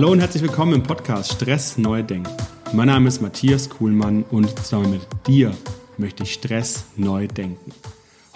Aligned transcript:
Hallo 0.00 0.12
und 0.12 0.20
herzlich 0.20 0.42
willkommen 0.42 0.72
im 0.72 0.82
Podcast 0.82 1.32
Stress 1.32 1.76
neu 1.76 2.02
denken. 2.02 2.32
Mein 2.72 2.86
Name 2.86 3.06
ist 3.06 3.20
Matthias 3.20 3.68
Kuhlmann 3.68 4.22
und 4.22 4.48
zusammen 4.58 4.92
mit 4.92 5.06
dir 5.26 5.54
möchte 5.98 6.22
ich 6.22 6.32
Stress 6.32 6.86
neu 6.96 7.26
denken. 7.26 7.70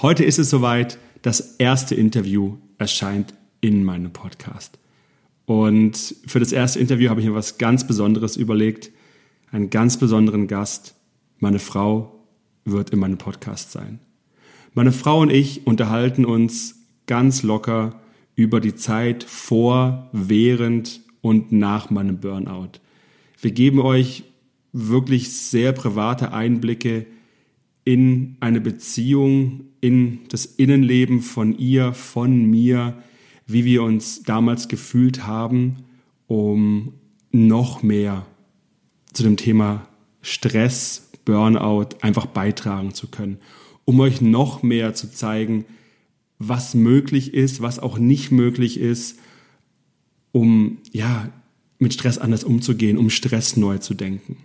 Heute 0.02 0.24
ist 0.24 0.38
es 0.38 0.50
soweit, 0.50 0.98
das 1.22 1.56
erste 1.56 1.94
Interview 1.94 2.58
erscheint 2.76 3.32
in 3.62 3.82
meinem 3.82 4.12
Podcast. 4.12 4.78
Und 5.46 5.96
für 6.26 6.38
das 6.38 6.52
erste 6.52 6.80
Interview 6.80 7.08
habe 7.08 7.22
ich 7.22 7.26
mir 7.26 7.34
was 7.34 7.56
ganz 7.56 7.86
Besonderes 7.86 8.36
überlegt, 8.36 8.90
einen 9.50 9.70
ganz 9.70 9.96
besonderen 9.96 10.48
Gast. 10.48 10.94
Meine 11.38 11.60
Frau 11.60 12.26
wird 12.66 12.90
in 12.90 12.98
meinem 12.98 13.16
Podcast 13.16 13.72
sein. 13.72 14.00
Meine 14.74 14.92
Frau 14.92 15.20
und 15.20 15.32
ich 15.32 15.66
unterhalten 15.66 16.26
uns 16.26 16.74
ganz 17.06 17.42
locker 17.42 18.02
über 18.34 18.60
die 18.60 18.74
Zeit 18.74 19.24
vor, 19.24 20.10
während 20.12 21.03
und 21.24 21.52
nach 21.52 21.88
meinem 21.88 22.20
Burnout. 22.20 22.80
Wir 23.40 23.50
geben 23.50 23.80
euch 23.80 24.24
wirklich 24.74 25.32
sehr 25.32 25.72
private 25.72 26.34
Einblicke 26.34 27.06
in 27.82 28.36
eine 28.40 28.60
Beziehung, 28.60 29.62
in 29.80 30.18
das 30.28 30.44
Innenleben 30.44 31.22
von 31.22 31.56
ihr, 31.56 31.94
von 31.94 32.44
mir, 32.44 32.98
wie 33.46 33.64
wir 33.64 33.82
uns 33.82 34.22
damals 34.24 34.68
gefühlt 34.68 35.26
haben, 35.26 35.76
um 36.26 36.92
noch 37.32 37.82
mehr 37.82 38.26
zu 39.14 39.22
dem 39.22 39.38
Thema 39.38 39.88
Stress, 40.20 41.10
Burnout 41.24 41.96
einfach 42.02 42.26
beitragen 42.26 42.92
zu 42.92 43.08
können, 43.08 43.38
um 43.86 43.98
euch 44.00 44.20
noch 44.20 44.62
mehr 44.62 44.92
zu 44.92 45.10
zeigen, 45.10 45.64
was 46.38 46.74
möglich 46.74 47.32
ist, 47.32 47.62
was 47.62 47.78
auch 47.78 47.96
nicht 47.96 48.30
möglich 48.30 48.78
ist 48.78 49.18
um 50.34 50.78
ja 50.92 51.30
mit 51.78 51.94
Stress 51.94 52.18
anders 52.18 52.42
umzugehen, 52.42 52.98
um 52.98 53.08
Stress 53.08 53.56
neu 53.56 53.78
zu 53.78 53.94
denken. 53.94 54.36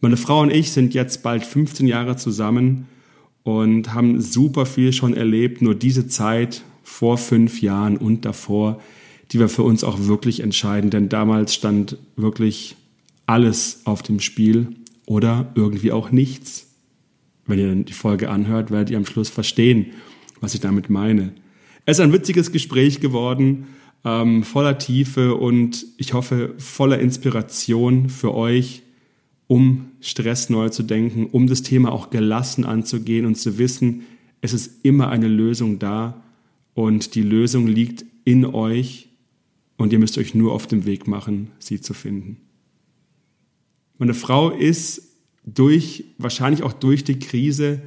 Meine 0.00 0.16
Frau 0.16 0.40
und 0.40 0.50
ich 0.50 0.70
sind 0.70 0.94
jetzt 0.94 1.24
bald 1.24 1.44
15 1.44 1.88
Jahre 1.88 2.16
zusammen 2.16 2.86
und 3.42 3.92
haben 3.92 4.20
super 4.20 4.66
viel 4.66 4.92
schon 4.92 5.12
erlebt. 5.12 5.62
Nur 5.62 5.74
diese 5.74 6.06
Zeit 6.06 6.62
vor 6.84 7.18
fünf 7.18 7.60
Jahren 7.60 7.96
und 7.96 8.24
davor, 8.24 8.80
die 9.32 9.40
war 9.40 9.48
für 9.48 9.64
uns 9.64 9.82
auch 9.82 10.06
wirklich 10.06 10.40
entscheidend, 10.40 10.94
denn 10.94 11.08
damals 11.08 11.54
stand 11.54 11.96
wirklich 12.14 12.76
alles 13.26 13.80
auf 13.86 14.02
dem 14.02 14.20
Spiel 14.20 14.76
oder 15.06 15.50
irgendwie 15.56 15.90
auch 15.90 16.12
nichts. 16.12 16.68
Wenn 17.46 17.58
ihr 17.58 17.74
die 17.74 17.92
Folge 17.92 18.30
anhört, 18.30 18.70
werdet 18.70 18.90
ihr 18.90 18.96
am 18.98 19.06
Schluss 19.06 19.28
verstehen, 19.28 19.86
was 20.40 20.54
ich 20.54 20.60
damit 20.60 20.88
meine. 20.88 21.32
Es 21.84 21.98
ist 21.98 22.04
ein 22.04 22.12
witziges 22.12 22.52
Gespräch 22.52 23.00
geworden 23.00 23.66
ähm, 24.04 24.42
voller 24.42 24.78
Tiefe 24.78 25.34
und 25.34 25.86
ich 25.96 26.12
hoffe 26.12 26.54
voller 26.58 26.98
Inspiration 26.98 28.08
für 28.08 28.34
euch, 28.34 28.82
um 29.46 29.92
Stress 30.00 30.50
neu 30.50 30.68
zu 30.68 30.82
denken, 30.82 31.26
um 31.26 31.46
das 31.46 31.62
Thema 31.62 31.92
auch 31.92 32.10
gelassen 32.10 32.64
anzugehen 32.64 33.26
und 33.26 33.36
zu 33.36 33.58
wissen, 33.58 34.02
es 34.40 34.52
ist 34.52 34.84
immer 34.84 35.08
eine 35.08 35.28
Lösung 35.28 35.78
da 35.78 36.22
und 36.74 37.14
die 37.14 37.22
Lösung 37.22 37.66
liegt 37.66 38.04
in 38.24 38.44
euch 38.44 39.08
und 39.76 39.92
ihr 39.92 39.98
müsst 39.98 40.18
euch 40.18 40.34
nur 40.34 40.52
auf 40.52 40.66
den 40.66 40.84
Weg 40.84 41.06
machen, 41.06 41.50
sie 41.58 41.80
zu 41.80 41.94
finden. 41.94 42.36
Meine 43.98 44.14
Frau 44.14 44.50
ist 44.50 45.14
durch, 45.46 46.04
wahrscheinlich 46.18 46.62
auch 46.62 46.72
durch 46.72 47.04
die 47.04 47.18
Krise, 47.18 47.80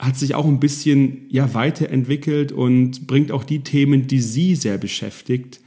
hat 0.00 0.16
sich 0.16 0.34
auch 0.34 0.46
ein 0.46 0.60
bisschen 0.60 1.26
ja, 1.28 1.52
weiterentwickelt 1.52 2.52
und 2.52 3.06
bringt 3.06 3.30
auch 3.30 3.44
die 3.44 3.60
Themen, 3.60 4.06
die 4.06 4.20
sie 4.20 4.56
sehr 4.56 4.78
beschäftigt, 4.78 5.60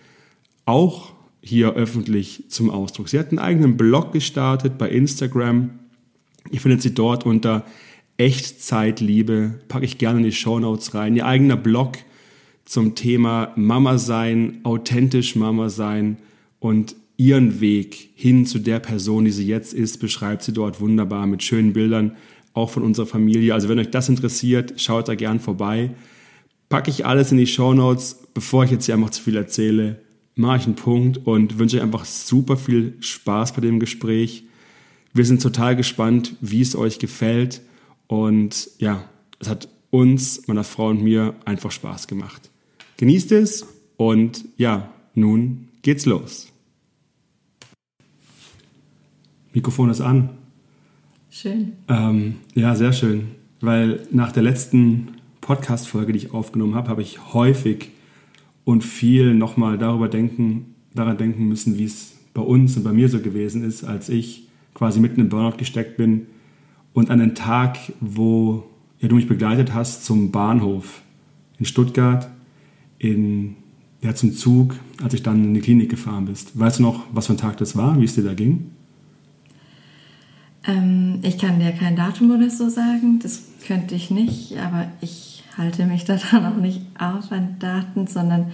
auch 0.66 1.14
hier 1.42 1.74
öffentlich 1.74 2.46
zum 2.50 2.72
Ausdruck. 2.72 3.10
Sie 3.10 3.20
hat 3.20 3.30
einen 3.30 3.40
eigenen 3.40 3.78
Blog 3.78 4.12
gestartet 4.12 4.78
bei 4.80 4.90
Instagram. 4.90 5.72
Ihr 6.52 6.60
findet 6.60 6.82
sie 6.82 6.96
dort 6.96 7.26
unter 7.26 7.64
Echtzeitliebe, 8.18 9.60
packe 9.68 9.86
ich 9.86 10.00
gerne 10.00 10.20
in 10.20 10.26
die 10.26 10.32
Show 10.32 10.60
Notes 10.60 10.96
rein. 10.96 11.16
Ihr 11.16 11.28
eigener 11.28 11.58
Blog 11.58 11.98
zum 12.66 12.96
Thema 12.96 13.54
Mama 13.56 14.00
sein, 14.00 14.62
authentisch 14.64 15.36
Mama 15.36 15.70
sein 15.70 16.18
und 16.60 16.96
ihren 17.18 17.60
Weg 17.60 18.10
hin 18.16 18.48
zu 18.48 18.58
der 18.58 18.80
Person, 18.80 19.26
die 19.26 19.32
sie 19.32 19.46
jetzt 19.46 19.74
ist, 19.74 20.00
beschreibt 20.00 20.42
sie 20.42 20.54
dort 20.54 20.82
wunderbar 20.82 21.28
mit 21.28 21.44
schönen 21.44 21.74
Bildern 21.74 22.16
auch 22.54 22.70
von 22.70 22.84
unserer 22.84 23.06
Familie. 23.06 23.54
Also 23.54 23.70
wenn 23.70 23.80
euch 23.80 23.92
das 23.92 24.10
interessiert, 24.10 24.80
schaut 24.80 25.08
da 25.08 25.16
gern 25.16 25.40
vorbei. 25.40 25.92
Packe 26.70 26.90
ich 26.90 27.06
alles 27.06 27.32
in 27.32 27.38
die 27.38 27.48
Show 27.48 27.74
Notes. 27.74 28.20
Bevor 28.34 28.64
ich 28.64 28.72
jetzt 28.72 28.86
hier 28.86 28.96
einfach 28.96 29.12
zu 29.12 29.22
viel 29.22 29.36
erzähle, 29.36 30.02
mache 30.36 30.58
ich 30.58 30.66
einen 30.66 30.76
Punkt 30.76 31.26
und 31.26 31.60
wünsche 31.60 31.78
euch 31.78 31.84
einfach 31.84 32.06
super 32.06 32.58
viel 32.58 32.96
Spaß 33.00 33.54
bei 33.54 33.62
dem 33.62 33.80
Gespräch. 33.80 34.44
Wir 35.14 35.26
sind 35.26 35.42
total 35.42 35.76
gespannt, 35.76 36.36
wie 36.42 36.62
es 36.62 36.76
euch 36.76 37.00
gefällt. 37.00 37.62
Und 38.08 38.70
ja, 38.80 39.04
es 39.40 39.50
hat 39.50 39.68
uns, 39.90 40.48
meiner 40.48 40.64
Frau 40.64 40.90
und 40.90 41.04
mir 41.04 41.36
einfach 41.46 41.72
Spaß 41.72 42.08
gemacht. 42.08 42.50
Genießt 42.98 43.32
es 43.34 43.66
und 43.98 44.46
ja, 44.58 44.92
nun 45.14 45.70
geht's 45.84 46.06
los. 46.06 46.48
Mikrofon 49.54 49.92
ist 49.92 50.02
an. 50.02 50.30
Schön. 51.36 51.74
Ähm, 51.88 52.36
ja, 52.54 52.76
sehr 52.76 52.94
schön. 52.94 53.30
Weil 53.60 54.02
nach 54.12 54.32
der 54.32 54.44
letzten 54.44 55.08
Podcast-Folge, 55.42 56.14
die 56.14 56.20
ich 56.20 56.32
aufgenommen 56.32 56.76
habe, 56.76 56.90
habe 56.90 57.02
ich 57.02 57.34
häufig 57.34 57.90
und 58.66 58.84
viel 58.84 59.34
nochmal 59.34 59.80
darüber 59.80 60.10
denken, 60.10 60.76
daran 60.94 61.18
denken 61.18 61.48
müssen, 61.48 61.76
wie 61.80 61.86
es 61.86 62.14
bei 62.36 62.44
uns 62.44 62.78
und 62.78 62.84
bei 62.84 62.94
mir 62.94 63.10
so 63.10 63.20
gewesen 63.20 63.64
ist, 63.64 63.84
als 63.84 64.10
ich 64.10 64.48
quasi 64.76 65.00
mitten 65.00 65.22
im 65.22 65.30
Burnout 65.30 65.58
gesteckt 65.58 65.98
bin 65.98 66.28
und 66.94 67.10
an 67.10 67.18
den 67.18 67.34
Tag, 67.34 67.80
wo 68.00 68.66
ja, 69.00 69.08
du 69.08 69.16
mich 69.16 69.28
begleitet 69.28 69.74
hast 69.74 70.06
zum 70.06 70.30
Bahnhof 70.30 71.02
in 71.58 71.66
Stuttgart, 71.66 72.30
in, 73.00 73.56
ja, 74.04 74.14
zum 74.14 74.34
Zug, 74.34 74.76
als 75.02 75.16
ich 75.16 75.24
dann 75.24 75.44
in 75.44 75.54
die 75.56 75.62
Klinik 75.62 75.90
gefahren 75.90 76.26
bist. 76.26 76.58
Weißt 76.60 76.78
du 76.78 76.84
noch, 76.84 77.06
was 77.12 77.26
für 77.26 77.34
ein 77.34 77.38
Tag 77.38 77.58
das 77.58 77.76
war, 77.76 78.00
wie 78.00 78.06
es 78.06 78.14
dir 78.14 78.24
da 78.24 78.36
ging? 78.36 78.70
Ähm, 80.66 81.20
ich 81.22 81.38
kann 81.38 81.60
dir 81.60 81.72
kein 81.72 81.96
Datum 81.96 82.32
oder 82.32 82.50
so 82.50 82.70
sagen, 82.70 83.20
das 83.22 83.44
könnte 83.66 83.96
ich 83.96 84.12
nicht, 84.12 84.58
aber 84.58 84.88
ich 85.02 85.44
halte 85.58 85.86
mich 85.86 86.06
da 86.06 86.18
dann 86.32 86.46
auch 86.46 86.58
nicht 86.58 86.82
auf 86.98 87.32
an 87.32 87.58
Daten, 87.60 88.08
sondern 88.08 88.52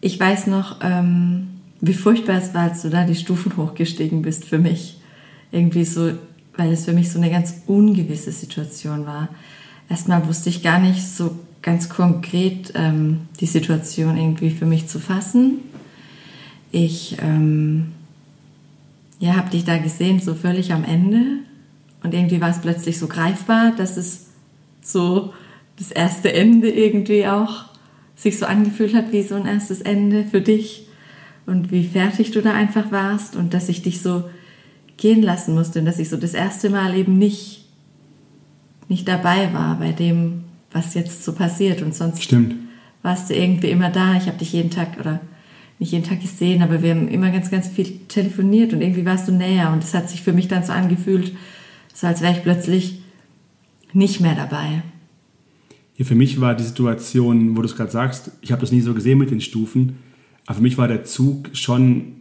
ich 0.00 0.18
weiß 0.18 0.48
noch, 0.48 0.80
ähm, 0.82 1.48
wie 1.80 1.94
furchtbar 1.94 2.36
es 2.36 2.54
war, 2.54 2.62
als 2.62 2.82
du 2.82 2.90
da 2.90 3.04
die 3.04 3.14
Stufen 3.14 3.56
hochgestiegen 3.56 4.22
bist 4.22 4.44
für 4.44 4.58
mich. 4.58 4.98
Irgendwie 5.52 5.84
so, 5.84 6.12
weil 6.56 6.72
es 6.72 6.84
für 6.84 6.92
mich 6.92 7.10
so 7.10 7.18
eine 7.18 7.30
ganz 7.30 7.62
ungewisse 7.66 8.32
Situation 8.32 9.06
war. 9.06 9.28
Erstmal 9.88 10.26
wusste 10.26 10.48
ich 10.48 10.62
gar 10.62 10.78
nicht 10.78 11.06
so 11.06 11.38
ganz 11.62 11.88
konkret 11.88 12.72
ähm, 12.74 13.22
die 13.40 13.46
Situation 13.46 14.16
irgendwie 14.16 14.50
für 14.50 14.66
mich 14.66 14.88
zu 14.88 14.98
fassen. 14.98 15.58
Ich 16.72 17.16
ähm, 17.20 17.92
ja, 19.18 19.36
habe 19.36 19.50
dich 19.50 19.64
da 19.64 19.78
gesehen, 19.78 20.20
so 20.20 20.34
völlig 20.34 20.72
am 20.72 20.84
Ende. 20.84 21.38
Und 22.02 22.14
irgendwie 22.14 22.40
war 22.40 22.50
es 22.50 22.60
plötzlich 22.60 22.98
so 22.98 23.08
greifbar, 23.08 23.72
dass 23.76 23.96
es 23.96 24.26
so 24.82 25.32
das 25.78 25.90
erste 25.90 26.32
Ende 26.32 26.70
irgendwie 26.70 27.26
auch 27.26 27.64
sich 28.14 28.38
so 28.38 28.46
angefühlt 28.46 28.94
hat 28.94 29.12
wie 29.12 29.22
so 29.22 29.34
ein 29.34 29.46
erstes 29.46 29.82
Ende 29.82 30.24
für 30.24 30.40
dich 30.40 30.86
und 31.44 31.70
wie 31.70 31.84
fertig 31.84 32.30
du 32.30 32.40
da 32.40 32.52
einfach 32.52 32.90
warst 32.90 33.36
und 33.36 33.52
dass 33.52 33.68
ich 33.68 33.82
dich 33.82 34.00
so 34.00 34.24
gehen 34.96 35.22
lassen 35.22 35.54
musste 35.54 35.80
und 35.80 35.84
dass 35.84 35.98
ich 35.98 36.08
so 36.08 36.16
das 36.16 36.32
erste 36.32 36.70
Mal 36.70 36.94
eben 36.96 37.18
nicht, 37.18 37.66
nicht 38.88 39.06
dabei 39.06 39.52
war 39.52 39.78
bei 39.78 39.92
dem, 39.92 40.44
was 40.72 40.94
jetzt 40.94 41.24
so 41.24 41.32
passiert 41.32 41.82
und 41.82 41.94
sonst 41.94 42.22
Stimmt. 42.22 42.54
warst 43.02 43.30
du 43.30 43.34
irgendwie 43.34 43.70
immer 43.70 43.90
da. 43.90 44.14
Ich 44.16 44.26
habe 44.26 44.38
dich 44.38 44.52
jeden 44.52 44.70
Tag 44.70 44.98
oder 44.98 45.20
nicht 45.78 45.92
jeden 45.92 46.04
Tag 46.04 46.20
gesehen, 46.20 46.62
aber 46.62 46.82
wir 46.82 46.94
haben 46.94 47.08
immer 47.08 47.30
ganz, 47.30 47.50
ganz 47.50 47.68
viel 47.68 47.98
telefoniert 48.08 48.72
und 48.72 48.80
irgendwie 48.80 49.04
warst 49.04 49.28
du 49.28 49.32
näher 49.32 49.72
und 49.72 49.84
es 49.84 49.94
hat 49.94 50.08
sich 50.08 50.22
für 50.22 50.32
mich 50.32 50.48
dann 50.48 50.64
so 50.64 50.72
angefühlt, 50.72 51.36
so 51.92 52.06
als 52.06 52.22
wäre 52.22 52.32
ich 52.32 52.42
plötzlich 52.42 53.00
nicht 53.92 54.20
mehr 54.20 54.34
dabei. 54.34 54.82
Ja, 55.96 56.04
für 56.04 56.14
mich 56.14 56.40
war 56.40 56.54
die 56.54 56.64
Situation, 56.64 57.56
wo 57.56 57.62
du 57.62 57.66
es 57.66 57.76
gerade 57.76 57.90
sagst, 57.90 58.30
ich 58.42 58.52
habe 58.52 58.60
das 58.60 58.72
nie 58.72 58.80
so 58.80 58.94
gesehen 58.94 59.18
mit 59.18 59.30
den 59.30 59.40
Stufen, 59.40 59.98
aber 60.46 60.56
für 60.56 60.62
mich 60.62 60.78
war 60.78 60.88
der 60.88 61.04
Zug 61.04 61.50
schon 61.52 62.16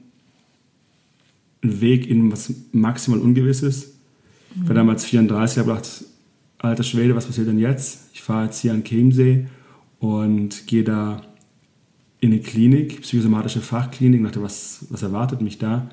ein 1.63 1.81
Weg 1.81 2.09
in 2.09 2.31
was 2.31 2.53
maximal 2.71 3.19
Ungewisses. 3.19 3.95
Ich 4.55 4.61
war 4.63 4.71
mhm. 4.71 4.75
damals 4.75 5.05
34, 5.05 5.59
habe 5.59 5.69
gedacht, 5.69 6.05
alter 6.59 6.83
Schwede, 6.83 7.15
was 7.15 7.25
passiert 7.25 7.47
denn 7.47 7.59
jetzt? 7.59 8.09
Ich 8.13 8.21
fahre 8.21 8.45
jetzt 8.45 8.61
hier 8.61 8.73
an 8.73 8.83
Chiemsee 8.83 9.47
und 9.99 10.67
gehe 10.67 10.83
da 10.83 11.21
in 12.25 12.33
eine 12.33 12.41
Klinik, 12.41 13.01
psychosomatische 13.01 13.61
Fachklinik, 13.61 14.23
dachte, 14.23 14.41
was, 14.41 14.85
was 14.89 15.03
erwartet 15.03 15.41
mich 15.41 15.59
da? 15.59 15.89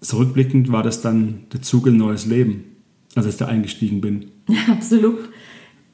Zurückblickend 0.00 0.72
war 0.72 0.82
das 0.82 1.00
dann 1.00 1.44
der 1.52 1.62
Zug 1.62 1.86
in 1.86 1.94
ein 1.94 1.98
neues 1.98 2.26
Leben, 2.26 2.64
als 3.14 3.26
ich 3.26 3.36
da 3.36 3.46
eingestiegen 3.46 4.00
bin. 4.00 4.32
Ja, 4.48 4.60
absolut. 4.72 5.30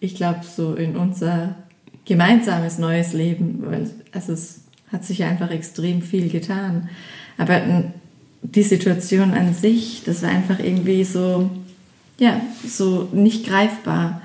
Ich 0.00 0.14
glaube, 0.14 0.40
so 0.44 0.74
in 0.74 0.96
unser 0.96 1.56
gemeinsames 2.06 2.78
neues 2.78 3.12
Leben, 3.12 3.62
weil 3.66 3.90
also 4.12 4.32
es 4.32 4.62
hat 4.90 5.04
sich 5.04 5.24
einfach 5.24 5.50
extrem 5.50 6.00
viel 6.00 6.30
getan. 6.30 6.88
Aber 7.36 7.60
die 8.40 8.62
Situation 8.62 9.32
an 9.32 9.52
sich, 9.52 10.02
das 10.06 10.22
war 10.22 10.30
einfach 10.30 10.60
irgendwie 10.60 11.04
so, 11.04 11.50
ja, 12.18 12.40
so 12.66 13.08
nicht 13.12 13.46
greifbar. 13.46 14.22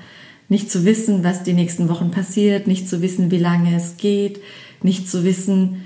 Nicht 0.48 0.70
zu 0.70 0.84
wissen, 0.86 1.24
was 1.24 1.42
die 1.42 1.52
nächsten 1.52 1.88
Wochen 1.88 2.10
passiert, 2.10 2.66
nicht 2.66 2.88
zu 2.88 3.02
wissen, 3.02 3.30
wie 3.30 3.38
lange 3.38 3.76
es 3.76 3.96
geht, 3.98 4.40
nicht 4.84 5.08
zu 5.08 5.24
wissen, 5.24 5.80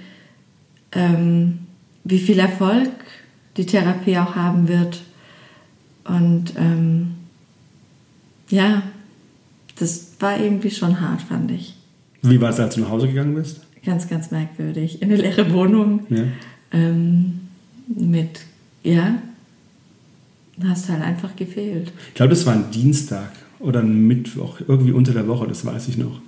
ähm, 0.92 1.60
wie 2.04 2.18
viel 2.18 2.38
Erfolg 2.38 2.90
die 3.56 3.64
Therapie 3.64 4.18
auch 4.18 4.34
haben 4.34 4.68
wird. 4.68 5.02
Und 6.04 6.52
ähm, 6.56 7.14
ja, 8.50 8.82
das 9.78 10.12
war 10.18 10.38
irgendwie 10.38 10.70
schon 10.70 11.00
hart, 11.00 11.22
fand 11.22 11.50
ich. 11.52 11.74
Wie 12.22 12.40
war 12.40 12.50
es, 12.50 12.58
als 12.58 12.74
du 12.74 12.80
nach 12.80 12.90
Hause 12.90 13.06
gegangen 13.08 13.34
bist? 13.34 13.60
Ganz, 13.84 14.08
ganz 14.08 14.30
merkwürdig. 14.30 15.00
In 15.00 15.12
eine 15.12 15.22
leere 15.22 15.52
Wohnung. 15.52 16.00
Ja. 16.10 16.24
Ähm, 16.72 17.40
mit, 17.86 18.40
ja, 18.82 19.18
hast 20.64 20.88
halt 20.88 21.02
einfach 21.02 21.36
gefehlt. 21.36 21.92
Ich 22.08 22.14
glaube, 22.14 22.30
das 22.30 22.44
war 22.46 22.54
ein 22.54 22.70
Dienstag 22.72 23.30
oder 23.60 23.80
ein 23.80 24.08
Mittwoch, 24.08 24.60
irgendwie 24.66 24.92
unter 24.92 25.12
der 25.12 25.28
Woche, 25.28 25.46
das 25.46 25.64
weiß 25.64 25.88
ich 25.88 25.96
noch. 25.98 26.20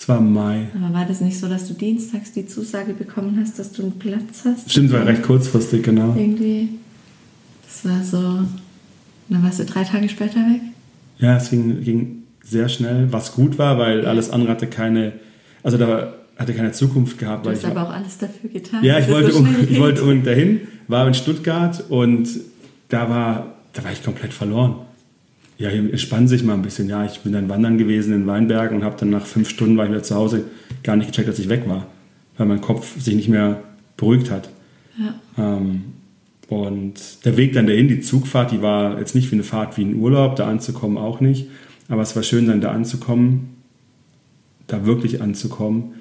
Es 0.00 0.08
war 0.08 0.16
im 0.16 0.32
Mai. 0.32 0.68
Aber 0.74 0.94
war 0.94 1.04
das 1.04 1.20
nicht 1.20 1.38
so, 1.38 1.46
dass 1.46 1.68
du 1.68 1.74
dienstags 1.74 2.32
die 2.32 2.46
Zusage 2.46 2.94
bekommen 2.94 3.38
hast, 3.38 3.58
dass 3.58 3.70
du 3.70 3.82
einen 3.82 3.98
Platz 3.98 4.46
hast? 4.46 4.70
Stimmt, 4.70 4.92
war 4.92 5.04
recht 5.04 5.22
kurzfristig, 5.22 5.82
genau. 5.82 6.14
Irgendwie. 6.16 6.70
Das 7.66 7.84
war 7.84 8.02
so. 8.02 8.18
Dann 9.28 9.42
warst 9.42 9.58
du 9.58 9.66
drei 9.66 9.84
Tage 9.84 10.08
später 10.08 10.36
weg? 10.36 10.62
Ja, 11.18 11.36
es 11.36 11.50
ging, 11.50 11.84
ging 11.84 12.22
sehr 12.42 12.70
schnell, 12.70 13.12
was 13.12 13.32
gut 13.32 13.58
war, 13.58 13.78
weil 13.78 14.06
alles 14.06 14.30
andere 14.30 14.52
hatte 14.52 14.68
keine. 14.68 15.12
Also 15.62 15.76
da 15.76 16.14
hatte 16.38 16.54
keine 16.54 16.72
Zukunft 16.72 17.18
gehabt. 17.18 17.44
Du 17.44 17.50
hast 17.50 17.66
aber 17.66 17.82
auch 17.82 17.92
alles 17.92 18.16
dafür 18.16 18.48
getan. 18.48 18.82
Ja, 18.82 18.98
ich 18.98 19.08
wollte, 19.10 19.32
so 19.32 19.40
um, 19.40 19.54
ich 19.68 19.78
wollte 19.78 20.00
unbedingt 20.00 20.26
dahin, 20.26 20.60
war 20.88 21.06
in 21.06 21.12
Stuttgart 21.12 21.84
und 21.90 22.26
da 22.88 23.10
war, 23.10 23.54
da 23.74 23.84
war 23.84 23.92
ich 23.92 24.02
komplett 24.02 24.32
verloren 24.32 24.76
ja, 25.60 25.68
hier 25.68 25.80
entspann 25.80 26.26
sich 26.26 26.42
mal 26.42 26.54
ein 26.54 26.62
bisschen. 26.62 26.88
Ja, 26.88 27.04
ich 27.04 27.20
bin 27.20 27.34
dann 27.34 27.50
wandern 27.50 27.76
gewesen 27.76 28.14
in 28.14 28.26
Weinbergen 28.26 28.78
und 28.78 28.82
habe 28.82 28.96
dann 28.98 29.10
nach 29.10 29.26
fünf 29.26 29.50
Stunden 29.50 29.76
war 29.76 29.84
ich 29.84 29.90
wieder 29.90 30.02
zu 30.02 30.14
Hause, 30.14 30.44
gar 30.82 30.96
nicht 30.96 31.08
gecheckt, 31.08 31.28
dass 31.28 31.38
ich 31.38 31.50
weg 31.50 31.68
war, 31.68 31.86
weil 32.38 32.46
mein 32.46 32.62
Kopf 32.62 32.98
sich 32.98 33.14
nicht 33.14 33.28
mehr 33.28 33.62
beruhigt 33.98 34.30
hat. 34.30 34.48
Ja. 34.98 35.56
Ähm, 35.56 35.82
und 36.48 36.94
der 37.26 37.36
Weg 37.36 37.52
dann 37.52 37.66
dahin, 37.66 37.88
die 37.88 38.00
Zugfahrt, 38.00 38.52
die 38.52 38.62
war 38.62 38.98
jetzt 38.98 39.14
nicht 39.14 39.30
wie 39.30 39.36
eine 39.36 39.44
Fahrt 39.44 39.76
wie 39.76 39.84
ein 39.84 39.96
Urlaub, 39.96 40.34
da 40.36 40.48
anzukommen 40.48 40.96
auch 40.96 41.20
nicht. 41.20 41.46
Aber 41.88 42.00
es 42.00 42.16
war 42.16 42.22
schön, 42.22 42.46
dann 42.46 42.62
da 42.62 42.72
anzukommen, 42.72 43.56
da 44.66 44.86
wirklich 44.86 45.20
anzukommen, 45.20 45.92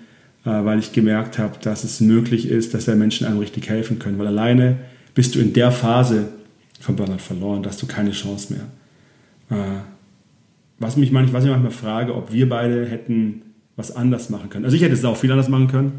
äh, 0.45 0.51
weil 0.51 0.79
ich 0.79 0.93
gemerkt 0.93 1.37
habe, 1.37 1.57
dass 1.61 1.83
es 1.83 1.99
möglich 1.99 2.47
ist, 2.47 2.73
dass 2.73 2.85
der 2.85 2.95
Menschen 2.95 3.27
einem 3.27 3.39
richtig 3.39 3.69
helfen 3.69 3.99
können. 3.99 4.19
Weil 4.19 4.27
alleine 4.27 4.77
bist 5.15 5.35
du 5.35 5.39
in 5.39 5.51
der 5.51 5.73
Phase 5.73 6.29
von 6.79 6.95
Burnout 6.95 7.17
verloren, 7.17 7.61
da 7.61 7.71
hast 7.71 7.81
du 7.81 7.87
keine 7.87 8.11
Chance 8.11 8.53
mehr. 8.53 8.65
Äh, 9.49 9.55
was, 10.79 10.97
mich 10.97 11.11
manchmal, 11.11 11.33
was 11.33 11.45
ich 11.45 11.51
manchmal 11.51 11.71
frage, 11.71 12.15
ob 12.15 12.31
wir 12.31 12.47
beide 12.47 12.85
hätten 12.85 13.41
was 13.75 13.95
anders 13.95 14.29
machen 14.29 14.49
können. 14.49 14.65
Also 14.65 14.75
ich 14.75 14.83
hätte 14.83 14.93
es 14.93 15.05
auch 15.05 15.17
viel 15.17 15.31
anders 15.31 15.49
machen 15.49 15.67
können. 15.67 15.93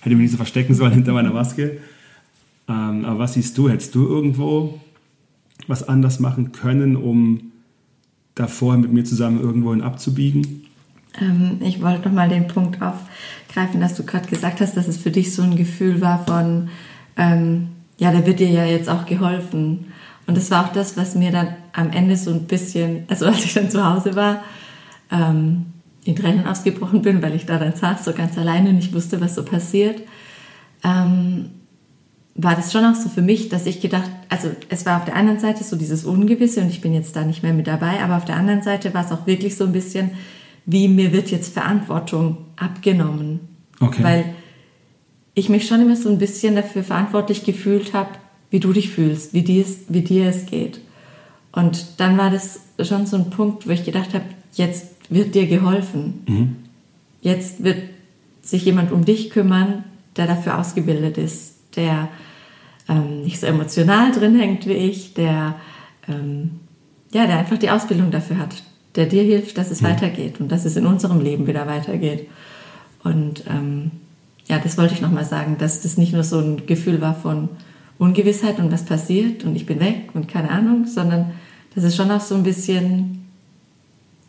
Hätte 0.00 0.14
mich 0.14 0.24
nicht 0.24 0.30
so 0.32 0.36
verstecken 0.36 0.74
sollen 0.74 0.92
hinter 0.94 1.12
meiner 1.12 1.32
Maske. 1.32 1.78
Ähm, 2.68 3.04
aber 3.04 3.20
was 3.20 3.34
siehst 3.34 3.56
du? 3.58 3.68
Hättest 3.68 3.94
du 3.94 4.06
irgendwo 4.06 4.80
was 5.66 5.86
anders 5.88 6.20
machen 6.20 6.52
können, 6.52 6.96
um 6.96 7.52
davor 8.34 8.76
mit 8.76 8.92
mir 8.92 9.04
zusammen 9.04 9.40
irgendwohin 9.40 9.82
abzubiegen? 9.82 10.64
Ähm, 11.20 11.58
ich 11.60 11.82
wollte 11.82 12.08
noch 12.08 12.14
mal 12.14 12.28
den 12.28 12.48
Punkt 12.48 12.80
aufgreifen, 12.80 13.80
dass 13.80 13.94
du 13.94 14.04
gerade 14.04 14.28
gesagt 14.28 14.60
hast, 14.60 14.76
dass 14.76 14.88
es 14.88 14.98
für 14.98 15.10
dich 15.10 15.34
so 15.34 15.42
ein 15.42 15.56
Gefühl 15.56 16.00
war 16.00 16.24
von, 16.26 16.68
ähm, 17.16 17.68
ja, 17.98 18.12
da 18.12 18.24
wird 18.24 18.40
dir 18.40 18.50
ja 18.50 18.64
jetzt 18.64 18.88
auch 18.88 19.06
geholfen. 19.06 19.86
Und 20.26 20.36
das 20.36 20.50
war 20.50 20.66
auch 20.66 20.72
das, 20.72 20.96
was 20.96 21.14
mir 21.14 21.32
dann 21.32 21.48
am 21.78 21.90
Ende 21.90 22.16
so 22.16 22.32
ein 22.32 22.44
bisschen, 22.44 23.04
also 23.08 23.26
als 23.26 23.44
ich 23.44 23.54
dann 23.54 23.70
zu 23.70 23.84
Hause 23.84 24.16
war, 24.16 24.42
ähm, 25.12 25.66
in 26.04 26.16
Tränen 26.16 26.46
ausgebrochen 26.46 27.02
bin, 27.02 27.22
weil 27.22 27.34
ich 27.34 27.46
da 27.46 27.58
dann 27.58 27.74
saß, 27.74 28.04
so 28.04 28.12
ganz 28.12 28.36
alleine 28.36 28.70
und 28.70 28.78
ich 28.78 28.92
wusste, 28.92 29.20
was 29.20 29.34
so 29.34 29.44
passiert, 29.44 30.02
ähm, 30.82 31.50
war 32.34 32.56
das 32.56 32.72
schon 32.72 32.84
auch 32.84 32.94
so 32.94 33.08
für 33.08 33.22
mich, 33.22 33.48
dass 33.48 33.66
ich 33.66 33.80
gedacht, 33.80 34.10
also 34.28 34.50
es 34.68 34.86
war 34.86 34.98
auf 34.98 35.04
der 35.04 35.16
anderen 35.16 35.38
Seite 35.38 35.64
so 35.64 35.76
dieses 35.76 36.04
Ungewisse 36.04 36.60
und 36.60 36.68
ich 36.68 36.80
bin 36.80 36.94
jetzt 36.94 37.14
da 37.14 37.24
nicht 37.24 37.42
mehr 37.42 37.52
mit 37.52 37.66
dabei, 37.66 38.00
aber 38.02 38.16
auf 38.16 38.24
der 38.24 38.36
anderen 38.36 38.62
Seite 38.62 38.92
war 38.94 39.04
es 39.04 39.12
auch 39.12 39.26
wirklich 39.26 39.56
so 39.56 39.64
ein 39.64 39.72
bisschen, 39.72 40.10
wie 40.66 40.88
mir 40.88 41.12
wird 41.12 41.30
jetzt 41.30 41.52
Verantwortung 41.52 42.38
abgenommen. 42.56 43.40
Okay. 43.80 44.02
Weil 44.02 44.24
ich 45.34 45.48
mich 45.48 45.66
schon 45.66 45.80
immer 45.80 45.96
so 45.96 46.08
ein 46.08 46.18
bisschen 46.18 46.56
dafür 46.56 46.82
verantwortlich 46.82 47.44
gefühlt 47.44 47.92
habe, 47.92 48.10
wie 48.50 48.60
du 48.60 48.72
dich 48.72 48.90
fühlst, 48.90 49.34
wie, 49.34 49.42
dies, 49.42 49.80
wie 49.88 50.02
dir 50.02 50.28
es 50.28 50.46
geht. 50.46 50.80
Und 51.52 52.00
dann 52.00 52.18
war 52.18 52.30
das 52.30 52.60
schon 52.80 53.06
so 53.06 53.16
ein 53.16 53.30
Punkt, 53.30 53.66
wo 53.66 53.70
ich 53.70 53.84
gedacht 53.84 54.14
habe, 54.14 54.24
jetzt 54.54 54.86
wird 55.08 55.34
dir 55.34 55.46
geholfen. 55.46 56.22
Mhm. 56.26 56.56
Jetzt 57.20 57.64
wird 57.64 57.78
sich 58.42 58.64
jemand 58.64 58.92
um 58.92 59.04
dich 59.04 59.30
kümmern, 59.30 59.84
der 60.16 60.26
dafür 60.26 60.58
ausgebildet 60.58 61.18
ist, 61.18 61.54
der 61.76 62.08
ähm, 62.88 63.22
nicht 63.22 63.40
so 63.40 63.46
emotional 63.46 64.12
drin 64.12 64.38
hängt 64.38 64.66
wie 64.66 64.72
ich, 64.72 65.14
der, 65.14 65.56
ähm, 66.08 66.60
ja, 67.12 67.26
der 67.26 67.38
einfach 67.38 67.58
die 67.58 67.70
Ausbildung 67.70 68.10
dafür 68.10 68.38
hat, 68.38 68.62
der 68.94 69.06
dir 69.06 69.22
hilft, 69.22 69.58
dass 69.58 69.70
es 69.70 69.80
mhm. 69.80 69.86
weitergeht 69.86 70.40
und 70.40 70.50
dass 70.50 70.64
es 70.64 70.76
in 70.76 70.86
unserem 70.86 71.20
Leben 71.20 71.46
wieder 71.46 71.66
weitergeht. 71.66 72.28
Und 73.04 73.44
ähm, 73.48 73.90
ja, 74.46 74.58
das 74.58 74.78
wollte 74.78 74.94
ich 74.94 75.00
nochmal 75.00 75.24
sagen, 75.24 75.56
dass 75.58 75.82
das 75.82 75.98
nicht 75.98 76.12
nur 76.12 76.24
so 76.24 76.38
ein 76.38 76.66
Gefühl 76.66 77.00
war 77.00 77.14
von, 77.14 77.50
Ungewissheit 77.98 78.58
und 78.58 78.70
was 78.70 78.84
passiert 78.84 79.44
und 79.44 79.56
ich 79.56 79.66
bin 79.66 79.80
weg 79.80 80.10
und 80.14 80.28
keine 80.28 80.50
Ahnung, 80.50 80.86
sondern 80.86 81.32
dass 81.74 81.84
es 81.84 81.96
schon 81.96 82.10
auch 82.10 82.20
so 82.20 82.34
ein 82.34 82.44
bisschen 82.44 83.26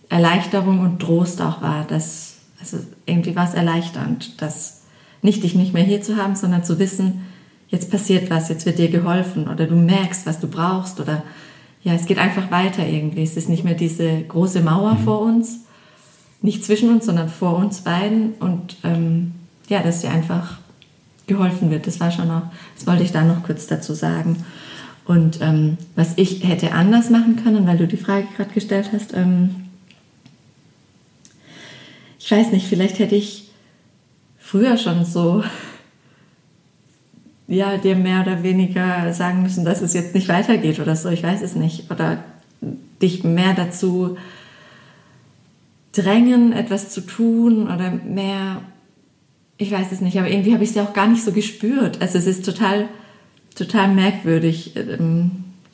Erleichterung 0.10 0.80
und 0.80 1.00
Trost 1.00 1.42
auch 1.42 1.62
war, 1.62 1.86
dass, 1.86 2.38
also 2.60 2.78
irgendwie 3.06 3.36
war 3.36 3.48
es 3.48 3.54
erleichternd, 3.54 4.42
dass 4.42 4.82
nicht 5.22 5.44
dich 5.44 5.56
nicht 5.56 5.74
mehr 5.74 5.84
hier 5.84 6.02
zu 6.02 6.18
haben, 6.18 6.36
sondern 6.36 6.64
zu 6.64 6.80
wissen, 6.80 7.22
jetzt 7.68 7.92
passiert 7.92 8.30
was, 8.30 8.50
jetzt 8.50 8.66
wird 8.66 8.80
dir 8.80 8.90
geholfen 8.90 9.48
oder 9.48 9.68
du 9.68 9.76
merkst, 9.76 10.26
was 10.26 10.40
du 10.40 10.48
brauchst 10.48 11.00
oder 11.00 11.24
ja, 11.84 11.94
es 11.94 12.08
geht 12.08 12.18
einfach 12.18 12.52
weiter 12.52 12.86
irgendwie. 12.86 13.24
Es 13.24 13.38
ist 13.38 13.48
nicht 13.48 13.64
mehr 13.64 13.76
diese 13.76 14.22
große 14.24 14.62
Mauer 14.62 14.96
mhm. 14.96 15.04
vor 15.04 15.22
uns, 15.22 15.62
nicht 16.42 16.66
zwischen 16.66 16.90
uns, 16.90 17.06
sondern 17.06 17.30
vor 17.30 17.56
uns 17.56 17.82
beiden 17.82 18.34
und 18.34 18.78
ähm, 18.84 19.34
ja, 19.68 19.82
dass 19.82 20.02
dir 20.02 20.10
einfach 20.10 20.58
geholfen 21.30 21.72
wird. 21.72 21.88
Das 21.88 22.02
war 22.02 22.12
schon 22.12 22.28
noch, 22.28 22.44
das 22.76 22.86
wollte 22.86 23.04
ich 23.04 23.14
da 23.14 23.24
noch 23.24 23.44
kurz 23.44 23.68
dazu 23.68 23.94
sagen. 23.94 24.44
Und 25.06 25.40
ähm, 25.42 25.78
was 25.96 26.18
ich 26.18 26.44
hätte 26.48 26.74
anders 26.74 27.10
machen 27.10 27.38
können, 27.42 27.66
weil 27.66 27.78
du 27.78 27.88
die 27.88 27.98
Frage 27.98 28.28
gerade 28.36 28.54
gestellt 28.54 28.90
hast, 28.94 29.14
ähm, 29.14 29.56
ich 32.20 32.30
weiß 32.30 32.52
nicht, 32.52 32.68
vielleicht 32.68 33.00
hätte 33.00 33.16
ich 33.16 33.50
früher 34.38 34.78
schon 34.78 35.06
so, 35.06 35.44
ja, 37.48 37.78
dir 37.78 37.96
mehr 37.96 38.22
oder 38.22 38.44
weniger 38.44 39.14
sagen 39.14 39.42
müssen, 39.42 39.66
dass 39.66 39.82
es 39.82 39.94
jetzt 39.94 40.14
nicht 40.14 40.28
weitergeht 40.28 40.80
oder 40.80 40.96
so, 40.96 41.10
ich 41.10 41.24
weiß 41.24 41.42
es 41.42 41.56
nicht. 41.56 41.90
Oder 41.90 42.24
dich 43.02 43.24
mehr 43.24 43.54
dazu 43.56 44.18
drängen, 45.94 46.54
etwas 46.54 46.92
zu 46.92 47.02
tun 47.02 47.64
oder 47.64 47.90
mehr 47.92 48.62
ich 49.62 49.72
weiß 49.72 49.92
es 49.92 50.00
nicht, 50.00 50.18
aber 50.18 50.30
irgendwie 50.30 50.54
habe 50.54 50.64
ich 50.64 50.70
es 50.70 50.76
ja 50.76 50.84
auch 50.84 50.94
gar 50.94 51.06
nicht 51.06 51.24
so 51.24 51.34
gespürt. 51.34 52.02
Also 52.02 52.18
es 52.18 52.28
ist 52.28 52.46
total, 52.46 52.88
total 53.56 53.94
merkwürdig, 53.94 54.76
ähm, 54.78 55.32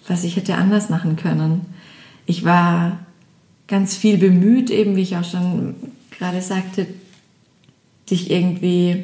was 0.07 0.23
ich 0.23 0.35
hätte 0.35 0.55
anders 0.55 0.89
machen 0.89 1.15
können. 1.15 1.67
Ich 2.25 2.43
war 2.43 2.99
ganz 3.67 3.95
viel 3.95 4.17
bemüht, 4.17 4.71
eben 4.71 4.95
wie 4.95 5.03
ich 5.03 5.15
auch 5.15 5.23
schon 5.23 5.75
gerade 6.09 6.41
sagte, 6.41 6.87
dich 8.09 8.31
irgendwie 8.31 9.03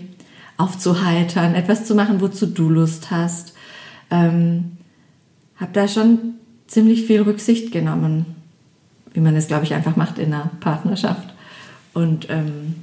aufzuheitern, 0.57 1.53
etwas 1.53 1.85
zu 1.85 1.93
machen, 1.93 2.19
wozu 2.19 2.47
du 2.47 2.67
Lust 2.67 3.11
hast. 3.11 3.53
Ähm, 4.09 4.77
habe 5.57 5.73
da 5.73 5.88
schon 5.88 6.35
ziemlich 6.65 7.05
viel 7.05 7.21
Rücksicht 7.21 7.71
genommen, 7.71 8.25
wie 9.13 9.19
man 9.19 9.35
es, 9.35 9.47
glaube 9.47 9.63
ich, 9.63 9.75
einfach 9.75 9.95
macht 9.95 10.17
in 10.17 10.33
einer 10.33 10.50
Partnerschaft. 10.59 11.35
Und 11.93 12.31
ähm, 12.31 12.75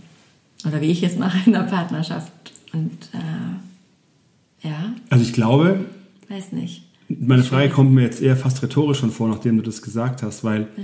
oder 0.66 0.80
wie 0.80 0.90
ich 0.90 1.02
es 1.02 1.16
mache 1.16 1.38
in 1.46 1.52
der 1.52 1.60
Partnerschaft. 1.60 2.32
Und 2.72 3.10
äh, 3.12 4.66
ja. 4.68 4.92
Also 5.10 5.24
ich 5.24 5.32
glaube. 5.32 5.84
Weiß 6.28 6.52
nicht. 6.52 6.84
Meine 7.08 7.42
Frage 7.42 7.70
kommt 7.70 7.92
mir 7.92 8.02
jetzt 8.02 8.20
eher 8.20 8.36
fast 8.36 8.62
rhetorisch 8.62 8.98
schon 8.98 9.10
vor, 9.10 9.28
nachdem 9.28 9.56
du 9.56 9.62
das 9.62 9.80
gesagt 9.80 10.22
hast, 10.22 10.44
weil 10.44 10.62
ja. 10.76 10.82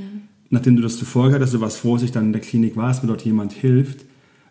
nachdem 0.48 0.76
du 0.76 0.82
das 0.82 0.96
zuvor 0.96 1.26
gehört 1.26 1.42
hast, 1.42 1.52
du 1.52 1.60
warst 1.60 1.78
froh, 1.78 1.94
dass 1.94 2.02
ich 2.02 2.12
dann 2.12 2.26
in 2.26 2.32
der 2.32 2.40
Klinik 2.40 2.76
war, 2.76 2.88
dass 2.88 3.02
mir 3.02 3.08
dort 3.08 3.24
jemand 3.24 3.52
hilft. 3.52 4.04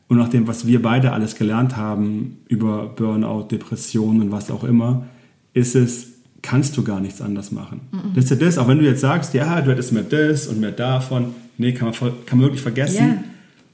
Und 0.08 0.18
nachdem, 0.18 0.48
was 0.48 0.68
wir 0.68 0.82
beide 0.82 1.13
alles 1.13 1.36
gelernt 1.36 1.77
haben 1.77 2.38
über 2.48 2.88
Burnout, 2.88 3.48
Depressionen 3.50 4.22
und 4.22 4.32
was 4.32 4.51
auch 4.51 4.63
immer, 4.63 5.08
ist 5.53 5.75
es, 5.75 6.08
kannst 6.44 6.77
du 6.77 6.84
gar 6.84 7.00
nichts 7.00 7.22
anders 7.22 7.51
machen. 7.51 7.82
Mhm. 7.92 8.13
Das 8.13 8.25
ist 8.25 8.30
ja 8.30 8.36
das, 8.36 8.58
auch 8.58 8.68
wenn 8.68 8.77
du 8.77 8.86
jetzt 8.86 9.01
sagst, 9.01 9.34
ja, 9.34 9.62
du 9.62 9.72
hättest 9.72 9.94
mehr 9.94 10.03
das 10.03 10.48
und 10.48 10.60
mehr 10.60 10.72
davon, 10.72 11.34
nee, 11.58 11.72
kann 11.72 11.88
man, 11.89 12.13
kann 12.25 12.38
man 12.38 12.42
wirklich 12.42 12.62
vergessen. 12.62 13.08
Ja. 13.08 13.24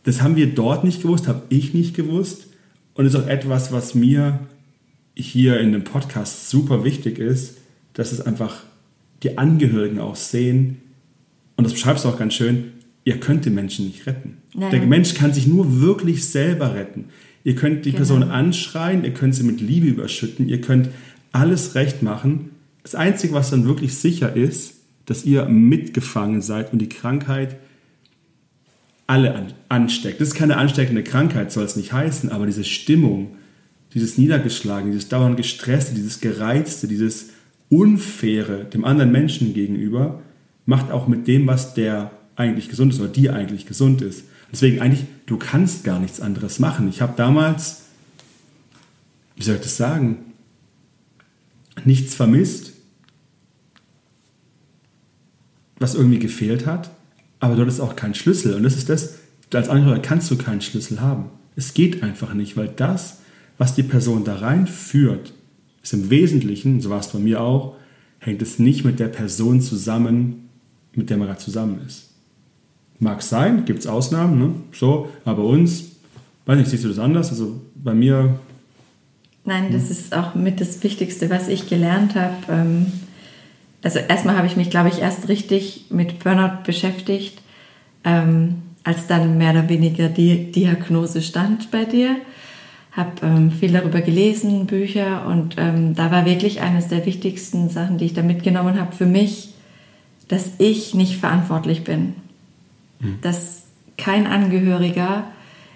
Das 0.04 0.22
haben 0.22 0.36
wir 0.36 0.48
dort 0.48 0.84
nicht 0.84 1.02
gewusst, 1.02 1.28
habe 1.28 1.44
ich 1.50 1.74
nicht 1.74 1.96
gewusst. 1.96 2.48
Und 2.94 3.06
ist 3.06 3.16
auch 3.16 3.28
etwas, 3.28 3.72
was 3.72 3.96
mir 3.96 4.40
hier 5.16 5.60
in 5.60 5.72
dem 5.72 5.84
Podcast 5.84 6.50
super 6.50 6.84
wichtig 6.84 7.18
ist, 7.18 7.58
dass 7.94 8.12
es 8.12 8.20
einfach 8.22 8.64
die 9.24 9.38
Angehörigen 9.38 10.00
auch 10.00 10.16
sehen, 10.16 10.82
und 11.56 11.66
das 11.66 11.74
beschreibst 11.74 12.06
du 12.06 12.10
auch 12.10 12.18
ganz 12.18 12.34
schön, 12.34 12.72
ihr 13.04 13.20
könnt 13.20 13.46
den 13.46 13.54
Menschen 13.54 13.86
nicht 13.86 14.06
retten. 14.06 14.38
Nein. 14.54 14.72
Der 14.72 14.82
Mensch 14.82 15.14
kann 15.14 15.34
sich 15.34 15.48
nur 15.48 15.82
wirklich 15.82 16.26
selber 16.26 16.74
retten. 16.74 17.06
Ihr 17.44 17.56
könnt 17.56 17.86
die 17.86 17.92
genau. 17.92 17.98
Person 17.98 18.24
anschreien, 18.24 19.04
ihr 19.04 19.14
könnt 19.14 19.36
sie 19.36 19.44
mit 19.44 19.62
Liebe 19.62 19.88
überschütten, 19.88 20.48
ihr 20.48 20.62
könnt 20.62 20.90
alles 21.32 21.76
recht 21.76 22.02
machen. 22.02 22.52
Das 22.84 22.96
Einzige, 22.96 23.34
was 23.34 23.50
dann 23.50 23.66
wirklich 23.66 23.96
sicher 23.96 24.36
ist, 24.36 24.76
dass 25.06 25.26
ihr 25.26 25.46
mitgefangen 25.46 26.42
seid 26.42 26.72
und 26.72 26.80
die 26.80 26.90
Krankheit 26.90 27.58
alle 29.10 29.48
ansteckt. 29.70 30.22
Das 30.22 30.28
ist 30.28 30.36
keine 30.36 30.58
ansteckende 30.58 31.04
Krankheit, 31.04 31.52
soll 31.52 31.64
es 31.64 31.76
nicht 31.76 31.92
heißen, 31.92 32.32
aber 32.32 32.46
diese 32.46 32.64
Stimmung, 32.64 33.38
dieses 33.96 34.20
Niedergeschlagene, 34.20 34.92
dieses 34.92 35.10
dauernd 35.10 35.36
gestresste, 35.36 35.96
dieses 35.96 36.22
gereizte, 36.22 36.88
dieses 36.88 37.32
Unfaire 37.70 38.66
dem 38.66 38.86
anderen 38.86 39.12
Menschen 39.12 39.56
gegenüber, 39.56 40.22
macht 40.68 40.92
auch 40.92 41.08
mit 41.08 41.28
dem, 41.28 41.48
was 41.48 41.74
der 41.74 42.12
eigentlich 42.36 42.70
gesund 42.70 42.94
ist 42.94 43.00
oder 43.00 43.10
die 43.10 43.32
eigentlich 43.32 43.66
gesund 43.66 44.04
ist. 44.04 44.26
Deswegen 44.52 44.80
eigentlich, 44.80 45.06
du 45.26 45.38
kannst 45.38 45.84
gar 45.84 46.00
nichts 46.00 46.22
anderes 46.22 46.60
machen. 46.60 46.88
Ich 46.88 47.02
habe 47.02 47.14
damals, 47.18 47.86
wie 49.36 49.44
soll 49.44 49.56
ich 49.56 49.62
das 49.62 49.76
sagen, 49.76 50.18
nichts 51.84 52.14
vermisst, 52.14 52.74
was 55.80 55.96
irgendwie 55.96 56.20
gefehlt 56.20 56.68
hat, 56.68 56.92
aber 57.40 57.56
dort 57.56 57.70
ist 57.70 57.80
auch 57.80 57.96
kein 57.96 58.14
Schlüssel. 58.14 58.56
Und 58.56 58.64
das 58.64 58.76
ist 58.76 58.90
das, 58.90 59.16
als 59.54 59.70
Angehöriger 59.70 60.02
kannst 60.02 60.30
du 60.32 60.38
keinen 60.38 60.62
Schlüssel 60.62 61.02
haben. 61.02 61.30
Es 61.56 61.74
geht 61.74 62.04
einfach 62.04 62.34
nicht, 62.34 62.58
weil 62.58 62.68
das, 62.68 63.20
was 63.58 63.76
die 63.76 63.84
Person 63.84 64.24
da 64.24 64.36
reinführt, 64.36 65.34
ist 65.82 65.94
im 65.94 66.10
Wesentlichen, 66.10 66.82
so 66.82 66.90
war 66.90 67.00
es 67.00 67.08
bei 67.08 67.20
mir 67.20 67.42
auch, 67.42 67.76
hängt 68.20 68.42
es 68.42 68.60
nicht 68.60 68.84
mit 68.84 69.00
der 69.00 69.08
Person 69.08 69.62
zusammen, 69.62 70.50
mit 70.94 71.10
der 71.10 71.18
man 71.18 71.28
gerade 71.28 71.40
zusammen 71.40 71.82
ist. 71.86 72.10
Mag 73.00 73.22
sein, 73.22 73.64
gibt 73.66 73.80
es 73.80 73.88
Ausnahmen, 73.88 74.40
ne? 74.40 74.54
so, 74.74 75.10
aber 75.24 75.44
bei 75.44 75.50
uns, 75.50 75.86
weiß 76.46 76.58
nicht, 76.58 76.70
siehst 76.70 76.84
du 76.84 76.90
das 76.90 77.00
anders? 77.00 77.30
Also 77.30 77.62
bei 77.76 77.94
mir. 77.94 78.40
Nein, 79.46 79.72
das 79.72 79.84
hm? 79.84 79.92
ist 79.92 80.14
auch 80.14 80.36
mit 80.36 80.60
das 80.60 80.84
Wichtigste, 80.84 81.30
was 81.30 81.48
ich 81.48 81.70
gelernt 81.70 82.16
habe. 82.16 82.36
Ähm, 82.50 82.88
also 83.84 84.00
erstmal 84.00 84.36
habe 84.36 84.48
ich 84.48 84.58
mich, 84.58 84.70
glaube 84.70 84.90
ich, 84.90 85.00
erst 85.00 85.30
richtig 85.30 85.86
mit 85.90 86.20
Burnout 86.20 86.64
beschäftigt, 86.66 87.42
ähm, 88.04 88.62
als 88.84 89.08
dann 89.08 89.38
mehr 89.38 89.52
oder 89.52 89.70
weniger 89.70 90.10
die 90.10 90.52
Diagnose 90.52 91.22
stand 91.22 91.72
bei 91.72 91.86
dir. 91.86 92.18
Habe 92.92 93.26
ähm, 93.26 93.52
viel 93.52 93.72
darüber 93.72 94.02
gelesen, 94.02 94.66
Bücher 94.66 95.26
und 95.28 95.56
ähm, 95.58 95.96
da 95.96 96.12
war 96.12 96.26
wirklich 96.26 96.62
eines 96.62 96.88
der 96.88 97.06
wichtigsten 97.06 97.70
Sachen, 97.70 97.98
die 97.98 98.06
ich 98.06 98.14
da 98.14 98.24
mitgenommen 98.24 98.80
habe 98.80 98.96
für 98.96 99.06
mich, 99.06 99.54
dass 100.28 100.54
ich 100.58 100.94
nicht 100.94 101.18
verantwortlich 101.18 101.84
bin. 101.84 102.16
Mhm. 103.00 103.20
Dass 103.22 103.64
kein 103.98 104.28
Angehöriger 104.28 105.26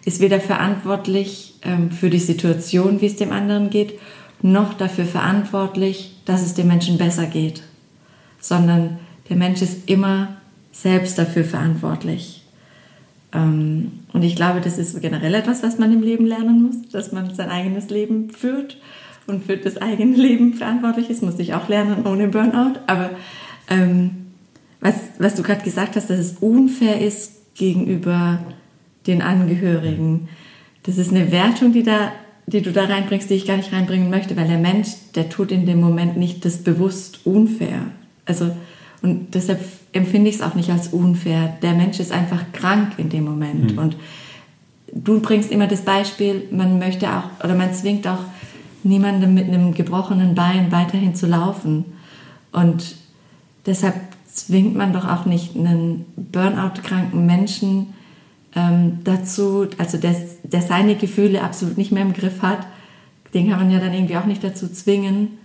ist 0.05 0.19
weder 0.19 0.41
verantwortlich 0.41 1.55
ähm, 1.61 1.91
für 1.91 2.09
die 2.09 2.19
Situation, 2.19 2.99
wie 2.99 3.05
es 3.05 3.15
dem 3.15 3.31
anderen 3.31 3.69
geht, 3.69 3.93
noch 4.41 4.73
dafür 4.73 5.05
verantwortlich, 5.05 6.17
dass 6.25 6.41
es 6.41 6.55
dem 6.55 6.67
Menschen 6.67 6.97
besser 6.97 7.27
geht 7.27 7.63
sondern 8.43 8.99
der 9.29 9.37
Mensch 9.37 9.61
ist 9.61 9.89
immer 9.89 10.35
selbst 10.73 11.17
dafür 11.17 11.45
verantwortlich. 11.45 12.43
Ähm, 13.33 13.91
und 14.11 14.23
ich 14.23 14.35
glaube, 14.35 14.59
das 14.59 14.77
ist 14.77 15.01
generell 15.01 15.33
etwas, 15.33 15.63
was 15.63 15.79
man 15.79 15.93
im 15.93 16.03
Leben 16.03 16.25
lernen 16.25 16.61
muss, 16.61 16.89
dass 16.91 17.13
man 17.13 17.33
sein 17.33 17.49
eigenes 17.49 17.89
Leben 17.89 18.29
führt 18.31 18.77
und 19.27 19.45
für 19.45 19.55
das 19.55 19.77
eigene 19.77 20.17
Leben 20.17 20.53
verantwortlich 20.53 21.09
ist, 21.09 21.23
muss 21.23 21.39
ich 21.39 21.53
auch 21.53 21.69
lernen 21.69 22.05
ohne 22.05 22.27
Burnout. 22.27 22.79
Aber 22.85 23.11
ähm, 23.69 24.27
was, 24.81 24.95
was 25.19 25.35
du 25.35 25.43
gerade 25.43 25.63
gesagt 25.63 25.95
hast, 25.95 26.09
dass 26.09 26.19
es 26.19 26.37
unfair 26.41 26.99
ist 26.99 27.55
gegenüber 27.55 28.39
den 29.07 29.21
Angehörigen, 29.21 30.27
das 30.83 30.97
ist 30.97 31.11
eine 31.11 31.31
Wertung, 31.31 31.71
die, 31.71 31.83
da, 31.83 32.11
die 32.45 32.61
du 32.61 32.73
da 32.73 32.83
reinbringst, 32.83 33.29
die 33.29 33.35
ich 33.35 33.47
gar 33.47 33.55
nicht 33.55 33.71
reinbringen 33.71 34.09
möchte, 34.09 34.35
weil 34.35 34.49
der 34.49 34.57
Mensch, 34.57 34.89
der 35.15 35.29
tut 35.29 35.53
in 35.53 35.65
dem 35.65 35.79
Moment 35.79 36.17
nicht 36.17 36.43
das 36.43 36.57
bewusst 36.57 37.25
unfair. 37.25 37.79
Also, 38.25 38.55
und 39.01 39.33
deshalb 39.33 39.59
empfinde 39.91 40.29
ich 40.29 40.37
es 40.37 40.41
auch 40.41 40.55
nicht 40.55 40.69
als 40.69 40.89
unfair. 40.89 41.57
Der 41.61 41.73
Mensch 41.73 41.99
ist 41.99 42.11
einfach 42.11 42.43
krank 42.51 42.93
in 42.97 43.09
dem 43.09 43.25
Moment. 43.25 43.73
Mhm. 43.73 43.77
Und 43.77 43.97
du 44.93 45.19
bringst 45.19 45.51
immer 45.51 45.67
das 45.67 45.81
Beispiel, 45.81 46.43
man 46.51 46.79
möchte 46.79 47.09
auch, 47.09 47.43
oder 47.43 47.55
man 47.55 47.73
zwingt 47.73 48.07
auch 48.07 48.23
niemanden 48.83 49.33
mit 49.33 49.47
einem 49.47 49.73
gebrochenen 49.73 50.35
Bein 50.35 50.71
weiterhin 50.71 51.15
zu 51.15 51.27
laufen. 51.27 51.85
Und 52.51 52.95
deshalb 53.65 53.95
zwingt 54.25 54.75
man 54.75 54.93
doch 54.93 55.07
auch 55.07 55.25
nicht 55.25 55.55
einen 55.55 56.05
Burnout-kranken 56.15 57.25
Menschen 57.25 57.93
ähm, 58.55 58.99
dazu, 59.03 59.67
also 59.77 59.97
der, 59.97 60.15
der 60.43 60.61
seine 60.61 60.95
Gefühle 60.95 61.43
absolut 61.43 61.77
nicht 61.77 61.91
mehr 61.91 62.03
im 62.03 62.13
Griff 62.13 62.41
hat, 62.41 62.65
den 63.33 63.49
kann 63.49 63.59
man 63.59 63.71
ja 63.71 63.79
dann 63.79 63.93
irgendwie 63.93 64.17
auch 64.17 64.25
nicht 64.25 64.43
dazu 64.43 64.67
zwingen, 64.71 65.39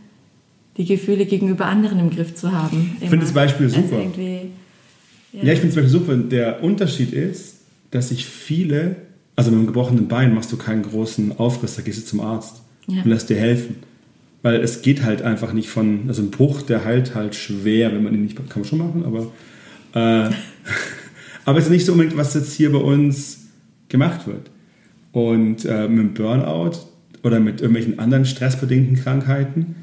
die 0.78 0.84
Gefühle 0.84 1.26
gegenüber 1.26 1.66
anderen 1.66 1.98
im 1.98 2.10
Griff 2.10 2.34
zu 2.34 2.52
haben. 2.52 2.96
Ich 3.00 3.10
finde 3.10 3.26
das 3.26 3.34
Beispiel 3.34 3.66
also 3.66 3.82
super. 3.82 3.96
Also 3.96 4.20
ja. 4.20 5.42
ja. 5.42 5.52
ich 5.52 5.60
finde 5.60 5.66
das 5.66 5.74
Beispiel 5.74 5.88
super. 5.88 6.16
Der 6.16 6.62
Unterschied 6.62 7.12
ist, 7.12 7.56
dass 7.90 8.10
sich 8.10 8.24
viele, 8.24 8.96
also 9.34 9.50
mit 9.50 9.58
einem 9.58 9.66
gebrochenen 9.66 10.08
Bein 10.08 10.32
machst 10.34 10.52
du 10.52 10.56
keinen 10.56 10.84
großen 10.84 11.38
Aufriss, 11.38 11.74
da 11.74 11.82
gehst 11.82 11.98
du 11.98 12.04
zum 12.04 12.20
Arzt 12.20 12.62
ja. 12.86 13.02
und 13.02 13.10
lässt 13.10 13.28
dir 13.28 13.36
helfen. 13.36 13.76
Weil 14.42 14.60
es 14.60 14.82
geht 14.82 15.02
halt 15.02 15.22
einfach 15.22 15.52
nicht 15.52 15.68
von, 15.68 16.04
also 16.06 16.22
ein 16.22 16.30
Bruch, 16.30 16.62
der 16.62 16.84
heilt 16.84 17.16
halt 17.16 17.34
schwer, 17.34 17.92
wenn 17.92 18.04
man 18.04 18.14
ihn 18.14 18.22
nicht, 18.22 18.36
kann 18.36 18.46
man 18.54 18.64
schon 18.64 18.78
machen, 18.78 19.04
aber, 19.04 19.32
äh, 19.94 20.32
aber 21.44 21.58
es 21.58 21.64
ist 21.64 21.70
nicht 21.70 21.86
so 21.86 21.92
unbedingt, 21.92 22.16
was 22.16 22.34
jetzt 22.34 22.52
hier 22.52 22.70
bei 22.70 22.78
uns 22.78 23.48
gemacht 23.88 24.28
wird. 24.28 24.50
Und 25.10 25.64
äh, 25.64 25.88
mit 25.88 25.98
dem 25.98 26.14
Burnout 26.14 26.78
oder 27.24 27.40
mit 27.40 27.60
irgendwelchen 27.60 27.98
anderen 27.98 28.26
stressbedingten 28.26 28.96
Krankheiten, 28.96 29.74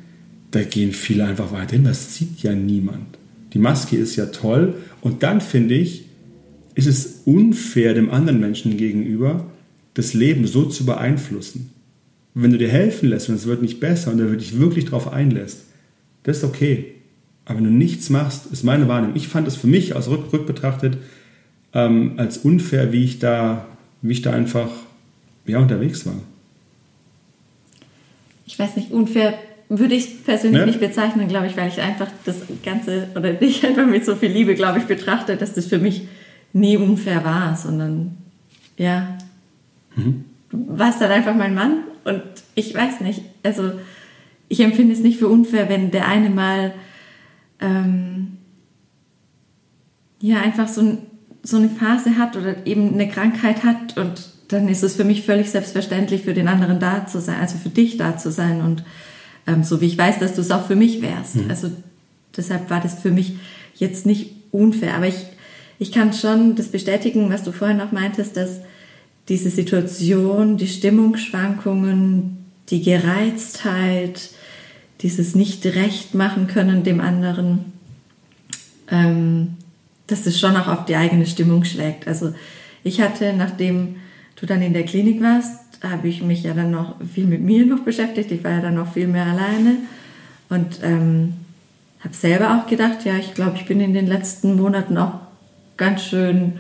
da 0.55 0.63
gehen 0.63 0.93
viele 0.93 1.25
einfach 1.25 1.51
weiterhin. 1.51 1.83
Das 1.83 2.15
sieht 2.15 2.41
ja 2.41 2.53
niemand. 2.53 3.17
Die 3.53 3.59
Maske 3.59 3.97
ist 3.97 4.15
ja 4.15 4.27
toll. 4.27 4.75
Und 5.01 5.21
dann 5.21 5.41
finde 5.41 5.75
ich, 5.75 6.05
ist 6.75 6.88
es 6.88 7.24
unfair 7.25 7.93
dem 7.93 8.09
anderen 8.09 8.39
Menschen 8.39 8.77
gegenüber, 8.77 9.45
das 9.95 10.13
Leben 10.13 10.47
so 10.47 10.65
zu 10.65 10.85
beeinflussen. 10.85 11.71
Wenn 12.33 12.51
du 12.51 12.57
dir 12.57 12.69
helfen 12.69 13.09
lässt 13.09 13.27
und 13.27 13.35
es 13.35 13.45
wird 13.47 13.62
nicht 13.62 13.81
besser 13.81 14.12
und 14.12 14.17
du 14.17 14.38
dich 14.38 14.57
wirklich 14.57 14.85
darauf 14.85 15.12
einlässt, 15.12 15.65
das 16.24 16.38
ist 16.38 16.43
okay. 16.45 16.93
Aber 17.43 17.57
wenn 17.57 17.65
du 17.65 17.71
nichts 17.71 18.09
machst, 18.09 18.45
ist 18.51 18.63
meine 18.63 18.88
Wahrnehmung. 18.88 19.15
Ich 19.15 19.27
fand 19.27 19.47
es 19.47 19.57
für 19.57 19.67
mich 19.67 19.93
aus 19.93 20.07
Rück 20.07 20.47
betrachtet 20.47 20.97
ähm, 21.74 22.13
als 22.15 22.38
unfair, 22.38 22.93
wie 22.93 23.03
ich 23.03 23.19
da, 23.19 23.67
wie 24.01 24.13
ich 24.13 24.21
da 24.21 24.31
einfach 24.31 24.69
ja, 25.45 25.59
unterwegs 25.59 26.05
war. 26.05 26.15
Ich 28.45 28.57
weiß 28.57 28.77
nicht, 28.77 28.91
unfair 28.91 29.38
würde 29.69 29.95
ich 29.95 30.24
persönlich 30.24 30.62
ne? 30.62 30.67
nicht 30.67 30.79
bezeichnen, 30.79 31.27
glaube 31.27 31.48
ich, 31.48 31.57
weil 31.57 31.69
ich 31.69 31.81
einfach 31.81 32.07
das 32.25 32.38
Ganze 32.63 33.10
oder 33.15 33.34
dich 33.34 33.65
einfach 33.65 33.86
mit 33.88 34.05
so 34.05 34.15
viel 34.15 34.31
Liebe, 34.31 34.55
glaube 34.55 34.79
ich, 34.79 34.86
betrachte, 34.86 35.38
dass 35.38 35.53
das 35.53 35.65
für 35.65 35.79
mich 35.79 36.07
nie 36.53 36.77
unfair 36.77 37.25
war, 37.25 37.55
sondern 37.55 38.17
ja, 38.77 39.17
mhm. 39.95 40.25
du 40.50 40.65
warst 40.77 41.01
dann 41.01 41.12
einfach 41.12 41.36
mein 41.36 41.55
Mann 41.55 41.79
und 42.03 42.22
ich 42.53 42.74
weiß 42.74 43.01
nicht, 43.01 43.22
also 43.43 43.72
ich 44.48 44.60
empfinde 44.60 44.93
es 44.93 45.00
nicht 45.00 45.17
für 45.17 45.27
unfair, 45.27 45.69
wenn 45.69 45.91
der 45.91 46.07
eine 46.07 46.29
mal 46.29 46.74
ähm, 47.60 48.38
ja 50.22 50.39
einfach 50.41 50.67
so, 50.67 50.98
so 51.43 51.57
eine 51.57 51.69
Phase 51.69 52.17
hat 52.17 52.36
oder 52.36 52.65
eben 52.67 52.93
eine 52.93 53.10
Krankheit 53.10 53.63
hat 53.63 53.98
und 53.98 54.29
dann 54.48 54.69
ist 54.69 54.84
es 54.84 54.95
für 54.95 55.03
mich 55.03 55.24
völlig 55.24 55.50
selbstverständlich, 55.50 56.22
für 56.22 56.34
den 56.34 56.48
anderen 56.48 56.79
da 56.79 57.07
zu 57.07 57.19
sein, 57.19 57.39
also 57.39 57.57
für 57.57 57.69
dich 57.69 57.98
da 57.98 58.17
zu 58.17 58.31
sein 58.31 58.62
und 58.62 58.84
ähm, 59.47 59.63
so 59.63 59.81
wie 59.81 59.87
ich 59.87 59.97
weiß, 59.97 60.19
dass 60.19 60.33
du 60.33 60.41
es 60.41 60.51
auch 60.51 60.65
für 60.65 60.75
mich 60.75 61.01
wärst. 61.01 61.35
Mhm. 61.35 61.49
Also 61.49 61.71
deshalb 62.35 62.69
war 62.69 62.81
das 62.81 62.99
für 62.99 63.11
mich 63.11 63.33
jetzt 63.75 64.05
nicht 64.05 64.31
unfair. 64.51 64.95
Aber 64.95 65.07
ich, 65.07 65.25
ich 65.79 65.91
kann 65.91 66.13
schon 66.13 66.55
das 66.55 66.67
bestätigen, 66.67 67.29
was 67.29 67.43
du 67.43 67.51
vorhin 67.51 67.81
auch 67.81 67.91
meintest, 67.91 68.37
dass 68.37 68.61
diese 69.29 69.49
Situation, 69.49 70.57
die 70.57 70.67
Stimmungsschwankungen, 70.67 72.45
die 72.69 72.81
Gereiztheit, 72.81 74.29
dieses 75.01 75.35
nicht 75.35 75.65
recht 75.65 76.13
machen 76.13 76.47
können 76.47 76.83
dem 76.83 77.01
anderen, 77.01 77.73
ähm, 78.89 79.55
dass 80.07 80.25
es 80.25 80.39
schon 80.39 80.55
auch 80.55 80.67
auf 80.67 80.85
die 80.85 80.95
eigene 80.95 81.25
Stimmung 81.25 81.63
schlägt. 81.63 82.07
Also 82.07 82.33
ich 82.83 83.01
hatte, 83.01 83.33
nachdem 83.33 83.97
du 84.35 84.45
dann 84.45 84.61
in 84.61 84.73
der 84.73 84.83
Klinik 84.83 85.21
warst, 85.21 85.59
habe 85.89 86.07
ich 86.07 86.21
mich 86.21 86.43
ja 86.43 86.53
dann 86.53 86.71
noch 86.71 86.95
viel 87.13 87.25
mit 87.25 87.41
mir 87.41 87.65
noch 87.65 87.79
beschäftigt. 87.79 88.31
Ich 88.31 88.43
war 88.43 88.51
ja 88.51 88.61
dann 88.61 88.75
noch 88.75 88.93
viel 88.93 89.07
mehr 89.07 89.25
alleine 89.25 89.77
und 90.49 90.79
ähm, 90.83 91.33
habe 91.99 92.13
selber 92.13 92.57
auch 92.57 92.67
gedacht, 92.67 93.05
ja, 93.05 93.15
ich 93.15 93.33
glaube, 93.33 93.57
ich 93.57 93.65
bin 93.65 93.79
in 93.79 93.93
den 93.93 94.07
letzten 94.07 94.55
Monaten 94.55 94.97
auch 94.97 95.19
ganz 95.77 96.03
schön 96.03 96.53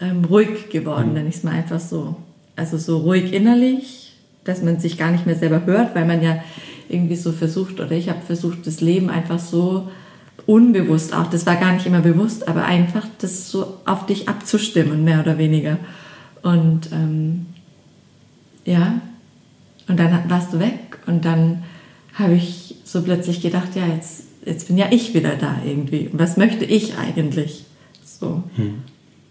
ähm, 0.00 0.24
ruhig 0.24 0.70
geworden, 0.70 1.08
mhm. 1.08 1.14
nenne 1.14 1.28
ich 1.28 1.36
es 1.36 1.42
mal 1.42 1.54
einfach 1.54 1.80
so. 1.80 2.16
Also 2.56 2.78
so 2.78 2.98
ruhig 2.98 3.32
innerlich, 3.32 4.16
dass 4.44 4.62
man 4.62 4.78
sich 4.78 4.96
gar 4.96 5.10
nicht 5.10 5.26
mehr 5.26 5.34
selber 5.34 5.64
hört, 5.66 5.94
weil 5.94 6.04
man 6.04 6.22
ja 6.22 6.42
irgendwie 6.88 7.16
so 7.16 7.32
versucht, 7.32 7.80
oder 7.80 7.92
ich 7.92 8.08
habe 8.08 8.20
versucht, 8.20 8.66
das 8.66 8.80
Leben 8.80 9.10
einfach 9.10 9.38
so 9.38 9.88
unbewusst 10.46 11.14
auch, 11.14 11.28
das 11.28 11.46
war 11.46 11.56
gar 11.56 11.72
nicht 11.72 11.86
immer 11.86 12.00
bewusst, 12.00 12.46
aber 12.46 12.64
einfach 12.64 13.06
das 13.18 13.50
so 13.50 13.78
auf 13.86 14.06
dich 14.06 14.28
abzustimmen, 14.28 15.02
mehr 15.02 15.20
oder 15.20 15.38
weniger. 15.38 15.78
Und 16.42 16.92
ähm, 16.92 17.46
ja, 18.64 19.00
und 19.88 19.98
dann 19.98 20.30
warst 20.30 20.52
du 20.52 20.58
weg 20.58 20.98
und 21.06 21.24
dann 21.24 21.62
habe 22.14 22.34
ich 22.34 22.76
so 22.84 23.02
plötzlich 23.02 23.42
gedacht, 23.42 23.74
ja, 23.74 23.86
jetzt, 23.86 24.24
jetzt 24.44 24.68
bin 24.68 24.78
ja 24.78 24.86
ich 24.90 25.14
wieder 25.14 25.36
da 25.36 25.56
irgendwie. 25.64 26.08
Und 26.08 26.18
was 26.18 26.36
möchte 26.36 26.64
ich 26.64 26.96
eigentlich? 26.96 27.64
So. 28.04 28.44
Hm. 28.56 28.82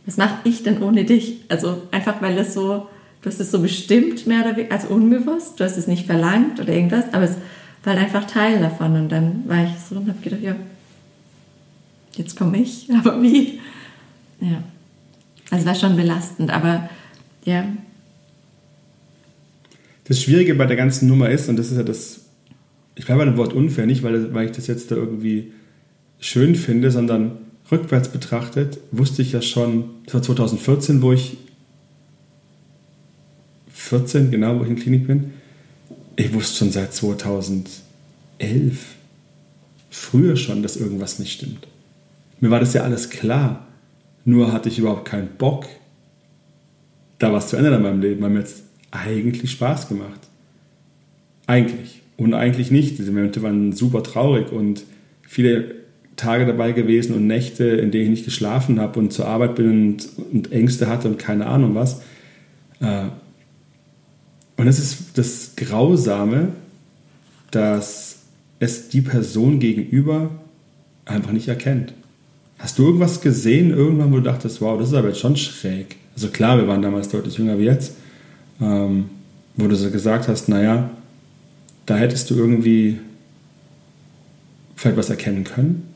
Was 0.05 0.17
mache 0.17 0.37
ich 0.43 0.63
denn 0.63 0.83
ohne 0.83 1.05
dich? 1.05 1.39
Also 1.47 1.81
einfach, 1.91 2.21
weil 2.21 2.37
es 2.37 2.53
so, 2.53 2.87
du 3.21 3.29
hast 3.29 3.39
es 3.39 3.51
so 3.51 3.61
bestimmt, 3.61 4.27
mehr 4.27 4.41
oder 4.41 4.57
weniger, 4.57 4.75
also 4.75 4.89
unbewusst, 4.89 5.59
du 5.59 5.63
hast 5.63 5.77
es 5.77 5.87
nicht 5.87 6.05
verlangt 6.05 6.59
oder 6.59 6.73
irgendwas, 6.73 7.05
aber 7.13 7.23
es 7.23 7.37
war 7.83 7.93
halt 7.93 8.03
einfach 8.03 8.25
Teil 8.25 8.59
davon. 8.59 8.95
Und 8.95 9.09
dann 9.09 9.47
war 9.47 9.63
ich 9.63 9.71
so 9.89 9.95
und 9.95 10.09
habe 10.09 10.19
gedacht, 10.21 10.41
ja, 10.41 10.55
jetzt 12.15 12.37
komme 12.37 12.57
ich, 12.57 12.89
aber 12.99 13.21
wie? 13.21 13.59
Ja. 14.41 14.61
Also 15.49 15.65
war 15.65 15.75
schon 15.75 15.95
belastend, 15.95 16.51
aber 16.51 16.89
ja. 17.45 17.63
Das 20.05 20.21
Schwierige 20.21 20.55
bei 20.55 20.65
der 20.65 20.75
ganzen 20.75 21.07
Nummer 21.07 21.29
ist, 21.29 21.49
und 21.49 21.57
das 21.57 21.71
ist 21.71 21.77
ja 21.77 21.83
das, 21.83 22.21
ich 22.95 23.05
bleibe 23.05 23.19
bei 23.19 23.25
dem 23.25 23.37
Wort 23.37 23.53
unfair, 23.53 23.85
nicht 23.85 24.03
weil, 24.03 24.33
weil 24.33 24.47
ich 24.47 24.51
das 24.51 24.67
jetzt 24.67 24.91
da 24.91 24.95
irgendwie 24.95 25.53
schön 26.19 26.55
finde, 26.55 26.91
sondern 26.91 27.37
rückwärts 27.71 28.09
betrachtet 28.09 28.79
wusste 28.91 29.21
ich 29.21 29.31
ja 29.31 29.41
schon, 29.41 29.85
das 30.05 30.13
war 30.15 30.21
2014, 30.21 31.01
wo 31.01 31.13
ich 31.13 31.37
14, 33.73 34.31
genau, 34.31 34.59
wo 34.59 34.63
ich 34.63 34.69
in 34.69 34.75
Klinik 34.75 35.07
bin, 35.07 35.31
ich 36.15 36.33
wusste 36.33 36.57
schon 36.57 36.71
seit 36.71 36.93
2011, 36.93 37.81
früher 39.89 40.35
schon, 40.35 40.61
dass 40.63 40.75
irgendwas 40.75 41.19
nicht 41.19 41.33
stimmt. 41.33 41.67
Mir 42.39 42.49
war 42.51 42.59
das 42.59 42.73
ja 42.73 42.83
alles 42.83 43.09
klar. 43.09 43.67
Nur 44.25 44.51
hatte 44.51 44.69
ich 44.69 44.79
überhaupt 44.79 45.05
keinen 45.05 45.29
Bock, 45.37 45.65
da 47.19 47.33
was 47.33 47.49
zu 47.49 47.57
ändern 47.57 47.75
in 47.75 47.81
meinem 47.81 48.01
Leben, 48.01 48.21
weil 48.21 48.29
mir 48.29 48.39
jetzt 48.39 48.62
eigentlich 48.93 49.51
Spaß 49.51 49.89
gemacht. 49.89 50.19
Eigentlich. 51.47 52.01
Und 52.15 52.33
eigentlich 52.33 52.71
nicht. 52.71 52.97
Diese 52.99 53.11
Momente 53.11 53.41
waren 53.41 53.73
super 53.73 54.03
traurig 54.03 54.51
und 54.51 54.83
viele 55.23 55.75
Tage 56.15 56.45
dabei 56.45 56.71
gewesen 56.71 57.15
und 57.15 57.27
Nächte, 57.27 57.65
in 57.65 57.91
denen 57.91 58.05
ich 58.05 58.09
nicht 58.09 58.25
geschlafen 58.25 58.79
habe 58.79 58.99
und 58.99 59.11
zur 59.11 59.27
Arbeit 59.27 59.55
bin 59.55 59.69
und, 59.69 60.09
und 60.31 60.51
Ängste 60.51 60.87
hatte 60.87 61.07
und 61.07 61.17
keine 61.17 61.47
Ahnung 61.47 61.73
was. 61.75 62.01
Äh, 62.79 63.05
und 64.57 64.67
das 64.67 64.77
ist 64.77 65.17
das 65.17 65.53
Grausame, 65.55 66.49
dass 67.49 68.19
es 68.59 68.89
die 68.89 69.01
Person 69.01 69.59
gegenüber 69.59 70.29
einfach 71.05 71.31
nicht 71.31 71.47
erkennt. 71.47 71.93
Hast 72.59 72.77
du 72.77 72.85
irgendwas 72.85 73.19
gesehen, 73.19 73.71
irgendwann, 73.71 74.11
wo 74.11 74.17
du 74.17 74.21
dachtest, 74.21 74.61
wow, 74.61 74.77
das 74.77 74.89
ist 74.89 74.93
aber 74.93 75.09
jetzt 75.09 75.19
schon 75.19 75.35
schräg? 75.35 75.97
Also 76.15 76.29
klar, 76.29 76.57
wir 76.57 76.67
waren 76.67 76.81
damals 76.81 77.09
deutlich 77.09 77.37
jünger 77.37 77.57
wie 77.57 77.65
jetzt, 77.65 77.95
ähm, 78.61 79.09
wo 79.55 79.67
du 79.67 79.75
so 79.75 79.89
gesagt 79.91 80.27
hast, 80.27 80.49
naja, 80.49 80.89
da 81.85 81.95
hättest 81.97 82.29
du 82.29 82.35
irgendwie 82.35 82.99
vielleicht 84.75 84.97
was 84.97 85.09
erkennen 85.09 85.43
können? 85.43 85.87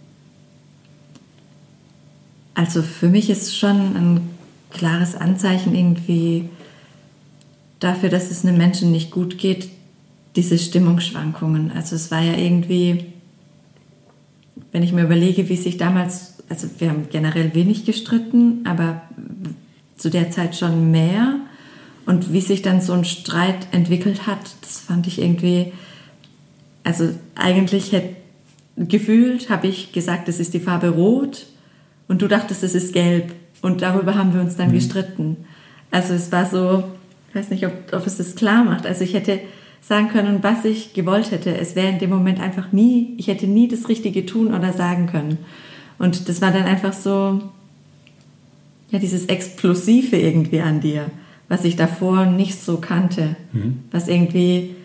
Also 2.54 2.82
für 2.82 3.08
mich 3.08 3.30
ist 3.30 3.56
schon 3.56 3.96
ein 3.96 4.30
klares 4.72 5.16
Anzeichen 5.16 5.76
irgendwie 5.76 6.50
dafür, 7.80 8.10
dass 8.10 8.32
es 8.32 8.44
einem 8.44 8.58
Menschen 8.58 8.92
nicht 8.92 9.12
gut 9.12 9.38
geht, 9.38 9.70
diese 10.36 10.58
Stimmungsschwankungen. 10.58 11.72
Also 11.72 11.96
es 11.96 12.12
war 12.12 12.22
ja 12.22 12.34
irgendwie, 12.34 13.06
wenn 14.72 14.84
ich 14.84 14.92
mir 14.92 15.04
überlege, 15.04 15.50
wie 15.50 15.56
sich 15.56 15.78
damals 15.78 16.38
also 16.50 16.70
wir 16.80 16.90
haben 16.90 17.08
generell 17.10 17.54
wenig 17.54 17.86
gestritten, 17.86 18.66
aber 18.66 19.02
zu 19.98 20.10
der 20.10 20.32
Zeit 20.32 20.56
schon 20.56 20.92
mehr. 20.92 21.36
Und 22.08 22.32
wie 22.32 22.40
sich 22.40 22.62
dann 22.62 22.80
so 22.80 22.94
ein 22.94 23.04
Streit 23.04 23.68
entwickelt 23.72 24.28
hat, 24.28 24.40
das 24.62 24.80
fand 24.80 25.08
ich 25.08 25.22
irgendwie, 25.22 25.74
also 26.86 27.10
eigentlich 27.36 27.92
hätte, 27.92 28.16
gefühlt 28.78 29.50
habe 29.50 29.68
ich 29.68 29.92
gesagt, 29.92 30.30
das 30.30 30.40
ist 30.40 30.54
die 30.54 30.62
Farbe 30.62 30.88
rot 30.88 31.48
und 32.08 32.22
du 32.22 32.30
dachtest, 32.30 32.64
es 32.64 32.76
ist 32.76 32.94
gelb. 32.94 33.34
Und 33.62 33.82
darüber 33.82 34.16
haben 34.16 34.34
wir 34.34 34.40
uns 34.40 34.56
dann 34.56 34.70
mhm. 34.70 34.76
gestritten. 34.76 35.38
Also 35.92 36.14
es 36.14 36.32
war 36.32 36.46
so, 36.46 36.86
ich 37.30 37.36
weiß 37.36 37.50
nicht, 37.50 37.66
ob, 37.66 37.74
ob 37.92 38.08
es 38.08 38.16
das 38.16 38.36
klar 38.36 38.64
macht. 38.64 38.86
Also 38.86 39.04
ich 39.04 39.14
hätte 39.14 39.42
sagen 39.82 40.08
können, 40.08 40.40
was 40.44 40.64
ich 40.64 40.94
gewollt 40.94 41.32
hätte. 41.32 41.58
Es 41.58 41.76
wäre 41.76 41.90
in 41.90 42.00
dem 42.00 42.10
Moment 42.10 42.40
einfach 42.40 42.72
nie, 42.72 43.16
ich 43.18 43.28
hätte 43.28 43.48
nie 43.48 43.68
das 43.68 43.90
Richtige 43.90 44.26
tun 44.26 44.54
oder 44.54 44.72
sagen 44.72 45.08
können. 45.08 45.40
Und 46.00 46.30
das 46.30 46.42
war 46.42 46.52
dann 46.52 46.64
einfach 46.64 46.94
so, 46.94 47.42
ja, 48.92 49.00
dieses 49.00 49.26
Explosive 49.26 50.16
irgendwie 50.16 50.62
an 50.62 50.80
dir, 50.80 51.12
was 51.50 51.64
ich 51.64 51.76
davor 51.76 52.26
nicht 52.26 52.62
so 52.62 52.78
kannte. 52.78 53.36
Mhm. 53.54 53.84
Was 53.92 54.08
irgendwie, 54.08 54.76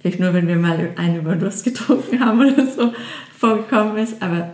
vielleicht 0.00 0.20
nur, 0.20 0.34
wenn 0.34 0.48
wir 0.48 0.56
mal 0.56 0.90
einen 0.96 1.16
Überdurst 1.16 1.64
getrunken 1.64 2.20
haben 2.20 2.40
oder 2.40 2.66
so, 2.66 2.92
vorgekommen 3.36 3.96
ist, 3.96 4.22
aber 4.22 4.50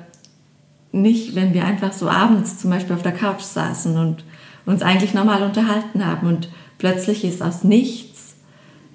nicht, 0.93 1.35
wenn 1.35 1.53
wir 1.53 1.65
einfach 1.65 1.93
so 1.93 2.09
abends 2.09 2.59
zum 2.59 2.71
Beispiel 2.71 2.95
auf 2.95 3.03
der 3.03 3.13
Couch 3.13 3.43
saßen 3.43 3.97
und 3.99 4.25
uns 4.65 4.83
eigentlich 4.83 5.15
normal 5.15 5.43
unterhalten 5.43 6.05
haben 6.05 6.27
und 6.27 6.49
plötzlich 6.79 7.25
ist 7.25 7.43
aus 7.43 7.65
nichts 7.65 8.37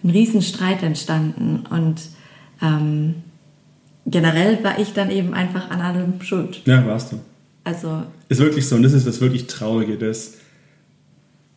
ein 0.04 0.10
Riesenstreit 0.10 0.82
entstanden 0.84 1.64
und 1.70 2.02
ähm, 2.62 3.16
generell 4.06 4.64
war 4.64 4.80
ich 4.80 4.94
dann 4.94 5.12
eben 5.12 5.34
einfach 5.34 5.70
an 5.70 5.82
allem 5.82 6.22
schuld. 6.22 6.62
Ja, 6.66 6.86
warst 6.86 7.12
du. 7.12 7.20
Also. 7.64 8.04
Ist 8.30 8.40
wirklich 8.40 8.68
so, 8.68 8.76
und 8.76 8.84
das 8.84 8.94
ist 8.94 9.06
das 9.06 9.22
wirklich 9.22 9.48
Traurige, 9.48 9.98
dass 9.98 10.38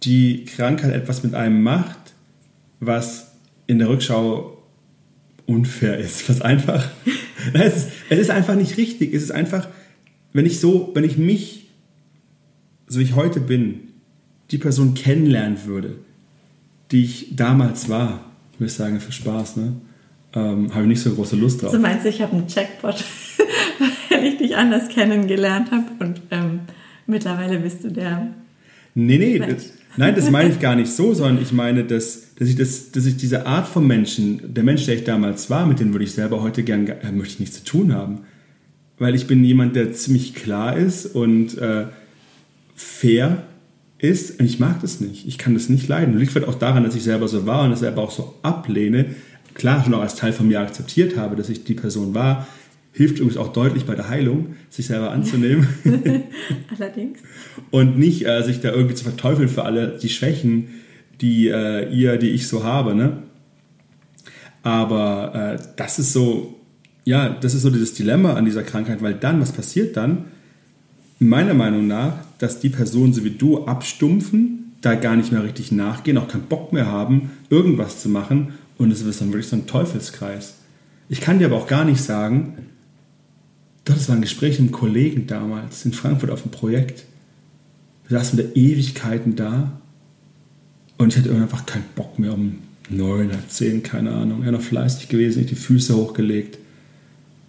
die 0.03 0.45
Krankheit 0.45 0.93
etwas 0.93 1.23
mit 1.23 1.35
einem 1.35 1.63
macht, 1.63 2.15
was 2.81 3.33
in 3.67 3.79
der 3.79 3.89
Rückschau 3.89 4.63
unfair 5.47 5.99
ist. 5.99 6.29
Was 6.29 6.43
einfach. 6.43 6.89
es, 7.55 7.77
ist, 7.77 7.89
es 8.11 8.19
ist 8.19 8.31
einfach 8.31 8.55
nicht 8.55 8.77
richtig. 8.77 9.15
Es 9.15 9.23
ist 9.23 9.31
einfach, 9.31 9.69
wenn 10.33 10.47
ich 10.47 10.61
so, 10.61 10.91
wenn 10.95 11.05
ich 11.05 11.17
mich, 11.17 11.71
so 12.87 12.99
wie 12.99 13.05
ich 13.05 13.15
heute 13.15 13.41
bin, 13.41 13.81
die 14.51 14.59
Person 14.59 14.95
kennenlernen 14.95 15.65
würde, 15.65 15.97
die 16.91 17.05
ich 17.05 17.35
damals 17.35 17.89
war, 17.89 18.31
würde 18.59 18.67
ich 18.67 18.75
sagen, 18.75 19.01
für 19.01 19.13
Spaß, 19.13 19.57
ne? 19.57 19.75
ähm, 20.35 20.73
habe 20.73 20.83
ich 20.83 20.89
nicht 20.89 21.03
so 21.03 21.15
große 21.15 21.37
Lust 21.37 21.63
drauf. 21.63 21.73
Du 21.73 21.79
meinst, 21.79 22.05
ich 22.07 22.21
habe 22.21 22.37
einen 22.37 22.47
Jackpot, 22.49 23.03
weil 24.11 24.25
ich 24.25 24.37
dich 24.37 24.57
anders 24.57 24.89
kennengelernt 24.89 25.71
habe 25.71 25.87
und 26.01 26.21
ähm, 26.31 26.61
mittlerweile 27.07 27.59
bist 27.59 27.85
du 27.85 27.91
der. 27.91 28.29
Nee, 28.95 29.19
nee, 29.19 29.39
das, 29.39 29.73
nein, 29.97 30.15
das 30.15 30.31
meine 30.31 30.51
ich 30.51 30.61
gar 30.61 30.77
nicht 30.77 30.91
so, 30.91 31.15
sondern 31.15 31.43
ich 31.43 31.53
meine, 31.53 31.85
dass, 31.85 32.35
dass, 32.35 32.49
ich 32.49 32.57
das, 32.57 32.91
dass 32.91 33.07
ich 33.07 33.17
diese 33.17 33.47
Art 33.47 33.69
von 33.69 33.87
Menschen, 33.87 34.55
der 34.55 34.65
Mensch, 34.65 34.87
der 34.87 34.95
ich 34.97 35.05
damals 35.05 35.51
war, 35.51 35.67
mit 35.67 35.81
dem 35.81 35.93
würde 35.93 36.05
ich 36.05 36.13
selber 36.13 36.43
heute 36.43 36.63
gern, 36.63 36.87
äh, 36.87 37.13
möchte 37.13 37.35
ich 37.35 37.41
nichts 37.41 37.59
zu 37.59 37.65
tun 37.65 37.95
haben. 37.95 38.21
Weil 38.99 39.15
ich 39.15 39.27
bin 39.27 39.43
jemand, 39.45 39.75
der 39.77 39.93
ziemlich 39.93 40.35
klar 40.35 40.77
ist 40.77 41.07
und 41.07 41.59
äh, 41.59 41.87
fair 42.77 43.45
ist 43.99 44.39
und 44.39 44.47
ich 44.47 44.61
mag 44.61 44.81
das 44.83 45.01
nicht. 45.01 45.27
Ich 45.27 45.39
kann 45.39 45.55
das 45.55 45.69
nicht 45.69 45.89
leiden. 45.89 46.19
Liegt 46.19 46.33
vielleicht 46.33 46.49
auch 46.49 46.59
daran, 46.59 46.85
dass 46.85 46.95
ich 46.95 47.03
selber 47.03 47.27
so 47.27 47.47
war 47.47 47.65
und 47.65 47.71
das 47.71 47.81
selber 47.81 48.03
auch 48.03 48.11
so 48.11 48.35
ablehne, 48.43 49.15
klar 49.55 49.83
schon 49.83 49.95
auch 49.95 50.01
als 50.01 50.17
Teil 50.17 50.33
von 50.33 50.49
mir 50.49 50.61
akzeptiert 50.61 51.17
habe, 51.17 51.37
dass 51.37 51.49
ich 51.49 51.65
die 51.65 51.75
Person 51.75 52.15
war, 52.15 52.47
hilft 52.95 53.19
übrigens 53.19 53.37
auch 53.37 53.53
deutlich 53.53 53.85
bei 53.85 53.97
der 53.97 54.09
Heilung, 54.09 54.55
sich 54.71 54.87
selber 54.87 55.11
anzunehmen. 55.11 55.69
Allerdings. 56.79 57.19
Und 57.71 57.99
nicht 57.99 58.25
äh, 58.25 58.43
sich 58.43 58.61
da 58.61 58.73
irgendwie 58.73 58.95
zu 58.95 59.03
verteufeln 59.03 59.49
für 59.49 59.65
alle 59.65 59.99
die 60.01 60.09
Schwächen, 60.09 60.69
die 61.21 61.49
äh, 61.49 61.93
ihr, 61.93 62.17
die 62.19 62.31
ich 62.31 62.47
so 62.47 62.63
habe. 62.63 62.95
Ne? 62.95 63.25
Aber 64.63 65.59
äh, 65.59 65.63
das 65.77 65.99
ist 65.99 66.13
so, 66.13 66.61
ja, 67.05 67.29
das 67.29 67.55
ist 67.55 67.63
so 67.63 67.71
dieses 67.71 67.95
Dilemma 67.95 68.35
an 68.35 68.45
dieser 68.45 68.63
Krankheit, 68.63 69.03
weil 69.03 69.15
dann, 69.15 69.41
was 69.41 69.51
passiert 69.51 69.97
dann? 69.97 70.27
Meiner 71.19 71.55
Meinung 71.55 71.89
nach, 71.89 72.19
dass 72.39 72.61
die 72.61 72.69
Personen 72.69 73.13
so 73.13 73.25
wie 73.25 73.31
du 73.31 73.67
abstumpfen, 73.67 74.73
da 74.81 74.95
gar 74.95 75.17
nicht 75.17 75.33
mehr 75.33 75.43
richtig 75.43 75.73
nachgehen, 75.73 76.17
auch 76.17 76.29
keinen 76.29 76.45
Bock 76.45 76.73
mehr 76.73 76.87
haben, 76.87 77.31
irgendwas 77.51 78.01
zu 78.01 78.09
machen 78.09 78.55
und 78.79 78.93
es 78.93 79.03
ist 79.03 79.21
dann 79.21 79.33
wirklich 79.33 79.49
so 79.49 79.57
ein 79.57 79.67
Teufelskreis. 79.67 80.59
Ich 81.09 81.21
kann 81.21 81.39
dir 81.39 81.47
aber 81.47 81.57
auch 81.57 81.67
gar 81.67 81.85
nicht 81.85 82.03
sagen, 82.03 82.55
das 83.85 84.09
war 84.09 84.17
ein 84.17 84.23
Gespräch 84.23 84.53
mit 84.53 84.69
einem 84.69 84.73
Kollegen 84.73 85.27
damals 85.27 85.85
in 85.85 85.93
Frankfurt 85.93 86.31
auf 86.31 86.43
dem 86.43 86.51
Projekt. 86.51 87.05
Wir 88.09 88.19
saßen 88.19 88.37
der 88.37 88.57
Ewigkeiten 88.57 89.37
da 89.37 89.81
und 90.99 91.13
ich 91.13 91.19
hatte 91.19 91.35
einfach 91.35 91.67
keinen 91.67 91.85
Bock 91.95 92.19
mehr 92.19 92.33
um 92.33 92.59
neun 92.89 93.29
oder 93.29 93.49
zehn, 93.49 93.83
keine 93.83 94.13
Ahnung. 94.13 94.43
Er 94.43 94.53
noch 94.53 94.61
fleißig 94.61 95.09
gewesen, 95.09 95.41
ich 95.41 95.47
die 95.47 95.55
Füße 95.55 95.95
hochgelegt. 95.97 96.59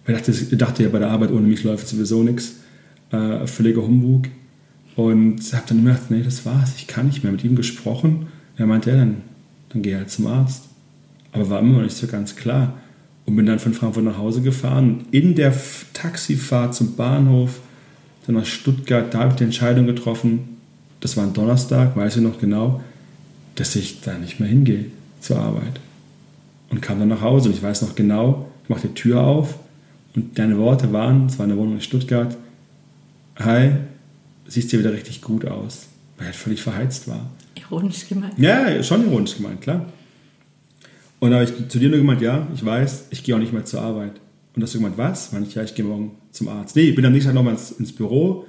Ich 0.06 0.14
dachte, 0.14 0.30
ich 0.30 0.58
dachte 0.58 0.82
ja, 0.82 0.88
bei 0.88 0.98
der 0.98 1.10
Arbeit 1.10 1.30
ohne 1.30 1.46
mich 1.46 1.64
läuft 1.64 1.88
sowieso 1.88 2.22
nichts. 2.22 2.56
Äh, 3.10 3.46
völliger 3.46 3.82
Humbug. 3.82 4.28
Und 4.94 5.40
habe 5.52 5.64
dann 5.68 5.84
gedacht, 5.84 6.10
nee, 6.10 6.22
das 6.22 6.46
war's, 6.46 6.72
ich 6.76 6.86
kann 6.86 7.06
nicht 7.06 7.22
mehr. 7.22 7.32
Mit 7.32 7.44
ihm 7.44 7.56
gesprochen. 7.56 8.28
Er 8.56 8.66
meinte, 8.66 8.90
ja, 8.90 8.96
dann 8.96 9.22
dann 9.76 9.82
gehe 9.82 9.96
halt 9.96 10.10
zum 10.10 10.26
Arzt. 10.26 10.64
Aber 11.32 11.50
war 11.50 11.60
immer 11.60 11.76
noch 11.78 11.82
nicht 11.82 11.96
so 11.96 12.06
ganz 12.06 12.34
klar. 12.36 12.78
Und 13.26 13.36
bin 13.36 13.46
dann 13.46 13.58
von 13.58 13.74
Frankfurt 13.74 14.04
nach 14.04 14.18
Hause 14.18 14.40
gefahren. 14.40 15.04
In 15.10 15.34
der 15.34 15.52
Taxifahrt 15.92 16.74
zum 16.74 16.94
Bahnhof, 16.94 17.60
dann 18.26 18.36
nach 18.36 18.46
Stuttgart, 18.46 19.12
da 19.12 19.20
habe 19.20 19.30
ich 19.30 19.36
die 19.36 19.44
Entscheidung 19.44 19.86
getroffen, 19.86 20.56
das 21.00 21.16
war 21.16 21.24
ein 21.24 21.32
Donnerstag, 21.32 21.96
weiß 21.96 22.16
ich 22.16 22.22
noch 22.22 22.40
genau, 22.40 22.80
dass 23.56 23.76
ich 23.76 24.00
da 24.00 24.14
nicht 24.14 24.40
mehr 24.40 24.48
hingehe 24.48 24.86
zur 25.20 25.38
Arbeit. 25.38 25.80
Und 26.70 26.82
kam 26.82 26.98
dann 26.98 27.08
nach 27.08 27.20
Hause 27.20 27.48
und 27.48 27.54
ich 27.54 27.62
weiß 27.62 27.82
noch 27.82 27.94
genau, 27.94 28.50
ich 28.64 28.68
mache 28.68 28.88
die 28.88 28.94
Tür 28.94 29.22
auf 29.22 29.58
und 30.14 30.38
deine 30.38 30.58
Worte 30.58 30.92
waren, 30.92 31.26
es 31.26 31.38
war 31.38 31.44
eine 31.44 31.56
Wohnung 31.56 31.74
in 31.74 31.80
Stuttgart, 31.80 32.36
hi, 33.36 33.72
siehst 34.48 34.72
dir 34.72 34.78
wieder 34.78 34.92
richtig 34.92 35.22
gut 35.22 35.44
aus, 35.44 35.86
weil 36.16 36.26
er 36.26 36.30
halt 36.30 36.36
völlig 36.36 36.62
verheizt 36.62 37.06
war. 37.06 37.30
Ironisch 37.54 38.08
gemeint. 38.08 38.38
Ja, 38.38 38.82
schon 38.82 39.04
ironisch 39.04 39.36
gemeint, 39.36 39.60
klar. 39.60 39.86
Und 41.20 41.30
da 41.30 41.40
habe 41.40 41.44
ich 41.44 41.68
zu 41.68 41.78
dir 41.78 41.88
nur 41.88 41.98
gemeint, 41.98 42.20
ja, 42.20 42.46
ich 42.54 42.64
weiß, 42.64 43.06
ich 43.10 43.22
gehe 43.22 43.34
auch 43.34 43.40
nicht 43.40 43.52
mehr 43.52 43.64
zur 43.64 43.80
Arbeit. 43.82 44.12
Und 44.54 44.62
hast 44.62 44.74
du 44.74 44.78
gemeint, 44.78 44.98
was? 44.98 45.32
Meine 45.32 45.46
ich, 45.46 45.54
ja, 45.54 45.62
ich 45.62 45.74
gehe 45.74 45.84
morgen 45.84 46.12
zum 46.30 46.48
Arzt. 46.48 46.76
Nee, 46.76 46.90
ich 46.90 46.94
bin 46.94 47.04
am 47.04 47.12
nächsten 47.12 47.28
Tag 47.28 47.34
nochmal 47.34 47.54
ins, 47.54 47.72
ins 47.72 47.92
Büro, 47.92 48.44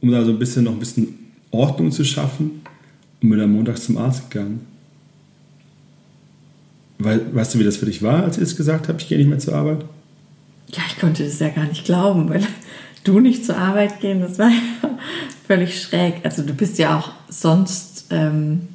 um 0.00 0.10
da 0.10 0.24
so 0.24 0.30
ein 0.30 0.38
bisschen 0.38 0.64
noch 0.64 0.72
ein 0.72 0.78
bisschen 0.78 1.18
Ordnung 1.50 1.90
zu 1.90 2.04
schaffen 2.04 2.62
und 3.22 3.30
bin 3.30 3.40
am 3.40 3.52
Montag 3.52 3.78
zum 3.78 3.98
Arzt 3.98 4.30
gegangen. 4.30 4.66
We 6.98 7.20
weißt 7.32 7.54
du, 7.54 7.58
wie 7.58 7.64
das 7.64 7.76
für 7.76 7.86
dich 7.86 8.02
war, 8.02 8.24
als 8.24 8.36
ich 8.36 8.44
das 8.44 8.56
gesagt 8.56 8.88
habe, 8.88 8.98
ich 9.00 9.08
gehe 9.08 9.18
nicht 9.18 9.28
mehr 9.28 9.38
zur 9.38 9.54
Arbeit? 9.54 9.84
Ja, 10.68 10.82
ich 10.88 10.98
konnte 10.98 11.24
das 11.24 11.38
ja 11.38 11.50
gar 11.50 11.66
nicht 11.66 11.84
glauben, 11.84 12.28
weil 12.28 12.42
du 13.04 13.20
nicht 13.20 13.44
zur 13.44 13.56
Arbeit 13.56 14.00
gehen, 14.00 14.20
das 14.20 14.38
war 14.38 14.48
ja 14.48 14.98
völlig 15.46 15.80
schräg. 15.80 16.14
Also 16.24 16.42
du 16.42 16.54
bist 16.54 16.78
ja 16.78 16.98
auch 16.98 17.12
sonst 17.28 18.06
ähm, 18.10 18.68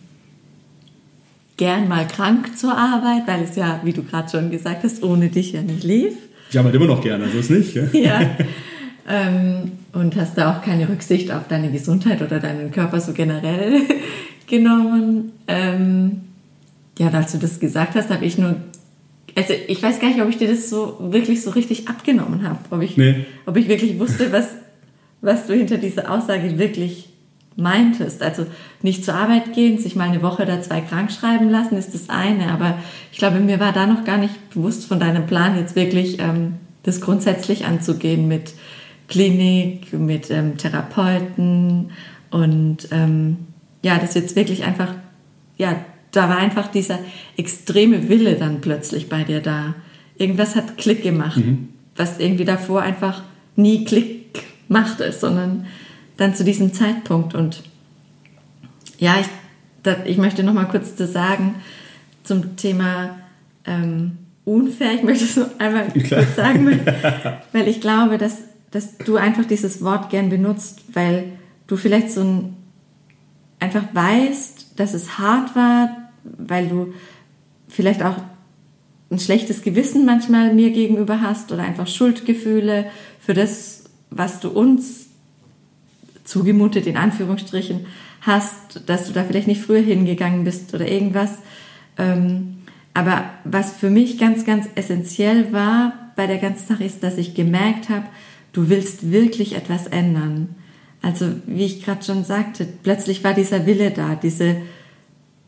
gern 1.62 1.88
mal 1.88 2.08
krank 2.08 2.58
zur 2.58 2.76
Arbeit, 2.76 3.28
weil 3.28 3.44
es 3.44 3.56
ja, 3.56 3.82
wie 3.84 3.94
du 3.94 4.02
gerade 4.02 4.28
schon 4.32 4.50
gesagt 4.50 4.84
hast, 4.84 5.04
ohne 5.04 5.30
dich 5.30 5.52
ja 5.52 5.62
nicht 5.62 5.84
lief. 5.84 6.14
Ich 6.50 6.58
arbeite 6.58 6.78
immer 6.78 6.88
noch 6.88 7.04
gerne, 7.04 7.26
also 7.26 7.38
ist 7.38 7.52
nicht. 7.52 7.76
Gell? 7.76 7.88
Ja. 7.94 8.20
ähm, 9.08 9.74
und 9.94 10.16
hast 10.16 10.40
da 10.40 10.56
auch 10.56 10.64
keine 10.64 10.90
Rücksicht 10.90 11.32
auf 11.32 11.48
deine 11.48 11.70
Gesundheit 11.72 12.24
oder 12.24 12.40
deinen 12.40 12.72
Körper 12.72 13.00
so 13.00 13.14
generell 13.14 13.80
genommen. 14.48 15.34
Ähm, 15.48 16.22
ja, 16.98 17.10
als 17.10 17.34
du 17.34 17.38
das 17.38 17.60
gesagt 17.60 17.94
hast, 17.94 18.10
habe 18.10 18.26
ich 18.26 18.40
nur 18.40 18.56
also 19.36 19.54
ich 19.68 19.82
weiß 19.84 20.00
gar 20.00 20.08
nicht, 20.10 20.22
ob 20.22 20.30
ich 20.30 20.38
dir 20.38 20.48
das 20.48 20.68
so 20.68 20.98
wirklich 21.00 21.44
so 21.44 21.52
richtig 21.52 21.88
abgenommen 21.88 22.42
habe. 22.42 22.58
Ob 22.72 22.82
ich, 22.82 22.98
nee. 22.98 23.24
ob 23.46 23.56
ich 23.56 23.68
wirklich 23.68 24.00
wusste, 24.00 24.32
was, 24.32 24.48
was 25.22 25.46
du 25.46 25.54
hinter 25.54 25.78
dieser 25.78 26.12
Aussage 26.12 26.58
wirklich 26.58 27.11
meintest. 27.56 28.22
Also 28.22 28.46
nicht 28.82 29.04
zur 29.04 29.16
Arbeit 29.16 29.54
gehen, 29.54 29.78
sich 29.78 29.96
mal 29.96 30.08
eine 30.08 30.22
Woche 30.22 30.44
oder 30.44 30.62
zwei 30.62 30.82
krank 30.82 31.12
schreiben 31.12 31.50
lassen, 31.50 31.78
ist 31.78 31.94
das 31.94 32.10
eine. 32.10 32.52
Aber 32.52 32.78
ich 33.12 33.18
glaube, 33.18 33.40
mir 33.40 33.60
war 33.60 33.74
da 33.74 33.86
noch 33.86 34.04
gar 34.04 34.18
nicht 34.18 34.52
bewusst 34.52 34.86
von 34.86 35.00
deinem 35.00 35.28
Plan, 35.28 35.58
jetzt 35.58 35.76
wirklich 35.76 36.20
ähm, 36.20 36.56
das 36.84 37.02
grundsätzlich 37.02 37.66
anzugehen 37.66 38.28
mit 38.28 38.54
Klinik, 39.08 39.92
mit 39.94 40.32
ähm, 40.32 40.58
Therapeuten 40.58 41.92
und 42.30 42.88
ähm, 42.92 43.38
ja, 43.84 43.98
das 43.98 44.14
jetzt 44.14 44.36
wirklich 44.36 44.64
einfach 44.64 44.94
ja, 45.62 45.76
da 46.12 46.28
war 46.28 46.38
einfach 46.38 46.68
dieser 46.68 47.00
extreme 47.38 48.10
Wille 48.10 48.36
dann 48.36 48.62
plötzlich 48.62 49.10
bei 49.10 49.24
dir 49.24 49.42
da. 49.42 49.76
Irgendwas 50.18 50.56
hat 50.56 50.78
Klick 50.78 51.04
gemacht, 51.04 51.38
mhm. 51.38 51.70
was 51.96 52.20
irgendwie 52.20 52.46
davor 52.46 52.82
einfach 52.82 53.22
nie 53.56 53.86
Klick 53.86 54.44
machte, 54.68 55.12
sondern 55.12 55.68
dann 56.22 56.36
zu 56.36 56.44
diesem 56.44 56.72
Zeitpunkt. 56.72 57.34
Und 57.34 57.64
ja, 59.00 59.20
ich, 59.20 59.28
das, 59.84 59.98
ich 60.06 60.18
möchte 60.18 60.44
noch 60.44 60.54
mal 60.54 60.66
kurz 60.66 60.96
das 60.96 61.14
sagen 61.14 61.56
zum 62.24 62.56
Thema 62.56 63.18
ähm, 63.66 64.18
unfair. 64.46 64.94
Ich 64.94 65.04
möchte 65.04 65.26
es 65.26 65.36
noch 65.36 65.60
einmal 65.60 65.88
Klar. 65.88 66.24
kurz 66.24 66.36
sagen, 66.36 66.68
weil, 66.68 67.42
weil 67.52 67.68
ich 67.68 67.82
glaube, 67.82 68.20
dass, 68.20 68.38
dass 68.70 68.98
du 69.00 69.18
einfach 69.18 69.46
dieses 69.46 69.84
Wort 69.84 70.12
gern 70.12 70.30
benutzt, 70.30 70.84
weil 70.94 71.24
du 71.66 71.76
vielleicht 71.76 72.12
so 72.12 72.22
ein 72.22 72.58
einfach 73.60 73.84
weißt, 73.94 74.80
dass 74.80 74.94
es 74.94 75.18
hart 75.18 75.56
war, 75.56 76.10
weil 76.24 76.68
du 76.68 76.94
vielleicht 77.68 78.04
auch 78.04 78.18
ein 79.12 79.20
schlechtes 79.20 79.62
Gewissen 79.62 80.06
manchmal 80.06 80.54
mir 80.54 80.72
gegenüber 80.72 81.22
hast 81.22 81.52
oder 81.52 81.64
einfach 81.64 81.88
Schuldgefühle 81.88 82.86
für 83.20 83.34
das, 83.34 83.84
was 84.10 84.40
du 84.40 84.50
uns 84.50 85.11
zugemutet 86.24 86.88
in 86.88 86.98
Anführungsstrichen 86.98 87.86
hast, 88.22 88.88
dass 88.88 89.08
du 89.08 89.14
da 89.14 89.24
vielleicht 89.24 89.48
nicht 89.48 89.62
früher 89.62 89.82
hingegangen 89.82 90.44
bist 90.44 90.74
oder 90.74 90.88
irgendwas. 90.88 91.40
Ähm, 91.98 92.58
aber 92.94 93.26
was 93.44 93.74
für 93.74 93.90
mich 93.90 94.18
ganz, 94.18 94.46
ganz 94.46 94.68
essentiell 94.76 95.54
war 95.54 96.12
bei 96.16 96.28
der 96.28 96.38
ganzen 96.38 96.68
Sache 96.68 96.84
ist, 96.84 97.04
dass 97.04 97.18
ich 97.18 97.34
gemerkt 97.34 97.90
habe, 97.90 98.06
du 98.54 98.70
willst 98.70 99.12
wirklich 99.12 99.56
etwas 99.56 99.88
ändern. 99.88 100.56
Also 101.02 101.28
wie 101.48 101.66
ich 101.66 101.84
gerade 101.84 102.04
schon 102.04 102.24
sagte, 102.24 102.68
plötzlich 102.84 103.24
war 103.24 103.34
dieser 103.34 103.66
Wille 103.66 103.92
da, 103.92 104.16
diese 104.16 104.58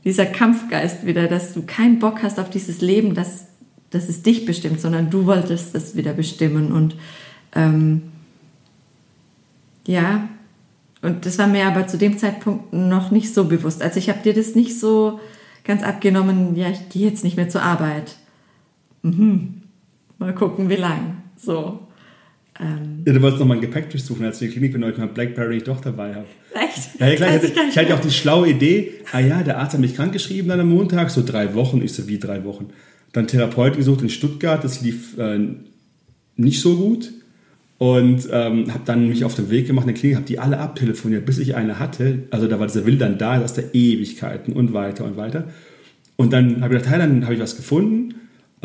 dieser 0.04 0.26
Kampfgeist 0.26 1.06
wieder, 1.06 1.28
dass 1.28 1.54
du 1.54 1.64
keinen 1.64 2.00
Bock 2.00 2.24
hast 2.24 2.40
auf 2.40 2.50
dieses 2.50 2.82
Leben, 2.82 3.16
dass, 3.16 3.46
dass 3.90 4.10
es 4.10 4.22
dich 4.22 4.46
bestimmt, 4.46 4.82
sondern 4.82 5.10
du 5.10 5.26
wolltest 5.26 5.76
es 5.76 5.96
wieder 5.96 6.14
bestimmen. 6.14 6.72
Und 6.72 6.96
ähm, 7.56 8.02
ja, 9.88 10.28
und 11.04 11.26
das 11.26 11.38
war 11.38 11.48
mir 11.48 11.66
aber 11.66 11.86
zu 11.86 11.98
dem 11.98 12.18
Zeitpunkt 12.18 12.74
noch 12.74 13.12
nicht 13.12 13.34
so 13.34 13.46
bewusst. 13.46 13.82
Also 13.82 14.00
ich 14.00 14.10
habe 14.10 14.24
dir 14.24 14.34
das 14.34 14.56
nicht 14.56 14.80
so 14.80 15.20
ganz 15.64 15.84
abgenommen, 15.84 16.56
ja, 16.56 16.70
ich 16.70 16.90
gehe 16.90 17.08
jetzt 17.08 17.24
nicht 17.24 17.38
mehr 17.38 17.50
zur 17.50 17.62
Arbeit. 17.62 18.16
Mhm. 19.02 19.64
Mal 20.18 20.34
gucken, 20.34 20.70
wie 20.70 20.76
lang. 20.76 21.18
So. 21.38 21.80
Ähm, 22.60 23.04
ja, 23.06 23.14
du 23.14 23.22
wolltest 23.22 23.40
noch 23.40 23.48
mal 23.48 23.56
ein 23.56 23.62
Gepäck 23.62 23.90
durchsuchen, 23.90 24.26
als 24.26 24.42
ich 24.42 24.56
in 24.56 24.62
der 24.62 24.70
Klinik 24.72 24.94
ich 24.94 24.98
mein 24.98 25.14
Blackberry 25.14 25.60
doch 25.60 25.82
dabei 25.82 26.16
habe. 26.16 26.28
Echt? 26.54 27.00
Ja, 27.00 27.08
ja 27.08 27.16
klar, 27.16 27.30
ich, 27.30 27.36
hatte, 27.36 27.54
ich 27.70 27.78
hatte 27.78 27.96
auch 27.96 28.00
die 28.00 28.12
schlaue 28.12 28.50
Idee, 28.50 28.94
ah 29.12 29.20
ja, 29.20 29.44
der 29.44 29.58
Arzt 29.58 29.74
hat 29.74 29.82
mich 29.82 29.96
krank 29.96 30.14
geschrieben 30.14 30.50
dann 30.50 30.60
am 30.60 30.70
Montag, 30.70 31.10
so 31.10 31.24
drei 31.26 31.54
Wochen. 31.56 31.82
Ich 31.82 31.94
so, 31.94 32.08
wie 32.08 32.20
drei 32.20 32.44
Wochen? 32.46 32.70
Dann 33.12 33.28
Therapeut 33.28 33.76
gesucht 33.76 34.02
in 34.02 34.10
Stuttgart, 34.10 34.64
das 34.64 34.82
lief 34.82 35.18
äh, 35.18 35.40
nicht 36.36 36.62
so 36.62 36.78
gut. 36.78 37.12
Und 37.80 38.30
ähm, 38.32 38.74
habe 38.74 38.84
dann 38.86 39.10
mich 39.10 39.26
auf 39.26 39.36
den 39.36 39.50
Weg 39.50 39.68
gemacht 39.68 39.86
in 39.86 39.94
der 39.94 40.00
Klinik, 40.00 40.16
habe 40.16 40.28
die 40.28 40.40
alle 40.40 40.60
abtelefoniert, 40.60 41.26
bis 41.26 41.38
ich 41.38 41.56
eine 41.56 41.80
hatte. 41.80 42.20
Also 42.30 42.48
da 42.48 42.60
war 42.60 42.68
dieser 42.68 42.86
Will 42.86 42.98
dann 42.98 43.18
da, 43.18 43.42
aus 43.42 43.54
der 43.54 43.76
Ewigkeiten 43.76 44.54
und 44.54 44.74
weiter 44.74 45.04
und 45.04 45.18
weiter. 45.18 45.46
Und 46.16 46.32
dann 46.32 46.62
habe 46.62 46.76
ich 46.76 46.80
gedacht, 46.80 46.92
hey, 46.92 47.00
dann 47.00 47.24
habe 47.24 47.34
ich 47.34 47.40
was 47.40 47.56
gefunden 47.56 48.14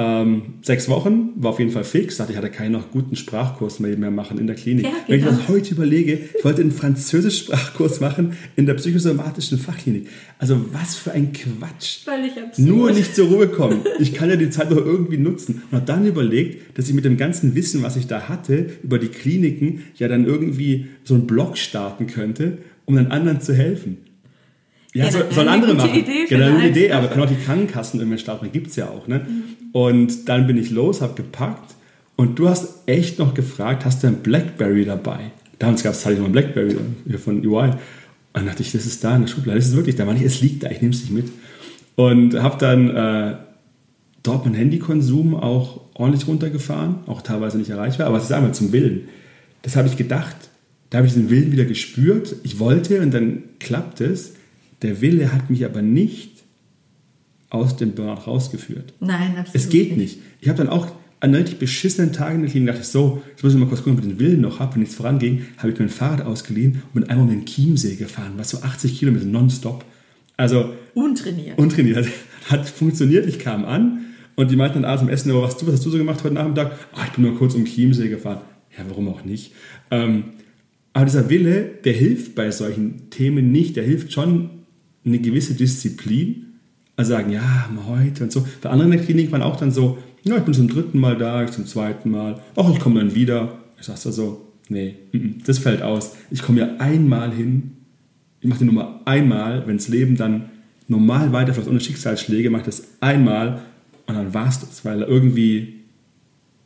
ähm, 0.01 0.55
sechs 0.63 0.89
Wochen 0.89 1.31
war 1.35 1.51
auf 1.51 1.59
jeden 1.59 1.73
Fall 1.73 1.83
fix. 1.83 2.19
Dachte 2.19 2.31
ich, 2.31 2.39
hatte 2.39 2.51
keinen 2.51 2.71
noch 2.71 2.93
guten 2.93 3.17
Sprachkurs 3.17 3.81
mehr 3.81 4.13
machen 4.13 4.39
in 4.39 4.47
der 4.47 4.55
Klinik. 4.55 4.85
Ja, 4.85 4.93
Wenn 5.09 5.19
ich 5.19 5.25
genau. 5.25 5.37
das 5.37 5.49
heute 5.49 5.75
überlege, 5.75 6.21
ich 6.39 6.45
wollte 6.45 6.61
einen 6.63 6.71
Französisch-Sprachkurs 6.71 7.99
machen 7.99 8.35
in 8.55 8.67
der 8.67 8.75
psychosomatischen 8.75 9.59
Fachklinik. 9.59 10.07
Also 10.39 10.73
was 10.73 10.95
für 10.95 11.11
ein 11.11 11.33
Quatsch. 11.33 12.05
Völlig 12.05 12.41
absurd. 12.41 12.59
Nur 12.69 12.93
nicht 12.93 13.17
zur 13.17 13.27
Ruhe 13.27 13.49
kommen. 13.49 13.81
Ich 13.99 14.15
kann 14.15 14.31
ja 14.31 14.37
die 14.37 14.51
Zeit 14.51 14.71
doch 14.71 14.77
irgendwie 14.77 15.19
nutzen. 15.19 15.63
Und 15.69 15.79
habe 15.79 15.87
dann 15.87 16.07
überlegt, 16.07 16.79
dass 16.79 16.89
ich 16.89 16.95
mit 16.95 17.05
dem 17.05 17.17
ganzen 17.17 17.57
Wissen, 17.57 17.83
was 17.83 17.97
ich 17.97 18.07
da 18.07 18.29
hatte, 18.29 18.67
über 18.85 19.01
die 19.01 19.09
Kliniken, 19.09 19.83
ja 19.97 20.07
dann 20.07 20.27
irgendwie 20.27 20.87
so 21.03 21.15
einen 21.15 21.27
Blog 21.27 21.59
starten 21.59 22.07
könnte, 22.07 22.59
um 22.85 22.95
den 22.95 23.11
anderen 23.11 23.41
zu 23.41 23.53
helfen. 23.53 23.97
Ja, 24.99 25.05
ja 25.05 25.13
soll, 25.13 25.27
sollen 25.31 25.49
andere 25.49 25.75
machen. 25.75 25.95
Idee 25.95 26.27
genau, 26.29 26.47
eine 26.47 26.69
Idee, 26.69 26.91
aber 26.91 27.07
können 27.07 27.25
auch 27.25 27.29
die 27.29 27.37
Krankenkassen 27.37 28.01
irgendwie 28.01 28.19
starten, 28.19 28.51
gibt 28.51 28.69
es 28.69 28.77
ja 28.77 28.89
auch. 28.89 29.07
Ne? 29.07 29.21
Mhm. 29.21 29.43
Und 29.73 30.29
dann 30.29 30.47
bin 30.49 30.59
ich 30.59 30.71
los, 30.71 31.01
habe 31.01 31.15
gepackt 31.15 31.77
und 32.17 32.39
du 32.39 32.49
hast 32.49 32.81
echt 32.87 33.21
noch 33.21 33.33
gefragt, 33.33 33.85
hast 33.85 34.03
du 34.03 34.09
ein 34.09 34.17
Blackberry 34.17 34.85
dabei? 34.85 35.31
Damals 35.61 35.85
gab 35.85 35.93
es 35.93 36.05
halt 36.05 36.19
noch 36.19 36.27
ein 36.27 36.33
Blackberry 36.33 36.77
von 37.17 37.47
UI. 37.47 37.69
Und 37.69 37.77
dann 38.33 38.47
dachte 38.47 38.63
ich, 38.63 38.73
das 38.73 38.87
ist 38.87 39.05
da 39.05 39.15
in 39.15 39.23
der 39.23 39.29
Schublade, 39.29 39.59
das 39.59 39.69
ist 39.69 39.77
wirklich 39.77 39.95
da. 39.95 40.07
War 40.07 40.15
nicht, 40.15 40.25
es 40.25 40.41
liegt 40.41 40.65
da, 40.65 40.71
ich 40.71 40.83
nehme 40.83 40.93
es 40.93 41.01
nicht 41.01 41.13
mit. 41.13 41.29
Und 41.95 42.41
habe 42.41 42.59
dann 42.59 42.91
äh, 42.91 43.37
dort 44.25 44.45
mein 44.45 44.55
Handykonsum 44.55 45.37
auch 45.37 45.81
ordentlich 45.95 46.27
runtergefahren, 46.27 46.97
auch 47.07 47.23
teilweise 47.23 47.57
nicht 47.57 47.71
erreichbar, 47.71 48.09
aber 48.09 48.19
es 48.19 48.25
ist 48.25 48.33
einmal 48.33 48.53
zum 48.53 48.73
Willen. 48.73 49.09
Das 49.63 49.77
habe 49.77 49.89
ich 49.89 49.97
gedacht, 49.97 50.37
da 50.91 50.99
habe 50.99 51.07
ich 51.07 51.15
den 51.15 51.31
Willen 51.31 51.53
wieder 51.53 51.65
gespürt. 51.65 52.35
Ich 52.43 52.59
wollte 52.59 53.01
und 53.01 53.13
dann 53.13 53.45
klappt 53.59 54.01
es. 54.01 54.35
Der 54.83 55.01
Wille 55.01 55.33
hat 55.33 55.51
mich 55.51 55.65
aber 55.65 55.83
nicht 55.83 56.33
aus 57.51 57.77
dem 57.77 57.93
Burnout 57.93 58.23
rausgeführt. 58.27 58.93
Nein, 59.01 59.37
absolut. 59.37 59.55
Es 59.55 59.69
geht 59.69 59.97
nicht. 59.97 60.19
Ich 60.41 60.49
habe 60.49 60.59
dann 60.59 60.69
auch 60.69 60.89
an 61.21 61.35
richtig 61.35 61.59
beschissenen 61.59 62.13
Tagen 62.13 62.37
in 62.37 62.43
der 62.43 62.51
Klinik 62.51 62.69
dachte 62.69 62.83
ich 62.83 62.89
so, 62.89 63.23
jetzt 63.31 63.43
muss 63.43 63.53
ich 63.53 63.59
mal 63.59 63.67
kurz 63.67 63.83
gucken, 63.83 63.99
ob 63.99 64.05
ich 64.05 64.09
den 64.09 64.21
Willen 64.21 64.41
noch 64.41 64.61
habe. 64.61 64.75
Wenn 64.75 64.81
nichts 64.81 64.95
voranging, 64.95 65.47
habe 65.57 65.73
ich 65.73 65.79
mir 65.79 65.87
ein 65.87 65.91
Fahrrad 65.91 66.23
ausgeliehen 66.23 66.83
und 66.95 67.01
bin 67.01 67.11
einmal 67.11 67.27
um 67.27 67.31
den 67.31 67.45
Chiemsee 67.45 67.97
gefahren, 67.97 68.35
was 68.37 68.51
so 68.51 68.59
80 68.59 68.99
Kilometer 68.99 69.25
nonstop. 69.25 69.85
Also 70.37 70.75
untrainiert. 70.95 71.59
Untrainiert. 71.59 72.07
Hat 72.49 72.69
funktioniert. 72.69 73.27
Ich 73.27 73.41
kam 73.41 73.65
an 73.65 74.05
und 74.37 74.51
die 74.51 74.57
meinten 74.57 74.83
dann 74.83 74.85
abends 74.85 75.03
am 75.03 75.09
Essen, 75.09 75.35
was, 75.35 75.67
was 75.67 75.75
hast 75.75 75.85
du 75.85 75.91
so 75.91 75.99
gemacht 75.99 76.23
heute 76.23 76.35
Nachmittag? 76.35 76.79
Oh, 76.95 77.01
ich 77.05 77.13
bin 77.13 77.25
nur 77.25 77.37
kurz 77.37 77.55
um 77.55 77.65
Chiemsee 77.65 78.09
gefahren. 78.09 78.43
Ja, 78.77 78.85
warum 78.89 79.09
auch 79.09 79.25
nicht? 79.25 79.53
Ähm, 79.91 80.25
aber 80.93 81.07
dieser 81.07 81.29
Wille, 81.29 81.71
der 81.85 81.95
hilft 81.95 82.37
bei 82.37 82.53
solchen 82.53 83.11
Themen 83.11 83.51
nicht. 83.51 83.75
Der 83.77 83.85
hilft 83.85 84.13
schon 84.13 84.51
eine 85.05 85.19
gewisse 85.19 85.55
Disziplin 85.55 86.47
Also 86.97 87.13
sagen, 87.13 87.33
ja, 87.33 87.69
mal 87.75 87.87
heute 87.87 88.25
und 88.25 88.33
so. 88.33 88.47
Bei 88.61 88.71
anderen 88.71 88.93
in 88.93 88.99
der 88.99 89.07
Klinik 89.07 89.33
waren 89.33 89.43
auch 89.43 89.57
dann 89.57 89.71
so, 89.71 89.99
ja, 90.25 90.37
ich 90.37 90.43
bin 90.43 90.55
zum 90.55 90.69
dritten 90.69 90.99
Mal 90.99 91.17
da, 91.17 91.47
zum 91.47 91.67
zweiten 91.67 92.11
Mal. 92.11 92.41
Ach, 92.57 92.71
ich 92.71 92.81
komme 92.81 93.01
dann 93.01 93.15
wieder. 93.15 93.59
Ich 93.79 93.87
sag 93.87 93.97
so, 93.97 94.49
nee, 94.69 94.97
das 95.47 95.59
fällt 95.59 95.83
aus. 95.83 96.17
Ich 96.31 96.43
komme 96.43 96.61
ja 96.61 96.77
einmal 96.79 97.33
hin. 97.33 97.73
Ich 98.41 98.49
mache 98.49 98.61
die 98.61 98.65
Nummer 98.65 99.01
einmal, 99.05 99.67
wenn 99.67 99.77
das 99.77 99.89
Leben 99.89 100.17
dann 100.17 100.51
normal 100.89 101.33
weiterfläuft, 101.33 101.69
ohne 101.69 101.81
Schicksalsschläge, 101.81 102.51
mache 102.51 102.63
ich 102.63 102.67
das 102.67 102.89
einmal 103.01 103.61
und 104.07 104.15
dann 104.15 104.33
war 104.33 104.49
es 104.49 104.61
das, 104.61 104.85
weil 104.85 105.03
irgendwie 105.03 105.75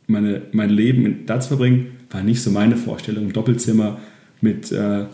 meine, 0.07 0.43
mein 0.53 0.69
Leben 0.69 1.25
da 1.25 1.39
zu 1.39 1.49
verbringen, 1.49 1.87
war 2.09 2.23
nicht 2.23 2.41
so 2.41 2.51
meine 2.51 2.77
Vorstellung. 2.77 3.25
Im 3.25 3.33
Doppelzimmer 3.33 3.99
mit 4.41 4.71
äh, 4.71 5.05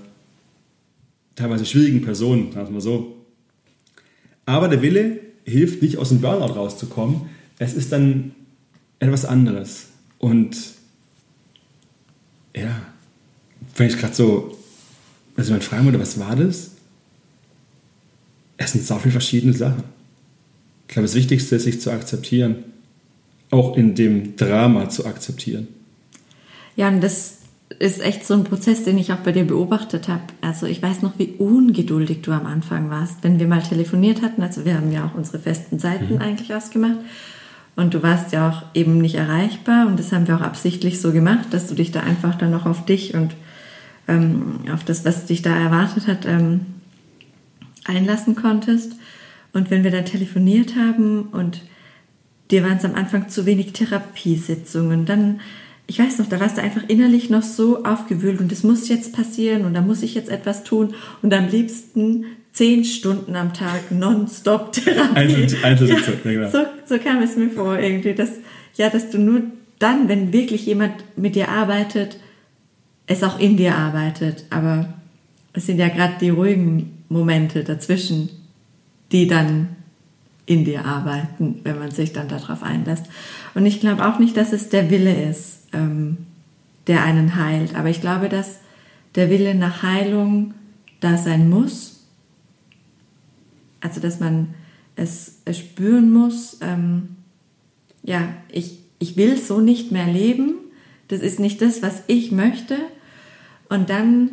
teilweise 1.40 1.66
schwierigen 1.66 2.02
Personen, 2.02 2.52
sagen 2.52 2.68
wir 2.68 2.74
mal 2.74 2.82
so. 2.82 3.16
Aber 4.46 4.68
der 4.68 4.82
Wille 4.82 5.20
hilft 5.46 5.82
nicht 5.82 5.98
aus 5.98 6.10
dem 6.10 6.22
Burnout 6.22 6.54
rauszukommen. 6.54 7.30
Es 7.58 7.74
ist 7.74 7.92
dann 7.92 8.32
etwas 9.00 9.26
anderes. 9.26 9.88
Und 10.18 10.58
ja, 12.56 12.82
wenn 13.78 13.88
ich 13.88 13.98
gerade 13.98 14.14
so, 14.14 14.58
also 15.38 15.52
man 15.54 15.62
fragen 15.62 15.86
würde, 15.86 16.00
was 16.00 16.20
war 16.20 16.36
das? 16.36 16.72
Es 18.58 18.74
sind 18.74 18.86
so 18.86 18.96
viele 18.96 19.14
verschiedene 19.14 19.54
Sachen. 19.54 19.84
Ich 20.88 20.94
glaube, 20.94 21.08
das 21.08 21.16
Wichtigste 21.16 21.56
ist, 21.56 21.64
sich 21.64 21.80
zu 21.80 21.92
akzeptieren. 21.92 22.66
Auch 23.52 23.78
in 23.78 23.96
dem 23.96 24.36
Drama 24.36 24.90
zu 24.90 25.06
akzeptieren. 25.06 25.70
Ja, 26.76 26.90
und 26.90 27.02
das 27.02 27.39
ist 27.78 28.02
echt 28.02 28.26
so 28.26 28.34
ein 28.34 28.44
Prozess, 28.44 28.84
den 28.84 28.98
ich 28.98 29.14
auch 29.14 29.18
bei 29.18 29.32
dir 29.32 29.46
beobachtet 29.46 30.08
habe. 30.08 30.24
Also 30.42 30.66
ich 30.66 30.82
weiß 30.82 31.04
noch, 31.04 31.20
wie 31.20 31.36
ungeduldig 31.38 32.22
du 32.22 32.32
am 32.32 32.48
Anfang 32.48 32.90
warst, 32.90 33.18
wenn 33.22 33.40
wir 33.40 33.48
mal 33.48 33.62
telefoniert 33.62 34.24
hatten. 34.24 34.42
Also 34.42 34.66
wir 34.66 34.76
haben 34.76 34.92
ja 34.92 35.06
auch 35.06 35.16
unsere 35.16 35.40
festen 35.40 35.78
Seiten 35.78 36.16
mhm. 36.16 36.22
eigentlich 36.22 36.54
ausgemacht. 36.54 36.98
Und 37.76 37.94
du 37.94 38.02
warst 38.02 38.34
ja 38.34 38.50
auch 38.50 38.64
eben 38.74 38.98
nicht 38.98 39.16
erreichbar. 39.16 39.86
Und 39.86 40.00
das 40.00 40.12
haben 40.12 40.28
wir 40.28 40.36
auch 40.36 40.42
absichtlich 40.42 41.00
so 41.00 41.12
gemacht, 41.12 41.48
dass 41.52 41.68
du 41.68 41.76
dich 41.76 41.92
da 41.92 42.02
einfach 42.02 42.36
dann 42.36 42.52
noch 42.52 42.66
auf 42.66 42.86
dich 42.86 43.14
und 43.14 43.36
ähm, 44.08 44.62
auf 44.74 44.84
das, 44.84 45.06
was 45.06 45.28
dich 45.28 45.44
da 45.44 45.56
erwartet 45.56 46.08
hat, 46.08 46.26
ähm, 46.26 46.62
einlassen 47.86 48.36
konntest. 48.36 48.94
Und 49.54 49.70
wenn 49.70 49.84
wir 49.84 49.92
dann 49.92 50.06
telefoniert 50.06 50.76
haben 50.76 51.24
und 51.32 51.62
dir 52.52 52.64
waren 52.64 52.78
es 52.78 52.86
am 52.86 52.96
Anfang 52.96 53.30
zu 53.30 53.46
wenig 53.46 53.74
Therapiesitzungen, 53.74 55.06
dann 55.06 55.40
ich 55.90 55.98
weiß 55.98 56.20
noch, 56.20 56.28
da 56.28 56.40
warst 56.40 56.58
du 56.58 56.62
einfach 56.62 56.84
innerlich 56.88 57.32
noch 57.32 57.42
so 57.42 57.84
aufgewühlt 57.84 58.40
und 58.40 58.52
es 58.52 58.64
muss 58.64 58.88
jetzt 58.90 59.12
passieren 59.12 59.66
und 59.66 59.74
da 59.74 59.82
muss 59.82 60.04
ich 60.04 60.14
jetzt 60.14 60.30
etwas 60.30 60.64
tun 60.64 60.94
und 61.24 61.34
am 61.34 61.48
liebsten 61.50 62.26
zehn 62.54 62.86
Stunden 62.86 63.36
am 63.36 63.56
Tag 63.56 63.90
nonstop 63.90 64.72
Therapie. 64.74 65.48
Einzelsitzung, 65.64 66.14
ja, 66.26 66.32
genau. 66.32 66.50
so, 66.52 66.60
so 66.86 67.00
kam 67.00 67.24
es 67.24 67.36
mir 67.36 67.50
vor 67.50 67.80
irgendwie, 67.80 68.14
dass, 68.14 68.30
ja, 68.76 68.92
dass 68.92 69.10
du 69.10 69.18
nur 69.18 69.42
dann, 69.80 70.08
wenn 70.08 70.32
wirklich 70.32 70.68
jemand 70.68 70.94
mit 71.16 71.36
dir 71.36 71.50
arbeitet, 71.50 72.20
es 73.08 73.24
auch 73.24 73.40
in 73.40 73.58
dir 73.58 73.76
arbeitet. 73.76 74.46
Aber 74.52 74.94
es 75.54 75.66
sind 75.66 75.80
ja 75.80 75.88
gerade 75.88 76.14
die 76.22 76.30
ruhigen 76.30 77.04
Momente 77.10 77.64
dazwischen, 77.64 78.30
die 79.12 79.26
dann 79.26 79.70
in 80.46 80.66
dir 80.66 80.86
arbeiten, 80.86 81.62
wenn 81.64 81.80
man 81.80 81.90
sich 81.90 82.14
dann 82.14 82.28
darauf 82.28 82.62
einlässt. 82.62 83.06
Und 83.56 83.66
ich 83.66 83.80
glaube 83.80 84.08
auch 84.08 84.20
nicht, 84.20 84.38
dass 84.38 84.54
es 84.54 84.70
der 84.70 84.92
Wille 84.92 85.30
ist 85.30 85.59
ähm, 85.74 86.18
der 86.88 87.04
einen 87.04 87.36
heilt. 87.36 87.76
Aber 87.76 87.90
ich 87.90 88.02
glaube, 88.02 88.30
dass 88.30 88.60
der 89.16 89.30
Wille 89.30 89.56
nach 89.56 89.84
Heilung 89.84 90.54
da 91.00 91.18
sein 91.18 91.50
muss. 91.50 92.08
Also, 93.82 94.00
dass 94.00 94.20
man 94.20 94.54
es, 94.96 95.42
es 95.46 95.60
spüren 95.60 96.12
muss, 96.12 96.58
ähm, 96.62 97.16
ja, 98.04 98.34
ich, 98.52 98.80
ich 99.00 99.18
will 99.18 99.38
so 99.38 99.62
nicht 99.62 99.92
mehr 99.92 100.08
leben. 100.08 100.56
Das 101.08 101.22
ist 101.22 101.40
nicht 101.40 101.62
das, 101.62 101.82
was 101.82 102.04
ich 102.08 102.32
möchte. 102.32 102.78
Und 103.70 103.90
dann 103.90 104.32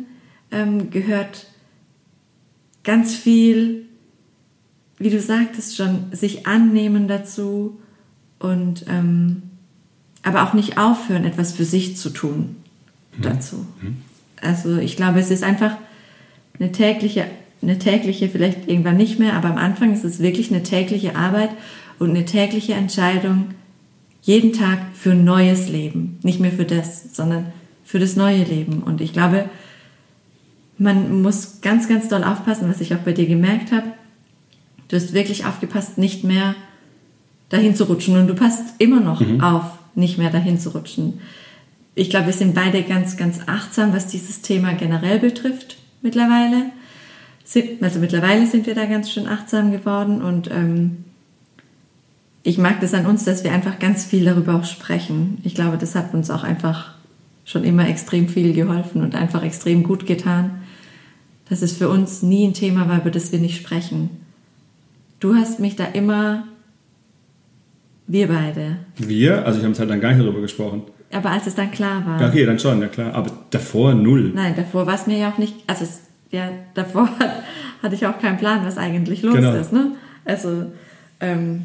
ähm, 0.51 0.89
gehört 0.89 1.47
ganz 2.83 3.15
viel, 3.15 3.85
wie 4.97 5.09
du 5.09 5.19
sagtest 5.19 5.75
schon, 5.75 6.11
sich 6.11 6.47
annehmen 6.47 7.07
dazu 7.07 7.79
und 8.39 8.85
ähm, 8.87 9.43
aber 10.27 10.43
auch 10.43 10.53
nicht 10.53 10.77
aufhören, 10.77 11.23
etwas 11.23 11.53
für 11.53 11.63
sich 11.63 11.95
zu 11.95 12.09
tun 12.09 12.57
mhm. 13.17 13.21
dazu. 13.21 13.65
Mhm. 13.81 13.97
Also 14.41 14.77
ich 14.77 14.97
glaube, 14.97 15.19
es 15.19 15.31
ist 15.31 15.43
einfach 15.43 15.77
eine 16.59 16.71
tägliche, 16.71 17.25
eine 17.61 17.79
tägliche, 17.79 18.27
vielleicht 18.27 18.67
irgendwann 18.67 18.97
nicht 18.97 19.19
mehr, 19.19 19.33
aber 19.33 19.49
am 19.49 19.57
Anfang 19.57 19.93
ist 19.93 20.03
es 20.03 20.19
wirklich 20.19 20.51
eine 20.51 20.63
tägliche 20.63 21.15
Arbeit 21.15 21.49
und 21.97 22.09
eine 22.09 22.25
tägliche 22.25 22.73
Entscheidung, 22.73 23.45
jeden 24.21 24.51
Tag 24.51 24.79
für 24.93 25.11
ein 25.11 25.23
neues 25.23 25.69
Leben. 25.69 26.19
Nicht 26.21 26.41
mehr 26.41 26.51
für 26.51 26.65
das, 26.65 27.15
sondern 27.15 27.53
für 27.85 27.97
das 27.97 28.17
neue 28.17 28.43
Leben. 28.43 28.83
Und 28.83 28.99
ich 28.99 29.13
glaube, 29.13 29.49
man 30.77 31.21
muss 31.21 31.61
ganz, 31.61 31.87
ganz 31.87 32.09
doll 32.09 32.25
aufpassen, 32.25 32.69
was 32.69 32.81
ich 32.81 32.93
auch 32.93 32.99
bei 32.99 33.13
dir 33.13 33.25
gemerkt 33.25 33.71
habe. 33.71 33.87
Du 34.89 34.97
hast 34.97 35.13
wirklich 35.13 35.45
aufgepasst, 35.45 35.97
nicht 35.97 36.25
mehr 36.25 36.53
dahin 37.47 37.75
zu 37.75 37.85
rutschen 37.85 38.17
und 38.17 38.27
du 38.27 38.35
passt 38.35 38.75
immer 38.77 38.99
noch 38.99 39.21
mhm. 39.21 39.39
auf 39.39 39.77
nicht 39.97 40.17
mehr 40.17 40.29
dahin 40.29 40.59
zu 40.59 40.69
rutschen. 40.69 41.19
Ich 41.95 42.09
glaube, 42.09 42.27
wir 42.27 42.33
sind 42.33 42.53
beide 42.53 42.83
ganz, 42.83 43.17
ganz 43.17 43.39
achtsam, 43.47 43.93
was 43.93 44.07
dieses 44.07 44.41
Thema 44.41 44.73
generell 44.73 45.19
betrifft 45.19 45.77
mittlerweile. 46.01 46.71
Also 47.81 47.99
mittlerweile 47.99 48.45
sind 48.45 48.67
wir 48.67 48.75
da 48.75 48.85
ganz 48.85 49.11
schön 49.11 49.27
achtsam 49.27 49.71
geworden 49.71 50.21
und 50.21 50.51
ähm, 50.51 51.05
ich 52.43 52.57
mag 52.57 52.79
das 52.81 52.93
an 52.93 53.05
uns, 53.05 53.25
dass 53.25 53.43
wir 53.43 53.51
einfach 53.51 53.79
ganz 53.79 54.05
viel 54.05 54.25
darüber 54.25 54.55
auch 54.55 54.65
sprechen. 54.65 55.39
Ich 55.43 55.55
glaube, 55.55 55.77
das 55.77 55.95
hat 55.95 56.13
uns 56.13 56.29
auch 56.29 56.43
einfach 56.43 56.93
schon 57.43 57.63
immer 57.63 57.87
extrem 57.87 58.29
viel 58.29 58.53
geholfen 58.53 59.01
und 59.01 59.15
einfach 59.15 59.43
extrem 59.43 59.83
gut 59.83 60.05
getan, 60.05 60.61
dass 61.49 61.61
es 61.61 61.73
für 61.73 61.89
uns 61.89 62.21
nie 62.21 62.45
ein 62.45 62.53
Thema 62.53 62.87
war, 62.89 62.99
über 62.99 63.11
das 63.11 63.31
wir 63.31 63.39
nicht 63.39 63.57
sprechen. 63.57 64.09
Du 65.19 65.35
hast 65.35 65.59
mich 65.59 65.75
da 65.75 65.85
immer 65.85 66.43
wir 68.07 68.27
beide. 68.27 68.77
Wir? 68.95 69.45
Also 69.45 69.59
ich 69.59 69.65
habe 69.65 69.77
halt 69.77 69.89
dann 69.89 70.01
gar 70.01 70.13
nicht 70.13 70.21
darüber 70.23 70.41
gesprochen. 70.41 70.83
Aber 71.11 71.31
als 71.31 71.47
es 71.47 71.55
dann 71.55 71.71
klar 71.71 72.05
war. 72.05 72.21
Ja, 72.21 72.29
okay, 72.29 72.45
dann 72.45 72.59
schon, 72.59 72.81
ja 72.81 72.87
klar. 72.87 73.13
Aber 73.13 73.31
davor 73.49 73.93
null. 73.93 74.31
Nein, 74.33 74.53
davor 74.55 74.87
war 74.87 74.95
es 74.95 75.07
mir 75.07 75.17
ja 75.17 75.31
auch 75.31 75.37
nicht, 75.37 75.55
also 75.67 75.83
es, 75.83 76.01
ja, 76.31 76.49
davor 76.73 77.09
hatte 77.83 77.95
ich 77.95 78.05
auch 78.05 78.19
keinen 78.19 78.37
Plan, 78.37 78.65
was 78.65 78.77
eigentlich 78.77 79.21
los 79.21 79.35
genau. 79.35 79.53
ist. 79.53 79.71
Ne? 79.71 79.91
Also, 80.25 80.71
ähm, 81.19 81.63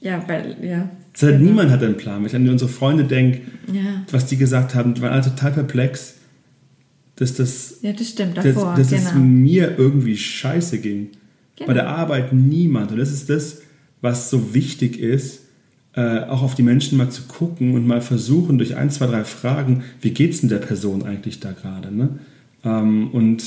ja, 0.00 0.22
weil, 0.26 0.56
ja. 0.62 0.88
Das 1.12 1.22
heißt, 1.22 1.32
genau. 1.38 1.50
niemand 1.50 1.70
hat 1.70 1.82
einen 1.82 1.96
Plan. 1.96 2.20
Wenn 2.20 2.26
ich 2.26 2.34
an 2.34 2.48
unsere 2.48 2.70
Freunde 2.70 3.04
denke, 3.04 3.42
ja. 3.72 4.04
was 4.10 4.26
die 4.26 4.36
gesagt 4.36 4.74
haben, 4.74 4.94
die 4.94 5.02
waren 5.02 5.12
alle 5.12 5.22
total 5.22 5.52
perplex, 5.52 6.16
dass 7.16 7.34
das, 7.34 7.78
ja, 7.82 7.92
das 7.92 8.08
stimmt, 8.08 8.38
davor, 8.38 8.74
dass, 8.76 8.88
dass 8.88 8.98
genau. 8.98 9.10
es 9.10 9.14
mir 9.14 9.78
irgendwie 9.78 10.16
scheiße 10.16 10.78
ging. 10.78 11.10
Genau. 11.56 11.66
Bei 11.66 11.74
der 11.74 11.88
Arbeit 11.88 12.32
niemand. 12.32 12.92
Und 12.92 12.98
das 12.98 13.12
ist 13.12 13.28
das, 13.28 13.62
was 14.00 14.30
so 14.30 14.54
wichtig 14.54 14.98
ist, 14.98 15.42
äh, 15.94 16.20
auch 16.20 16.42
auf 16.42 16.54
die 16.54 16.62
Menschen 16.62 16.98
mal 16.98 17.10
zu 17.10 17.22
gucken 17.22 17.74
und 17.74 17.86
mal 17.86 18.00
versuchen, 18.00 18.58
durch 18.58 18.76
ein, 18.76 18.90
zwei, 18.90 19.06
drei 19.06 19.24
Fragen, 19.24 19.82
wie 20.00 20.10
geht 20.10 20.32
es 20.32 20.40
denn 20.40 20.48
der 20.48 20.58
Person 20.58 21.02
eigentlich 21.02 21.40
da 21.40 21.52
gerade? 21.52 21.94
Ne? 21.94 22.20
Ähm, 22.64 23.10
und 23.10 23.42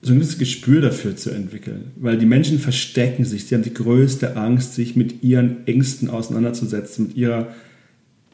so 0.00 0.12
ein 0.12 0.16
gewisses 0.16 0.38
Gespür 0.38 0.80
dafür 0.80 1.16
zu 1.16 1.30
entwickeln. 1.30 1.92
Weil 1.96 2.18
die 2.18 2.26
Menschen 2.26 2.58
verstecken 2.58 3.24
sich, 3.24 3.46
sie 3.46 3.54
haben 3.54 3.62
die 3.62 3.74
größte 3.74 4.36
Angst, 4.36 4.74
sich 4.74 4.94
mit 4.94 5.22
ihren 5.22 5.66
Ängsten 5.66 6.08
auseinanderzusetzen, 6.10 7.08
mit 7.08 7.16
ihrer, 7.16 7.48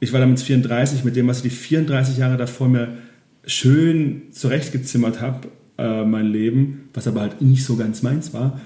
ich 0.00 0.12
war 0.12 0.20
damals 0.20 0.42
34, 0.42 1.04
mit 1.04 1.16
dem, 1.16 1.26
was 1.26 1.38
ich 1.38 1.44
die 1.44 1.50
34 1.50 2.18
Jahre 2.18 2.36
davor 2.36 2.68
mir 2.68 2.98
schön 3.46 4.22
zurechtgezimmert 4.30 5.20
habe, 5.20 5.48
äh, 5.78 6.04
mein 6.04 6.26
Leben, 6.26 6.88
was 6.92 7.06
aber 7.06 7.22
halt 7.22 7.40
nicht 7.40 7.64
so 7.64 7.76
ganz 7.76 8.02
meins 8.02 8.34
war, 8.34 8.60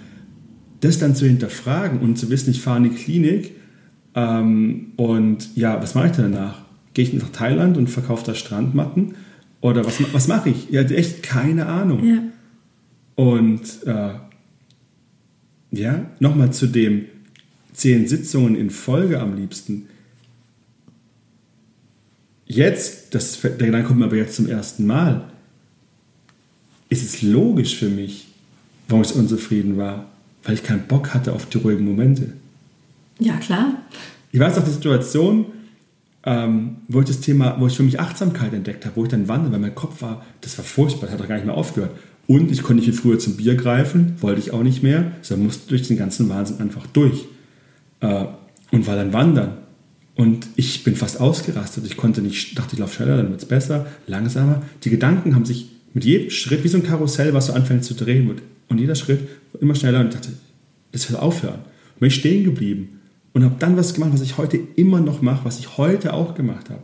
das 0.81 0.99
dann 0.99 1.15
zu 1.15 1.27
hinterfragen 1.27 2.01
und 2.01 2.17
zu 2.19 2.31
wissen, 2.31 2.51
ich 2.51 2.61
fahre 2.61 2.79
in 2.79 2.85
die 2.85 2.97
Klinik 2.97 3.53
ähm, 4.19 4.93
und 4.97 5.57
ja, 5.57 5.81
was 5.81 5.95
mache 5.95 6.07
ich 6.07 6.13
denn 6.13 6.33
danach? 6.33 6.63
Gehe 6.93 7.05
ich 7.05 7.13
nach 7.13 7.31
Thailand 7.31 7.77
und 7.77 7.89
verkaufe 7.89 8.27
da 8.27 8.35
Strandmatten? 8.35 9.15
Oder 9.61 9.85
was, 9.85 10.01
was 10.13 10.27
mache 10.27 10.51
ich? 10.51 10.71
Ja, 10.71 10.83
echt 10.83 11.23
keine 11.23 11.67
Ahnung. 11.67 12.05
Ja. 12.05 12.23
Und 13.15 13.63
äh, 13.87 14.15
ja, 15.71 16.07
nochmal 16.19 16.53
zu 16.53 16.67
dem 16.67 17.05
zehn 17.73 18.09
Sitzungen 18.09 18.57
in 18.57 18.71
Folge 18.71 19.21
am 19.21 19.37
liebsten. 19.37 19.87
Jetzt, 22.47 23.15
das, 23.15 23.41
der 23.41 23.51
Gedanke 23.53 23.87
kommt 23.87 24.01
mir 24.01 24.07
aber 24.07 24.17
jetzt 24.17 24.35
zum 24.35 24.49
ersten 24.49 24.85
Mal, 24.85 25.31
ist 26.89 27.05
es 27.05 27.23
logisch 27.23 27.77
für 27.77 27.89
mich, 27.89 28.29
warum 28.89 29.05
ich 29.05 29.15
unzufrieden 29.15 29.77
war, 29.77 30.07
weil 30.43 30.55
ich 30.55 30.65
keinen 30.65 30.89
Bock 30.89 31.15
hatte 31.15 31.35
auf 31.35 31.47
die 31.47 31.59
ruhigen 31.59 31.85
Momente. 31.85 32.33
Ja, 33.19 33.37
klar. 33.37 33.83
Ich 34.33 34.41
weiß 34.41 34.59
auch 34.59 34.65
die 34.65 34.71
Situation, 34.71 35.47
ähm, 36.25 36.77
wo 36.89 37.01
ich 37.01 37.07
das 37.07 37.21
Thema, 37.21 37.57
wo 37.59 37.67
ich 37.67 37.77
für 37.77 37.83
mich 37.83 37.99
Achtsamkeit 37.99 38.53
entdeckt 38.53 38.85
habe, 38.85 38.97
wo 38.97 39.05
ich 39.05 39.09
dann 39.09 39.29
wandere, 39.29 39.53
weil 39.53 39.61
mein 39.61 39.75
Kopf 39.75 40.03
war, 40.03 40.25
das 40.41 40.59
war 40.59 40.65
furchtbar, 40.65 41.07
das 41.07 41.13
hat 41.13 41.21
doch 41.21 41.29
gar 41.29 41.37
nicht 41.37 41.47
mehr 41.47 41.57
aufgehört. 41.57 41.93
Und 42.27 42.53
ich 42.53 42.63
konnte 42.63 42.83
nicht 42.83 42.85
viel 42.85 43.01
früher 43.01 43.19
zum 43.19 43.37
Bier 43.37 43.55
greifen, 43.55 44.17
wollte 44.21 44.41
ich 44.41 44.53
auch 44.53 44.63
nicht 44.63 44.83
mehr, 44.83 45.13
sondern 45.23 45.47
musste 45.47 45.69
durch 45.69 45.89
den 45.89 45.97
ganzen 45.97 46.29
Wahnsinn 46.29 46.61
einfach 46.61 46.87
durch. 46.87 47.25
Äh, 48.01 48.27
und 48.71 48.87
war 48.87 48.97
dann 48.97 49.15
wandern. 49.15 49.57
Und 50.15 50.47
ich 50.57 50.85
bin 50.85 50.95
fast 50.95 51.21
ausgerastet. 51.21 51.87
Ich 51.87 51.97
konnte 51.97 52.21
nicht, 52.21 52.59
dachte, 52.59 52.75
ich 52.75 52.79
laufe 52.79 52.97
schneller, 52.97 53.17
dann 53.17 53.31
wird 53.31 53.41
es 53.41 53.49
besser, 53.49 53.87
langsamer. 54.07 54.63
Die 54.85 54.91
Gedanken 54.91 55.35
haben 55.35 55.47
sich 55.47 55.71
mit 55.95 56.05
jedem 56.05 56.29
Schritt, 56.29 56.65
wie 56.65 56.69
so 56.69 56.77
ein 56.77 56.83
Karussell, 56.83 57.33
was 57.33 57.47
so 57.47 57.55
anfängt 57.55 57.85
zu 57.85 57.95
drehen. 57.95 58.31
Und 58.69 58.79
jeder 58.79 58.95
Schritt 58.95 59.21
immer 59.59 59.75
schneller. 59.75 60.01
Und 60.01 60.09
ich 60.09 60.15
dachte, 60.15 60.33
das 60.93 61.09
wird 61.09 61.19
aufhören. 61.19 61.61
Und 61.95 62.01
bin 62.01 62.09
ich 62.09 62.17
stehen 62.17 62.45
geblieben 62.45 62.98
und 63.38 63.44
habe 63.44 63.55
dann 63.61 63.77
was 63.77 63.94
gemacht, 63.94 64.11
was 64.12 64.20
ich 64.20 64.37
heute 64.37 64.59
immer 64.74 64.98
noch 64.98 65.22
mache, 65.22 65.44
was 65.44 65.61
ich 65.61 65.79
heute 65.79 66.12
auch 66.12 66.35
gemacht 66.35 66.70
habe. 66.70 66.83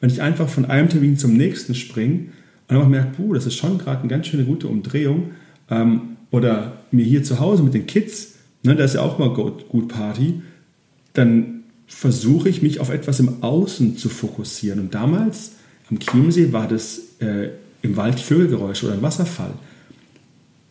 Wenn 0.00 0.10
ich 0.10 0.20
einfach 0.20 0.50
von 0.50 0.66
einem 0.66 0.90
Termin 0.90 1.16
zum 1.16 1.34
nächsten 1.34 1.74
springe 1.74 2.26
und 2.68 2.76
einfach 2.76 2.88
merke, 2.90 3.12
puh, 3.16 3.32
das 3.32 3.46
ist 3.46 3.54
schon 3.54 3.78
gerade 3.78 4.00
eine 4.00 4.08
ganz 4.08 4.26
schöne 4.26 4.44
gute 4.44 4.68
Umdrehung. 4.68 5.30
Ähm, 5.70 6.16
oder 6.30 6.80
mir 6.90 7.06
hier 7.06 7.24
zu 7.24 7.40
Hause 7.40 7.62
mit 7.62 7.72
den 7.72 7.86
Kids, 7.86 8.34
ne, 8.62 8.76
da 8.76 8.84
ist 8.84 8.96
ja 8.96 9.00
auch 9.00 9.18
mal 9.18 9.30
gut, 9.30 9.88
Party, 9.88 10.42
dann 11.14 11.62
versuche 11.86 12.50
ich 12.50 12.60
mich 12.60 12.80
auf 12.80 12.90
etwas 12.90 13.18
im 13.20 13.42
Außen 13.42 13.96
zu 13.96 14.10
fokussieren. 14.10 14.80
Und 14.80 14.94
damals 14.94 15.52
am 15.88 16.00
Chiemsee 16.00 16.52
war 16.52 16.68
das 16.68 17.00
äh, 17.20 17.48
im 17.80 17.96
Wald 17.96 18.20
Vögelgeräusche 18.20 18.84
oder 18.84 18.96
ein 18.96 19.02
Wasserfall. 19.02 19.54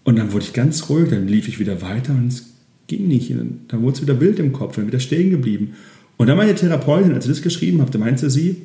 Und 0.04 0.20
dann 0.20 0.32
wurde 0.32 0.46
ich 0.46 0.54
ganz 0.54 0.90
ruhig, 0.90 1.10
dann 1.10 1.28
lief 1.28 1.48
ich 1.48 1.58
wieder 1.58 1.82
weiter 1.82 2.14
und 2.14 2.28
es 2.28 2.53
ging 2.88 3.08
nicht. 3.08 3.32
Und 3.32 3.62
dann 3.68 3.82
wurde 3.82 3.96
es 3.96 4.02
wieder 4.02 4.14
Bild 4.14 4.40
im 4.40 4.54
Kopf, 4.54 4.76
dann 4.76 4.88
wieder 4.88 5.00
stehen 5.00 5.30
geblieben. 5.30 5.74
Und 6.18 6.28
dann 6.28 6.38
meine 6.38 6.56
Therapeutin, 6.56 7.14
als 7.14 7.26
sie 7.26 7.32
das 7.32 7.42
geschrieben 7.42 7.82
habe, 7.82 7.98
meinte 7.98 8.30
sie, 8.30 8.58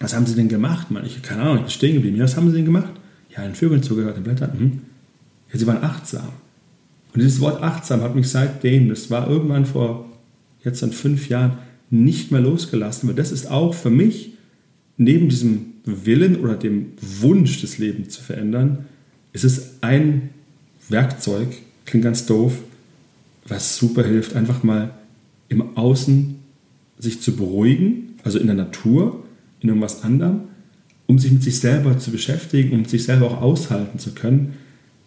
was 0.00 0.14
haben 0.14 0.24
Sie 0.24 0.34
denn 0.34 0.48
gemacht? 0.48 0.90
Man, 0.90 1.04
ich, 1.04 1.20
keine 1.22 1.42
Ahnung, 1.42 1.56
ich 1.56 1.62
bin 1.62 1.70
stehen 1.70 1.94
geblieben. 1.94 2.16
Ja, 2.16 2.24
was 2.24 2.36
haben 2.36 2.48
Sie 2.48 2.56
denn 2.56 2.64
gemacht? 2.64 2.92
Ja, 3.36 3.42
den 3.42 3.54
Vögeln 3.54 3.82
zugehört, 3.82 4.16
den 4.16 4.24
Blättern. 4.24 4.58
Hm. 4.58 4.80
Ja, 5.52 5.58
Sie 5.58 5.66
waren 5.66 5.84
achtsam. 5.84 6.30
Und 7.12 7.20
dieses 7.20 7.40
Wort 7.40 7.62
achtsam 7.62 8.00
hat 8.00 8.14
mich 8.14 8.28
seitdem, 8.28 8.88
das 8.88 9.10
war 9.10 9.28
irgendwann 9.28 9.66
vor 9.66 10.08
jetzt 10.64 10.82
an 10.82 10.92
fünf 10.92 11.28
Jahren, 11.28 11.58
nicht 11.90 12.30
mehr 12.30 12.40
losgelassen. 12.40 13.08
Weil 13.08 13.16
das 13.16 13.30
ist 13.30 13.50
auch 13.50 13.74
für 13.74 13.90
mich, 13.90 14.34
neben 14.96 15.28
diesem 15.28 15.66
Willen 15.84 16.36
oder 16.36 16.54
dem 16.54 16.92
Wunsch, 17.00 17.60
das 17.60 17.78
Leben 17.78 18.08
zu 18.08 18.22
verändern, 18.22 18.86
ist 19.32 19.44
es 19.44 19.82
ein 19.82 20.30
Werkzeug, 20.88 21.48
klingt 21.84 22.04
ganz 22.04 22.26
doof, 22.26 22.54
was 23.50 23.76
super 23.76 24.04
hilft, 24.04 24.34
einfach 24.34 24.62
mal 24.62 24.92
im 25.48 25.76
Außen 25.76 26.36
sich 26.98 27.20
zu 27.20 27.36
beruhigen, 27.36 28.14
also 28.22 28.38
in 28.38 28.46
der 28.46 28.56
Natur, 28.56 29.24
in 29.60 29.68
irgendwas 29.68 30.04
anderem, 30.04 30.42
um 31.06 31.18
sich 31.18 31.32
mit 31.32 31.42
sich 31.42 31.58
selber 31.58 31.98
zu 31.98 32.10
beschäftigen, 32.10 32.72
um 32.72 32.84
sich 32.84 33.04
selber 33.04 33.30
auch 33.30 33.42
aushalten 33.42 33.98
zu 33.98 34.12
können. 34.12 34.54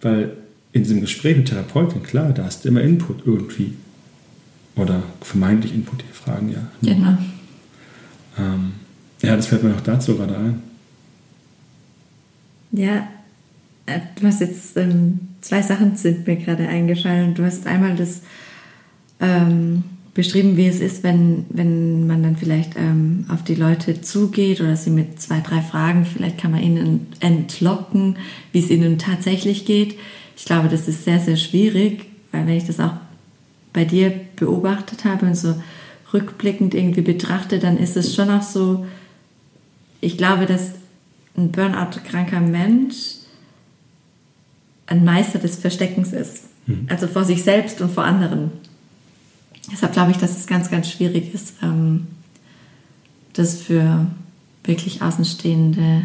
Weil 0.02 0.38
in 0.74 0.84
diesem 0.84 1.02
Gespräch 1.02 1.38
mit 1.38 1.48
Therapeuten, 1.48 2.04
klar, 2.04 2.34
da 2.34 2.46
hast 2.46 2.66
du 2.66 2.70
immer 2.70 2.82
Input 2.82 3.26
irgendwie. 3.26 3.74
Oder 4.76 5.04
vermeintlich 5.22 5.74
Input, 5.74 6.02
die 6.02 6.14
fragen 6.14 6.52
ja. 6.52 6.68
Genau. 6.82 7.18
Ähm, 8.38 8.74
ja, 9.22 9.36
das 9.36 9.48
fällt 9.48 9.64
mir 9.64 9.74
auch 9.76 9.82
dazu 9.82 10.18
gerade 10.18 10.36
ein. 10.36 10.64
Ja, 12.72 13.08
äh, 13.86 14.00
du 14.20 14.28
hast 14.28 14.42
jetzt 14.42 14.76
ähm, 14.76 15.20
zwei 15.44 15.62
Sachen 15.62 15.96
sind 15.98 16.26
mir 16.26 16.38
gerade 16.38 16.68
eingefallen. 16.68 17.36
Du 17.36 17.44
hast 17.44 17.68
einmal 17.68 17.96
das 17.96 18.22
ähm, 19.20 19.84
beschrieben, 20.14 20.58
wie 20.58 20.68
es 20.68 20.80
ist, 20.80 21.04
wenn, 21.04 21.46
wenn 21.50 22.08
man 22.08 22.24
dann 22.24 22.38
vielleicht 22.38 22.76
ähm, 22.78 23.26
auf 23.30 23.44
die 23.44 23.56
Leute 23.56 24.02
zugeht 24.02 24.62
oder 24.62 24.76
sie 24.76 24.90
mit 24.90 25.22
zwei, 25.22 25.42
drei 25.42 25.62
Fragen, 25.62 26.06
vielleicht 26.06 26.38
kann 26.38 26.52
man 26.52 26.64
ihnen 26.64 27.08
entlocken, 27.20 28.18
wie 28.52 28.60
es 28.60 28.70
ihnen 28.70 28.98
tatsächlich 28.98 29.66
geht. 29.66 29.96
Ich 30.38 30.46
glaube, 30.46 30.70
das 30.70 30.88
ist 30.88 31.04
sehr, 31.04 31.20
sehr 31.20 31.38
schwierig, 31.38 32.06
weil 32.32 32.48
wenn 32.48 32.58
ich 32.58 32.66
das 32.66 32.80
auch 32.80 32.94
bei 33.74 33.86
dir 33.86 34.14
beobachtet 34.36 35.04
habe 35.04 35.26
und 35.26 35.36
so 35.36 35.56
rückblickend 36.14 36.74
irgendwie 36.74 37.02
betrachte, 37.02 37.60
dann 37.60 37.78
ist 37.78 37.98
es 37.98 38.16
schon 38.16 38.30
auch 38.30 38.44
so, 38.44 38.86
ich 40.00 40.18
glaube, 40.18 40.46
dass 40.46 40.74
ein 41.36 41.52
Burnout-kranker 41.52 42.40
Mensch 42.40 43.23
ein 44.88 45.06
Meister 45.06 45.40
des 45.40 45.56
Versteckens 45.56 46.14
ist. 46.14 46.44
Mhm. 46.68 46.88
Also 46.90 47.08
vor 47.08 47.26
sich 47.26 47.44
selbst 47.44 47.82
und 47.82 47.92
vor 47.92 48.04
anderen. 48.04 48.52
Deshalb 49.72 49.94
glaube 49.94 50.12
ich, 50.12 50.18
dass 50.18 50.38
es 50.38 50.48
ganz, 50.48 50.70
ganz 50.70 50.90
schwierig 50.90 51.34
ist, 51.34 51.56
ähm, 51.62 52.08
das 53.34 53.62
für 53.62 54.06
wirklich 54.64 55.02
Außenstehende 55.02 56.04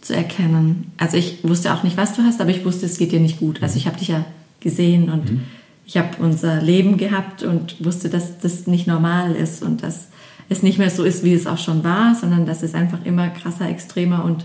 zu 0.00 0.14
erkennen. 0.14 0.92
Also 0.98 1.16
ich 1.16 1.44
wusste 1.44 1.72
auch 1.74 1.82
nicht, 1.82 1.96
was 1.96 2.14
du 2.14 2.22
hast, 2.22 2.40
aber 2.40 2.50
ich 2.50 2.64
wusste, 2.64 2.86
es 2.86 2.98
geht 2.98 3.12
dir 3.12 3.20
nicht 3.20 3.38
gut. 3.38 3.62
Also 3.62 3.76
ich 3.76 3.86
habe 3.86 3.98
dich 3.98 4.08
ja 4.08 4.24
gesehen 4.60 5.10
und 5.10 5.30
mhm. 5.30 5.42
ich 5.86 5.96
habe 5.96 6.10
unser 6.18 6.60
Leben 6.60 6.96
gehabt 6.96 7.42
und 7.42 7.84
wusste, 7.84 8.08
dass 8.08 8.38
das 8.38 8.66
nicht 8.66 8.86
normal 8.86 9.34
ist 9.34 9.62
und 9.62 9.82
dass 9.82 10.08
es 10.48 10.62
nicht 10.62 10.78
mehr 10.78 10.90
so 10.90 11.04
ist, 11.04 11.24
wie 11.24 11.34
es 11.34 11.46
auch 11.46 11.58
schon 11.58 11.84
war, 11.84 12.14
sondern 12.14 12.46
dass 12.46 12.62
es 12.62 12.74
einfach 12.74 13.04
immer 13.04 13.28
krasser, 13.28 13.68
extremer 13.68 14.24
und 14.24 14.44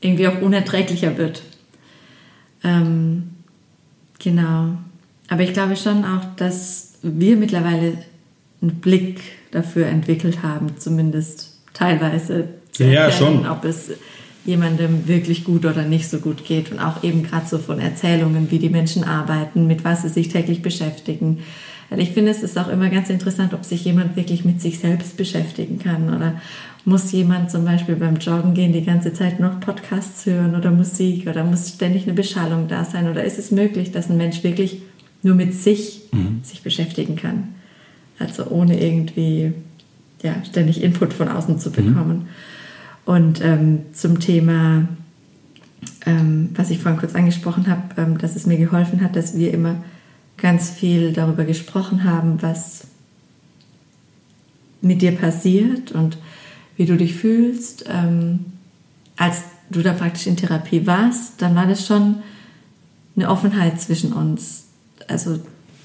irgendwie 0.00 0.28
auch 0.28 0.40
unerträglicher 0.40 1.16
wird. 1.16 1.42
Ähm, 2.66 3.30
genau. 4.18 4.76
Aber 5.28 5.42
ich 5.42 5.52
glaube 5.52 5.76
schon 5.76 6.04
auch, 6.04 6.24
dass 6.36 6.94
wir 7.02 7.36
mittlerweile 7.36 7.98
einen 8.60 8.76
Blick 8.80 9.20
dafür 9.52 9.86
entwickelt 9.86 10.42
haben, 10.42 10.76
zumindest 10.78 11.58
teilweise 11.72 12.48
zu 12.72 12.84
erkennen, 12.84 13.42
ja, 13.44 13.52
ob 13.52 13.64
es 13.64 13.90
jemandem 14.44 15.08
wirklich 15.08 15.44
gut 15.44 15.64
oder 15.64 15.82
nicht 15.82 16.08
so 16.08 16.18
gut 16.18 16.44
geht. 16.44 16.70
Und 16.72 16.78
auch 16.78 17.02
eben 17.02 17.22
gerade 17.22 17.46
so 17.46 17.58
von 17.58 17.80
Erzählungen, 17.80 18.50
wie 18.50 18.58
die 18.58 18.68
Menschen 18.68 19.04
arbeiten, 19.04 19.66
mit 19.66 19.84
was 19.84 20.02
sie 20.02 20.08
sich 20.08 20.28
täglich 20.28 20.62
beschäftigen. 20.62 21.42
Weil 21.90 22.00
ich 22.00 22.10
finde, 22.10 22.30
es 22.30 22.42
ist 22.42 22.58
auch 22.58 22.68
immer 22.68 22.88
ganz 22.88 23.10
interessant, 23.10 23.54
ob 23.54 23.64
sich 23.64 23.84
jemand 23.84 24.16
wirklich 24.16 24.44
mit 24.44 24.60
sich 24.60 24.78
selbst 24.78 25.16
beschäftigen 25.16 25.78
kann 25.78 26.14
oder 26.14 26.40
muss 26.86 27.10
jemand 27.10 27.50
zum 27.50 27.64
Beispiel 27.64 27.96
beim 27.96 28.16
Joggen 28.16 28.54
gehen 28.54 28.72
die 28.72 28.84
ganze 28.84 29.12
Zeit 29.12 29.40
noch 29.40 29.58
Podcasts 29.58 30.24
hören 30.24 30.54
oder 30.54 30.70
Musik 30.70 31.26
oder 31.26 31.42
muss 31.42 31.68
ständig 31.68 32.04
eine 32.04 32.14
Beschallung 32.14 32.68
da 32.68 32.84
sein 32.84 33.10
oder 33.10 33.24
ist 33.24 33.40
es 33.40 33.50
möglich, 33.50 33.90
dass 33.90 34.08
ein 34.08 34.16
Mensch 34.16 34.44
wirklich 34.44 34.82
nur 35.24 35.34
mit 35.34 35.52
sich 35.52 36.02
mhm. 36.12 36.40
sich 36.44 36.62
beschäftigen 36.62 37.16
kann? 37.16 37.48
Also 38.20 38.46
ohne 38.46 38.80
irgendwie 38.80 39.52
ja, 40.22 40.36
ständig 40.44 40.80
Input 40.80 41.12
von 41.12 41.28
außen 41.28 41.58
zu 41.58 41.70
mhm. 41.70 41.74
bekommen. 41.74 42.16
Mhm. 42.18 42.26
Und 43.04 43.44
ähm, 43.44 43.78
zum 43.92 44.20
Thema, 44.20 44.86
ähm, 46.06 46.50
was 46.54 46.70
ich 46.70 46.78
vorhin 46.78 47.00
kurz 47.00 47.16
angesprochen 47.16 47.66
habe, 47.68 48.00
ähm, 48.00 48.18
dass 48.18 48.36
es 48.36 48.46
mir 48.46 48.58
geholfen 48.58 49.02
hat, 49.02 49.16
dass 49.16 49.36
wir 49.36 49.52
immer 49.52 49.82
ganz 50.36 50.70
viel 50.70 51.12
darüber 51.12 51.44
gesprochen 51.44 52.04
haben, 52.04 52.42
was 52.42 52.86
mit 54.80 55.02
dir 55.02 55.12
passiert 55.16 55.90
und 55.90 56.16
wie 56.76 56.86
du 56.86 56.96
dich 56.96 57.14
fühlst. 57.14 57.84
Ähm, 57.88 58.46
als 59.16 59.42
du 59.70 59.82
da 59.82 59.92
praktisch 59.92 60.26
in 60.26 60.36
Therapie 60.36 60.86
warst, 60.86 61.40
dann 61.42 61.54
war 61.54 61.66
das 61.66 61.86
schon 61.86 62.16
eine 63.16 63.28
Offenheit 63.28 63.80
zwischen 63.80 64.12
uns. 64.12 64.64
Also 65.08 65.40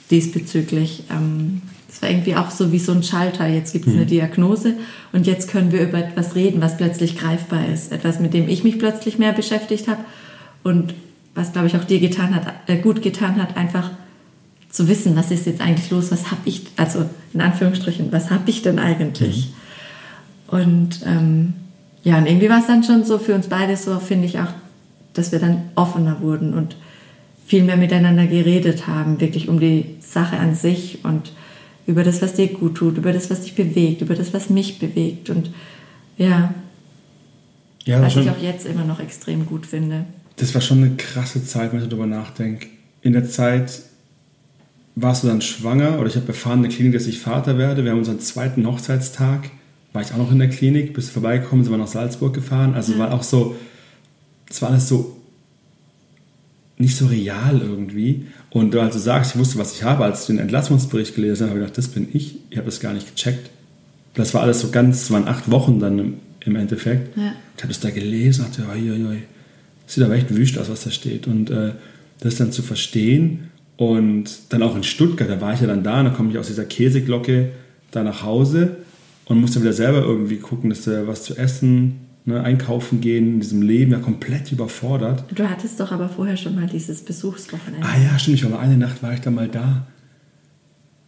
diesbezüglich. 0.09 1.03
Ähm, 1.09 1.61
es 1.89 2.01
war 2.01 2.09
irgendwie 2.09 2.35
auch 2.35 2.51
so 2.51 2.71
wie 2.71 2.79
so 2.79 2.91
ein 2.91 3.03
Schalter. 3.03 3.47
Jetzt 3.47 3.73
gibt 3.73 3.87
es 3.87 3.93
eine 3.93 4.03
mhm. 4.03 4.09
Diagnose 4.09 4.75
und 5.11 5.27
jetzt 5.27 5.49
können 5.49 5.71
wir 5.71 5.81
über 5.81 5.97
etwas 5.97 6.35
reden, 6.35 6.61
was 6.61 6.77
plötzlich 6.77 7.17
greifbar 7.17 7.67
ist. 7.67 7.91
Etwas, 7.91 8.19
mit 8.19 8.33
dem 8.33 8.47
ich 8.47 8.63
mich 8.63 8.79
plötzlich 8.79 9.17
mehr 9.17 9.33
beschäftigt 9.33 9.87
habe 9.87 10.03
und 10.63 10.93
was, 11.33 11.53
glaube 11.53 11.67
ich, 11.67 11.77
auch 11.77 11.83
dir 11.83 11.99
getan 11.99 12.35
hat, 12.35 12.53
äh, 12.67 12.77
gut 12.77 13.01
getan 13.01 13.41
hat, 13.41 13.55
einfach 13.55 13.89
zu 14.69 14.87
wissen, 14.87 15.15
was 15.15 15.31
ist 15.31 15.45
jetzt 15.45 15.61
eigentlich 15.61 15.89
los, 15.91 16.11
was 16.11 16.31
habe 16.31 16.41
ich, 16.45 16.63
also 16.77 17.05
in 17.33 17.41
Anführungsstrichen, 17.41 18.11
was 18.11 18.29
habe 18.31 18.49
ich 18.49 18.61
denn 18.61 18.79
eigentlich? 18.79 19.53
Und 20.51 21.01
ähm, 21.05 21.53
ja, 22.03 22.17
und 22.17 22.27
irgendwie 22.27 22.49
war 22.49 22.59
es 22.59 22.67
dann 22.67 22.83
schon 22.83 23.03
so 23.05 23.17
für 23.17 23.33
uns 23.33 23.47
beide 23.47 23.75
so, 23.77 23.99
finde 23.99 24.25
ich 24.25 24.39
auch, 24.39 24.53
dass 25.13 25.31
wir 25.31 25.39
dann 25.39 25.63
offener 25.75 26.21
wurden 26.21 26.53
und 26.53 26.75
viel 27.45 27.63
mehr 27.63 27.77
miteinander 27.77 28.27
geredet 28.27 28.87
haben, 28.87 29.19
wirklich 29.19 29.49
um 29.49 29.59
die 29.59 29.95
Sache 29.99 30.37
an 30.37 30.55
sich 30.55 30.99
und 31.03 31.31
über 31.87 32.03
das, 32.03 32.21
was 32.21 32.33
dir 32.33 32.47
gut 32.47 32.75
tut, 32.75 32.97
über 32.97 33.11
das, 33.11 33.29
was 33.29 33.41
dich 33.41 33.55
bewegt, 33.55 34.01
über 34.01 34.15
das, 34.15 34.33
was 34.33 34.49
mich 34.49 34.79
bewegt. 34.79 35.29
Und 35.29 35.51
ja, 36.17 36.53
ja 37.85 38.01
was 38.01 38.15
ich 38.15 38.29
auch 38.29 38.41
jetzt 38.41 38.65
immer 38.65 38.83
noch 38.83 38.99
extrem 38.99 39.45
gut 39.45 39.65
finde. 39.65 40.05
Das 40.37 40.53
war 40.53 40.61
schon 40.61 40.79
eine 40.79 40.95
krasse 40.95 41.45
Zeit, 41.45 41.71
wenn 41.71 41.81
ich 41.81 41.87
darüber 41.87 42.07
nachdenke. 42.07 42.67
In 43.01 43.13
der 43.13 43.27
Zeit 43.27 43.81
warst 44.95 45.23
du 45.23 45.27
dann 45.27 45.41
schwanger 45.41 45.99
oder 45.99 46.07
ich 46.07 46.15
habe 46.15 46.27
erfahren 46.27 46.59
in 46.59 46.69
der 46.69 46.71
Klinik, 46.71 46.93
dass 46.93 47.07
ich 47.07 47.19
Vater 47.19 47.57
werde. 47.57 47.83
Wir 47.83 47.91
haben 47.91 47.99
unseren 47.99 48.19
zweiten 48.19 48.65
Hochzeitstag 48.65 49.49
war 49.93 50.01
ich 50.01 50.11
auch 50.13 50.17
noch 50.17 50.31
in 50.31 50.39
der 50.39 50.49
Klinik, 50.49 50.93
bis 50.93 51.09
vorbeigekommen, 51.09 51.63
sind 51.63 51.73
wir 51.73 51.77
nach 51.77 51.87
Salzburg 51.87 52.33
gefahren. 52.33 52.73
Also 52.75 52.93
ja. 52.93 52.99
war 52.99 53.13
auch 53.13 53.23
so, 53.23 53.55
es 54.49 54.61
war 54.61 54.69
alles 54.69 54.87
so 54.87 55.17
nicht 56.77 56.97
so 56.97 57.07
real 57.07 57.61
irgendwie. 57.61 58.25
Und 58.49 58.73
du 58.73 58.81
also 58.81 58.99
sagst, 58.99 59.35
ich 59.35 59.39
wusste, 59.39 59.57
was 59.57 59.73
ich 59.73 59.83
habe, 59.83 60.03
als 60.03 60.21
ich 60.21 60.27
den 60.27 60.39
Entlassungsbericht 60.39 61.15
gelesen 61.15 61.43
habe, 61.43 61.51
habe 61.51 61.59
ich 61.59 61.65
gedacht, 61.65 61.77
das 61.77 61.87
bin 61.89 62.07
ich. 62.11 62.37
Ich 62.49 62.57
habe 62.57 62.65
das 62.65 62.79
gar 62.79 62.93
nicht 62.93 63.15
gecheckt. 63.15 63.49
Das 64.13 64.33
war 64.33 64.41
alles 64.41 64.59
so 64.59 64.69
ganz, 64.69 65.03
es 65.03 65.11
waren 65.11 65.27
acht 65.27 65.49
Wochen 65.51 65.79
dann 65.79 65.99
im, 65.99 66.13
im 66.41 66.55
Endeffekt. 66.55 67.15
Ja. 67.17 67.33
Ich 67.55 67.63
habe 67.63 67.71
es 67.71 67.79
da 67.79 67.91
gelesen 67.91 68.45
und 68.45 68.57
dachte, 68.57 68.69
oi, 68.69 68.91
oi, 68.91 69.05
oi, 69.05 69.17
sieht 69.85 70.03
aber 70.03 70.15
echt 70.15 70.35
wüst 70.35 70.57
aus, 70.57 70.69
was 70.69 70.83
da 70.83 70.91
steht. 70.91 71.27
Und 71.27 71.49
äh, 71.49 71.73
das 72.19 72.35
dann 72.35 72.51
zu 72.51 72.61
verstehen 72.61 73.51
und 73.77 74.29
dann 74.49 74.63
auch 74.63 74.75
in 74.75 74.83
Stuttgart, 74.83 75.29
da 75.29 75.39
war 75.39 75.53
ich 75.53 75.61
ja 75.61 75.67
dann 75.67 75.83
da, 75.83 75.99
und 75.99 76.05
dann 76.05 76.13
komme 76.13 76.31
ich 76.31 76.37
aus 76.37 76.47
dieser 76.47 76.65
Käseglocke 76.65 77.51
da 77.91 78.03
nach 78.03 78.23
Hause 78.23 78.77
und 79.31 79.39
musste 79.39 79.61
wieder 79.61 79.73
selber 79.73 80.01
irgendwie 80.01 80.37
gucken, 80.37 80.69
dass 80.69 80.83
du 80.83 81.07
was 81.07 81.23
zu 81.23 81.37
essen, 81.37 82.01
ne, 82.25 82.43
einkaufen 82.43 82.99
gehen, 82.99 83.35
in 83.35 83.39
diesem 83.39 83.61
Leben 83.61 83.93
ja 83.93 83.99
komplett 83.99 84.51
überfordert. 84.51 85.23
Du 85.33 85.47
hattest 85.47 85.79
doch 85.79 85.91
aber 85.91 86.09
vorher 86.09 86.35
schon 86.35 86.55
mal 86.55 86.67
dieses 86.67 87.01
Besuchswochenende. 87.01 87.87
Ah 87.87 87.97
ja, 87.97 88.19
stimmt, 88.19 88.37
ich 88.37 88.43
war 88.43 88.51
mal 88.51 88.59
eine 88.59 88.77
Nacht 88.77 89.01
war 89.01 89.13
ich 89.13 89.21
da 89.21 89.31
mal 89.31 89.47
da. 89.47 89.87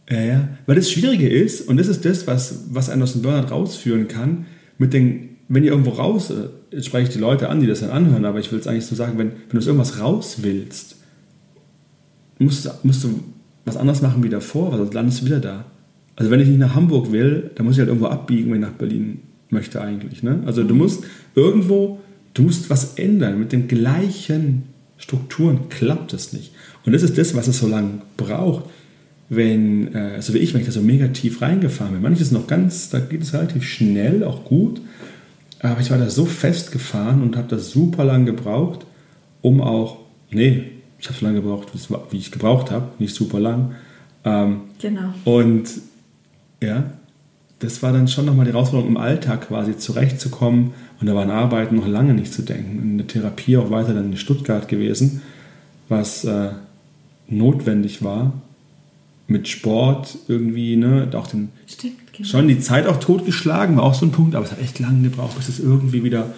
Ja, 0.10 0.22
ja. 0.22 0.48
Weil 0.66 0.76
das 0.78 0.90
Schwierige 0.90 1.28
ist, 1.28 1.68
und 1.68 1.78
das 1.78 1.88
ist 1.88 2.06
das, 2.06 2.26
was, 2.26 2.66
was 2.70 2.90
einen 2.90 3.04
aus 3.04 3.12
dem 3.12 3.24
Burnout 3.24 3.50
rausführen 3.50 4.08
kann, 4.08 4.46
mit 4.78 4.94
den, 4.94 5.38
wenn 5.50 5.66
ihr 5.66 5.72
irgendwo 5.72 5.92
raus, 5.92 6.30
äh, 6.30 6.50
jetzt 6.72 6.86
spreche 6.86 7.10
ich 7.10 7.14
die 7.14 7.20
Leute 7.20 7.50
an, 7.50 7.60
die 7.60 7.68
das 7.68 7.82
dann 7.82 7.90
anhören, 7.90 8.24
aber 8.24 8.40
ich 8.40 8.52
will 8.54 8.60
es 8.60 8.68
eigentlich 8.68 8.86
so 8.86 8.96
sagen, 8.96 9.18
wenn, 9.18 9.32
wenn 9.32 9.52
du 9.52 9.58
aus 9.58 9.68
irgendwas 9.68 10.00
raus 10.00 10.38
willst, 10.42 10.96
musst, 12.40 12.70
musst 12.86 13.04
du 13.04 13.22
was 13.66 13.76
anderes 13.76 14.02
machen 14.02 14.24
wie 14.24 14.30
davor, 14.30 14.72
weil 14.72 14.80
sonst 14.80 14.94
landest 14.94 15.22
du 15.22 15.26
wieder 15.26 15.40
da. 15.42 15.66
Also 16.16 16.30
wenn 16.32 16.40
ich 16.40 16.48
nicht 16.48 16.60
nach 16.60 16.76
Hamburg 16.76 17.12
will, 17.12 17.52
dann 17.56 17.66
muss 17.66 17.76
ich 17.76 17.80
halt 17.80 17.90
irgendwo 17.90 18.08
abbiegen, 18.08 18.52
wenn 18.52 18.62
ich 18.62 18.68
nach 18.68 18.78
Berlin 18.78 19.20
möchte 19.50 19.82
eigentlich. 19.82 20.24
Ne? 20.24 20.44
Also 20.46 20.64
du 20.64 20.76
musst 20.76 21.04
irgendwo, 21.36 22.00
du 22.34 22.44
musst 22.44 22.70
was 22.70 22.96
ändern. 22.96 23.40
Mit 23.40 23.52
den 23.52 23.68
gleichen 23.68 24.64
Strukturen 24.98 25.70
klappt 25.70 26.14
es 26.14 26.34
nicht. 26.34 26.54
Und 26.86 26.94
das 26.94 27.04
ist 27.04 27.18
das, 27.18 27.36
was 27.36 27.48
es 27.48 27.60
so 27.60 27.68
lange 27.68 28.02
braucht, 28.18 28.66
wenn, 29.30 29.94
äh, 29.94 30.22
so 30.22 30.34
wie 30.34 30.40
ich, 30.40 30.54
wenn 30.54 30.62
ich 30.62 30.68
da 30.68 30.74
so 30.74 30.82
mega 30.82 31.08
tief 31.08 31.42
reingefahren 31.42 31.94
bin. 31.94 32.02
Manches 32.02 32.32
noch 32.32 32.48
ganz, 32.48 32.90
da 32.90 33.00
geht 33.00 33.22
es 33.22 33.34
relativ 33.34 33.64
schnell, 33.64 34.24
auch 34.24 34.46
gut. 34.46 34.82
Aber 35.60 35.80
ich 35.80 35.92
war 35.92 35.98
da 35.98 36.10
so 36.10 36.26
festgefahren 36.26 37.22
und 37.22 37.38
habe 37.38 37.48
das 37.48 37.72
super 37.72 38.04
lang 38.04 38.26
gebraucht, 38.26 38.86
um 39.42 39.62
auch, 39.62 40.00
nee, 40.30 40.66
ich 41.00 41.08
habe 41.08 41.18
so 41.18 41.26
lange 41.26 41.42
gebraucht, 41.42 41.70
wie 42.12 42.18
ich 42.18 42.32
gebraucht 42.32 42.70
habe, 42.70 42.90
nicht 43.00 43.16
super 43.16 43.40
lang. 43.40 43.74
Ähm, 44.26 44.62
genau. 44.80 45.14
Und 45.26 45.70
ja, 46.64 46.86
das 47.60 47.82
war 47.82 47.94
dann 47.94 48.08
schon 48.08 48.26
nochmal 48.26 48.46
die 48.46 48.52
Herausforderung, 48.52 48.96
im 48.96 48.98
Alltag 48.98 49.48
quasi 49.48 49.78
zurechtzukommen. 49.78 50.74
Und 51.00 51.08
da 51.08 51.16
waren 51.16 51.30
Arbeiten 51.30 51.76
noch 51.76 51.88
lange 51.88 52.14
nicht 52.14 52.34
zu 52.34 52.42
denken. 52.42 52.80
In 52.82 52.98
der 52.98 53.08
Therapie 53.08 53.58
auch 53.58 53.70
weiter 53.70 53.94
dann 53.94 54.12
in 54.12 54.18
Stuttgart 54.18 54.68
gewesen, 54.68 55.22
was 55.90 56.26
äh, 56.26 56.50
notwendig 57.28 58.04
war. 58.04 58.34
Mit 59.28 59.48
Sport 59.48 60.18
irgendwie, 60.28 60.76
ne, 60.76 61.10
auch 61.14 61.28
den, 61.28 61.50
Stimmt, 61.66 61.96
genau. 62.12 62.28
schon 62.28 62.48
die 62.50 62.60
Zeit 62.60 62.88
auch 62.88 62.98
totgeschlagen, 62.98 63.78
war 63.78 63.84
auch 63.84 63.94
so 63.94 64.06
ein 64.06 64.12
Punkt, 64.12 64.36
aber 64.36 64.46
es 64.46 64.52
hat 64.52 64.62
echt 64.62 64.80
lange 64.80 65.02
gebraucht, 65.02 65.38
bis 65.38 65.48
es 65.48 65.60
irgendwie 65.60 66.04
wieder 66.04 66.34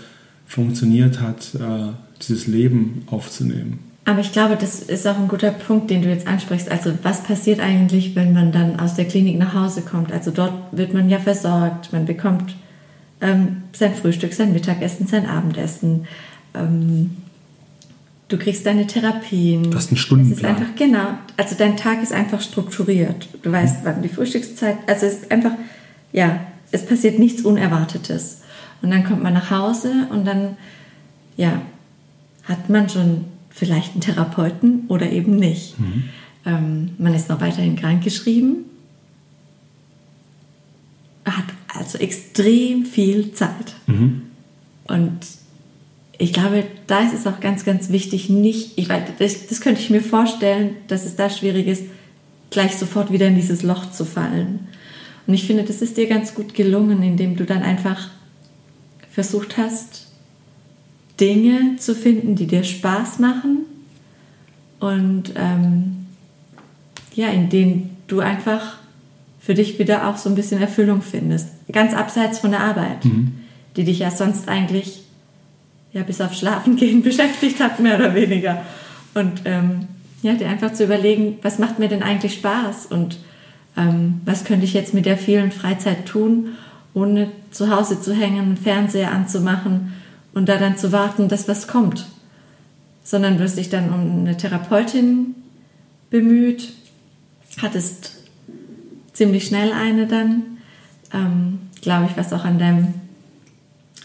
funktioniert 0.45 1.19
hat, 1.19 1.55
äh, 1.55 1.93
dieses 2.21 2.45
Leben 2.45 3.03
aufzunehmen. 3.07 3.80
Aber 4.08 4.20
ich 4.20 4.32
glaube, 4.32 4.56
das 4.56 4.82
ist 4.82 5.08
auch 5.08 5.18
ein 5.18 5.28
guter 5.28 5.49
Punkt, 5.49 5.89
den 5.89 6.03
du 6.03 6.10
jetzt 6.10 6.28
ansprichst. 6.28 6.70
Also 6.70 6.93
was 7.01 7.24
passiert 7.24 7.60
eigentlich, 7.60 8.16
wenn 8.16 8.34
man 8.34 8.51
dann 8.51 8.80
aus 8.80 8.93
der 8.93 9.06
Klinik 9.06 9.39
nach 9.39 9.56
Hause 9.56 9.82
kommt? 9.82 10.12
Also 10.12 10.30
dort 10.30 10.53
wird 10.72 10.93
man 10.93 11.10
ja 11.10 11.18
versorgt, 11.18 11.91
man 11.91 12.06
bekommt 12.06 12.56
ähm, 13.20 13.64
sein 13.74 13.95
Frühstück, 13.95 14.34
sein 14.34 14.53
Mittagessen, 14.53 15.08
sein 15.08 15.26
Abendessen. 15.26 16.06
Ähm, 16.53 17.18
du 18.28 18.38
kriegst 18.38 18.64
deine 18.68 18.86
Therapien. 18.86 19.72
Du 19.72 19.78
hast 19.78 19.89
einen 19.89 19.97
Stundenplan. 19.97 20.53
Es 20.53 20.60
ist 20.60 20.64
einfach, 20.64 20.76
genau, 20.78 21.08
also 21.36 21.56
dein 21.58 21.76
Tag 21.76 22.03
ist 22.03 22.14
einfach 22.14 22.41
strukturiert. 22.41 23.28
Du 23.41 23.51
weißt, 23.51 23.78
wann 23.86 24.03
die 24.03 24.10
Frühstückszeit, 24.10 24.78
also 24.86 25.08
es 25.08 25.14
ist 25.14 25.32
einfach, 25.32 25.53
ja, 26.12 26.41
es 26.72 26.86
passiert 26.86 27.18
nichts 27.18 27.41
Unerwartetes. 27.41 28.41
Und 28.84 28.91
dann 28.91 29.03
kommt 29.03 29.24
man 29.24 29.34
nach 29.34 29.49
Hause 29.49 30.08
und 30.12 30.26
dann, 30.26 30.58
ja, 31.38 31.62
hat 32.43 32.70
man 32.70 32.88
schon 32.88 33.26
vielleicht 33.56 33.93
einen 33.93 34.01
Therapeuten 34.01 34.84
oder 34.89 35.10
eben 35.12 35.38
nicht. 35.38 35.80
Mhm. 35.80 36.03
Ähm, 36.45 36.89
man 36.97 37.16
ist 37.16 37.30
noch 37.30 37.39
weiterhin 37.39 37.78
krankgeschrieben, 37.78 38.66
hat 41.24 41.45
also 41.74 41.97
extrem 41.97 42.86
viel 42.86 43.32
Zeit. 43.32 43.76
Mhm. 43.88 44.24
Und 44.88 45.20
ich 46.18 46.34
glaube, 46.34 46.66
da 46.88 46.99
ist 46.99 47.14
es 47.14 47.26
auch 47.26 47.39
ganz, 47.39 47.64
ganz 47.64 47.89
wichtig, 47.89 48.30
nicht, 48.30 48.78
ich 48.78 48.89
weiß, 48.89 49.03
das, 49.20 49.47
das 49.47 49.62
könnte 49.62 49.82
ich 49.82 49.89
mir 49.89 50.01
vorstellen, 50.01 50.76
dass 50.88 51.06
es 51.06 51.16
da 51.16 51.30
schwierig 51.30 51.68
ist, 51.68 51.84
gleich 52.49 52.76
sofort 52.76 53.12
wieder 53.12 53.28
in 53.28 53.36
dieses 53.36 53.64
Loch 53.64 53.91
zu 53.91 54.06
fallen. 54.06 54.68
Und 55.28 55.34
ich 55.34 55.47
finde, 55.47 55.64
das 55.64 55.82
ist 55.82 55.97
dir 55.97 56.08
ganz 56.08 56.36
gut 56.36 56.53
gelungen, 56.53 57.01
indem 57.03 57.38
du 57.38 57.45
dann 57.45 57.64
einfach 57.64 58.10
versucht 59.12 59.58
hast, 59.58 60.05
Dinge 61.20 61.78
zu 61.78 61.95
finden, 61.95 62.36
die 62.36 62.47
dir 62.47 62.63
Spaß 62.63 63.20
machen 63.20 63.59
und 64.80 65.34
ähm, 65.36 66.05
ja, 67.13 67.30
in 67.30 67.49
denen 67.49 67.97
du 68.07 68.20
einfach 68.20 68.78
für 69.39 69.53
dich 69.53 69.80
wieder 69.80 70.07
auch 70.09 70.18
so 70.18 70.30
ein 70.30 70.36
bisschen 70.36 70.59
Erfüllung 70.59 71.01
findest. 71.01 71.47
Ganz 71.72 71.93
abseits 71.93 72.39
von 72.39 72.51
der 72.51 72.61
Arbeit, 72.61 73.05
Mhm. 73.05 73.34
die 73.78 73.84
dich 73.84 73.99
ja 73.99 74.11
sonst 74.11 74.49
eigentlich 74.49 75.03
ja, 75.93 76.03
bis 76.03 76.20
auf 76.20 76.34
Schlafen 76.34 76.76
gehen 76.76 77.01
beschäftigt 77.03 77.59
hat, 77.61 77.80
mehr 77.80 77.95
oder 77.95 78.13
weniger. 78.16 78.61
Und 79.13 79.41
ähm, 79.45 79.88
ja, 80.22 80.34
dir 80.34 80.49
einfach 80.49 80.74
zu 80.74 80.84
überlegen, 80.84 81.38
was 81.41 81.59
macht 81.59 81.80
mir 81.80 81.88
denn 81.88 82.03
eigentlich 82.03 82.34
Spaß 82.34 82.88
und 82.88 83.18
ähm, 83.78 84.20
was 84.26 84.43
könnte 84.43 84.66
ich 84.66 84.74
jetzt 84.74 84.93
mit 84.93 85.05
der 85.05 85.18
vielen 85.18 85.51
Freizeit 85.51 86.05
tun, 86.05 86.49
ohne 86.93 87.30
zu 87.51 87.70
Hause 87.74 88.01
zu 88.01 88.13
hängen, 88.13 88.39
einen 88.39 88.57
Fernseher 88.57 89.11
anzumachen 89.11 89.93
und 90.36 90.47
da 90.47 90.57
dann 90.57 90.77
zu 90.77 90.91
warten, 90.91 91.27
dass 91.27 91.47
was 91.47 91.67
kommt. 91.67 92.05
Sondern 93.03 93.38
du 93.38 93.43
hast 93.43 93.57
dich 93.57 93.69
dann 93.69 93.91
um 93.91 94.19
eine 94.19 94.38
Therapeutin 94.38 95.33
bemüht, 96.11 96.73
hattest 97.61 98.17
ziemlich 99.13 99.47
schnell 99.47 99.71
eine 99.71 100.05
dann, 100.05 100.43
ähm, 101.13 101.59
glaube 101.81 102.07
ich, 102.09 102.17
was 102.17 102.33
auch 102.33 102.45
an 102.45 102.59
deinem 102.59 102.93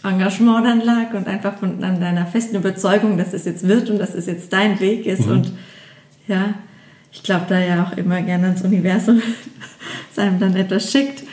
Engagement 0.03 0.65
dann 0.65 0.81
lag 0.81 1.13
und 1.13 1.27
einfach 1.27 1.57
von, 1.57 1.83
an 1.83 1.99
deiner 1.99 2.25
festen 2.25 2.55
Überzeugung, 2.55 3.17
dass 3.17 3.33
es 3.33 3.45
jetzt 3.45 3.67
wird 3.67 3.89
und 3.89 3.99
dass 3.99 4.15
es 4.15 4.25
jetzt 4.25 4.51
dein 4.53 4.79
Weg 4.79 5.05
ist. 5.05 5.25
Mhm. 5.25 5.31
Und 5.31 5.51
ja, 6.27 6.53
ich 7.11 7.23
glaube 7.23 7.45
da 7.49 7.59
ja 7.59 7.83
auch 7.83 7.97
immer 7.97 8.21
gerne 8.21 8.47
ans 8.47 8.61
Universum, 8.61 9.21
das 10.15 10.23
einem 10.23 10.39
dann 10.39 10.55
etwas 10.55 10.91
schickt. 10.91 11.23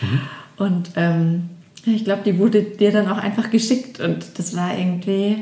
Und 0.56 0.90
ähm, 0.96 1.50
ich 1.86 2.04
glaube, 2.04 2.22
die 2.24 2.38
wurde 2.38 2.62
dir 2.62 2.90
dann 2.92 3.08
auch 3.08 3.18
einfach 3.18 3.50
geschickt 3.50 4.00
und 4.00 4.24
das 4.36 4.56
war 4.56 4.76
irgendwie. 4.76 5.36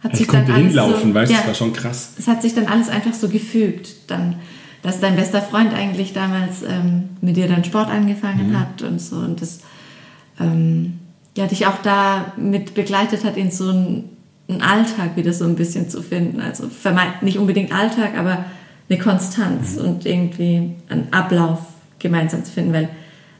Hat 0.00 0.12
Ich 0.12 0.18
sich 0.18 0.26
dann 0.26 0.36
konnte 0.44 0.52
alles 0.52 0.66
hinlaufen, 0.68 1.08
so, 1.10 1.14
weißt 1.14 1.30
du, 1.30 1.34
ja, 1.34 1.38
das 1.40 1.46
war 1.48 1.54
schon 1.54 1.72
krass. 1.72 2.12
es 2.18 2.28
hat 2.28 2.42
sich 2.42 2.54
dann 2.54 2.66
alles 2.66 2.88
einfach 2.90 3.14
so 3.14 3.28
gefügt. 3.28 4.10
Dann, 4.10 4.36
dass 4.82 5.00
dein 5.00 5.16
bester 5.16 5.40
Freund 5.40 5.72
eigentlich 5.74 6.12
damals 6.12 6.62
ähm, 6.62 7.10
mit 7.22 7.36
dir 7.36 7.48
dann 7.48 7.64
Sport 7.64 7.88
angefangen 7.88 8.50
Mhm. 8.50 8.60
hat 8.60 8.82
und 8.82 9.00
so 9.00 9.16
und 9.16 9.40
das 9.40 9.60
ähm, 10.38 10.98
ja, 11.36 11.46
dich 11.46 11.66
auch 11.66 11.78
da 11.82 12.32
mit 12.36 12.74
begleitet 12.74 13.24
hat, 13.24 13.36
in 13.36 13.50
so 13.50 13.68
einen, 13.70 14.10
einen 14.48 14.62
Alltag 14.62 15.16
wieder 15.16 15.32
so 15.32 15.44
ein 15.44 15.54
bisschen 15.56 15.88
zu 15.90 16.02
finden. 16.02 16.40
Also 16.40 16.68
vermeint 16.68 17.22
nicht 17.22 17.38
unbedingt 17.38 17.72
Alltag, 17.72 18.16
aber 18.18 18.44
eine 18.88 18.98
Konstanz 18.98 19.76
Mhm. 19.76 19.84
und 19.84 20.06
irgendwie 20.06 20.74
einen 20.88 21.08
Ablauf 21.12 21.60
gemeinsam 21.98 22.44
zu 22.44 22.52
finden. 22.52 22.72
Weil, 22.72 22.88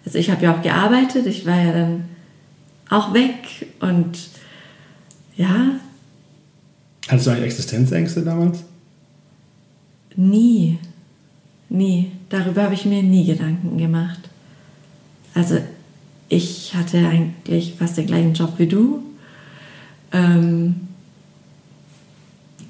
also 0.05 0.19
ich 0.19 0.31
habe 0.31 0.43
ja 0.45 0.55
auch 0.55 0.63
gearbeitet, 0.63 1.27
ich 1.27 1.47
war 1.47 1.61
ja 1.63 1.73
dann 1.73 2.05
auch 2.91 3.13
weg 3.15 3.67
und 3.81 4.19
ja, 5.37 5.73
Hattest 7.09 7.27
du 7.27 7.31
eigentlich 7.31 7.45
Existenzängste 7.45 8.23
damals? 8.23 8.65
Nie. 10.17 10.79
Nie. 11.69 12.11
Darüber 12.31 12.65
habe 12.65 12.75
ich 12.75 12.85
mir 12.85 13.03
nie 13.03 13.25
Gedanken 13.25 13.79
gemacht. 13.79 14.19
Also 15.35 15.59
ich 16.29 16.75
hatte 16.75 16.99
eigentlich 17.07 17.75
fast 17.79 17.97
den 17.97 18.07
gleichen 18.07 18.35
Job 18.35 18.55
wie 18.59 18.67
du. 18.67 19.03
Ähm, 20.13 20.75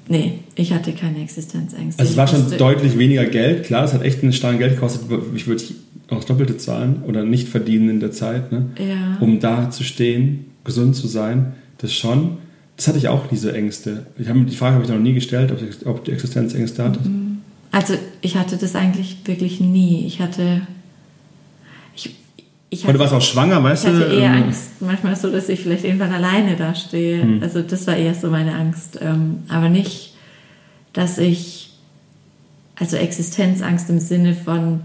nee, 0.07 0.39
ich 0.55 0.71
hatte 0.73 0.93
keine 0.93 1.21
Existenzängste. 1.23 1.99
Also 1.99 2.11
es 2.11 2.17
war 2.17 2.27
schon 2.27 2.43
wusste- 2.45 2.57
deutlich 2.57 2.97
weniger 2.97 3.25
Geld, 3.25 3.65
klar, 3.65 3.85
es 3.85 3.93
hat 3.93 4.03
echt 4.03 4.21
einen 4.21 4.33
starken 4.33 4.59
Geld 4.59 4.75
gekostet. 4.75 5.01
Ich 5.35 5.47
würde 5.47 5.63
auch 6.09 6.23
Doppelte 6.23 6.57
zahlen 6.57 7.03
oder 7.05 7.23
nicht 7.23 7.47
verdienen 7.49 7.89
in 7.89 7.99
der 7.99 8.11
Zeit, 8.11 8.51
ne? 8.51 8.67
Ja. 8.79 9.17
um 9.19 9.39
da 9.39 9.69
zu 9.69 9.83
stehen, 9.83 10.45
gesund 10.63 10.95
zu 10.95 11.07
sein. 11.07 11.53
Das 11.79 11.93
schon. 11.93 12.37
Das 12.75 12.87
hatte 12.87 12.97
ich 12.99 13.07
auch, 13.07 13.27
diese 13.27 13.53
Ängste. 13.53 14.05
Ich 14.19 14.27
habe, 14.29 14.41
die 14.41 14.55
Frage 14.55 14.75
habe 14.75 14.83
ich 14.85 14.89
noch 14.91 14.99
nie 14.99 15.13
gestellt, 15.13 15.51
ob, 15.51 15.61
ich- 15.61 15.85
ob 15.85 16.03
du 16.05 16.11
Existenzängste 16.11 16.83
hattest. 16.83 17.05
Also 17.71 17.95
ich 18.21 18.37
hatte 18.37 18.55
das 18.57 18.75
eigentlich 18.75 19.17
wirklich 19.25 19.59
nie. 19.59 20.05
Ich 20.05 20.21
hatte... 20.21 20.61
Ich, 21.95 22.15
ich 22.69 22.83
Aber 22.83 22.93
du 22.93 22.99
warst 22.99 23.13
auch 23.13 23.21
schwanger, 23.21 23.63
weißt 23.63 23.85
Ich 23.85 23.89
hatte 23.93 24.09
du? 24.09 24.15
eher 24.15 24.31
ähm, 24.33 24.43
Angst, 24.43 24.69
manchmal 24.81 25.15
so, 25.15 25.31
dass 25.31 25.49
ich 25.49 25.61
vielleicht 25.61 25.83
irgendwann 25.85 26.11
alleine 26.13 26.55
dastehe. 26.55 27.21
Hm. 27.21 27.41
Also 27.41 27.61
das 27.61 27.87
war 27.87 27.95
eher 27.97 28.13
so 28.13 28.29
meine 28.29 28.53
Angst. 28.55 28.99
Ähm, 29.01 29.39
aber 29.49 29.69
nicht, 29.69 30.13
dass 30.93 31.17
ich, 31.17 31.71
also 32.75 32.95
Existenzangst 32.97 33.89
im 33.89 33.99
Sinne 33.99 34.33
von, 34.35 34.81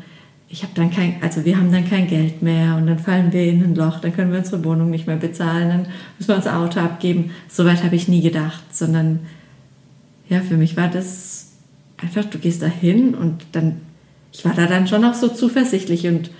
ich 0.52 0.62
habe 0.62 0.74
dann 0.74 0.90
kein, 0.90 1.16
also 1.22 1.46
wir 1.46 1.56
haben 1.56 1.72
dann 1.72 1.88
kein 1.88 2.06
Geld 2.06 2.42
mehr 2.42 2.76
und 2.76 2.86
dann 2.86 2.98
fallen 2.98 3.32
wir 3.32 3.42
in 3.42 3.64
ein 3.64 3.74
Loch, 3.74 4.00
dann 4.00 4.14
können 4.14 4.32
wir 4.32 4.38
unsere 4.38 4.62
Wohnung 4.64 4.90
nicht 4.90 5.06
mehr 5.06 5.16
bezahlen, 5.16 5.70
dann 5.70 5.86
müssen 6.18 6.28
wir 6.28 6.36
unser 6.36 6.58
Auto 6.58 6.78
abgeben. 6.78 7.30
Soweit 7.48 7.82
habe 7.82 7.96
ich 7.96 8.06
nie 8.06 8.20
gedacht, 8.20 8.62
sondern 8.70 9.20
ja, 10.28 10.40
für 10.40 10.58
mich 10.58 10.76
war 10.76 10.88
das 10.88 11.52
einfach, 11.96 12.26
du 12.26 12.36
gehst 12.36 12.60
da 12.60 12.66
hin 12.66 13.14
und 13.14 13.46
dann, 13.52 13.80
ich 14.30 14.44
war 14.44 14.52
da 14.52 14.66
dann 14.66 14.86
schon 14.86 15.06
auch 15.06 15.14
so 15.14 15.28
zuversichtlich 15.28 16.06
und 16.06 16.30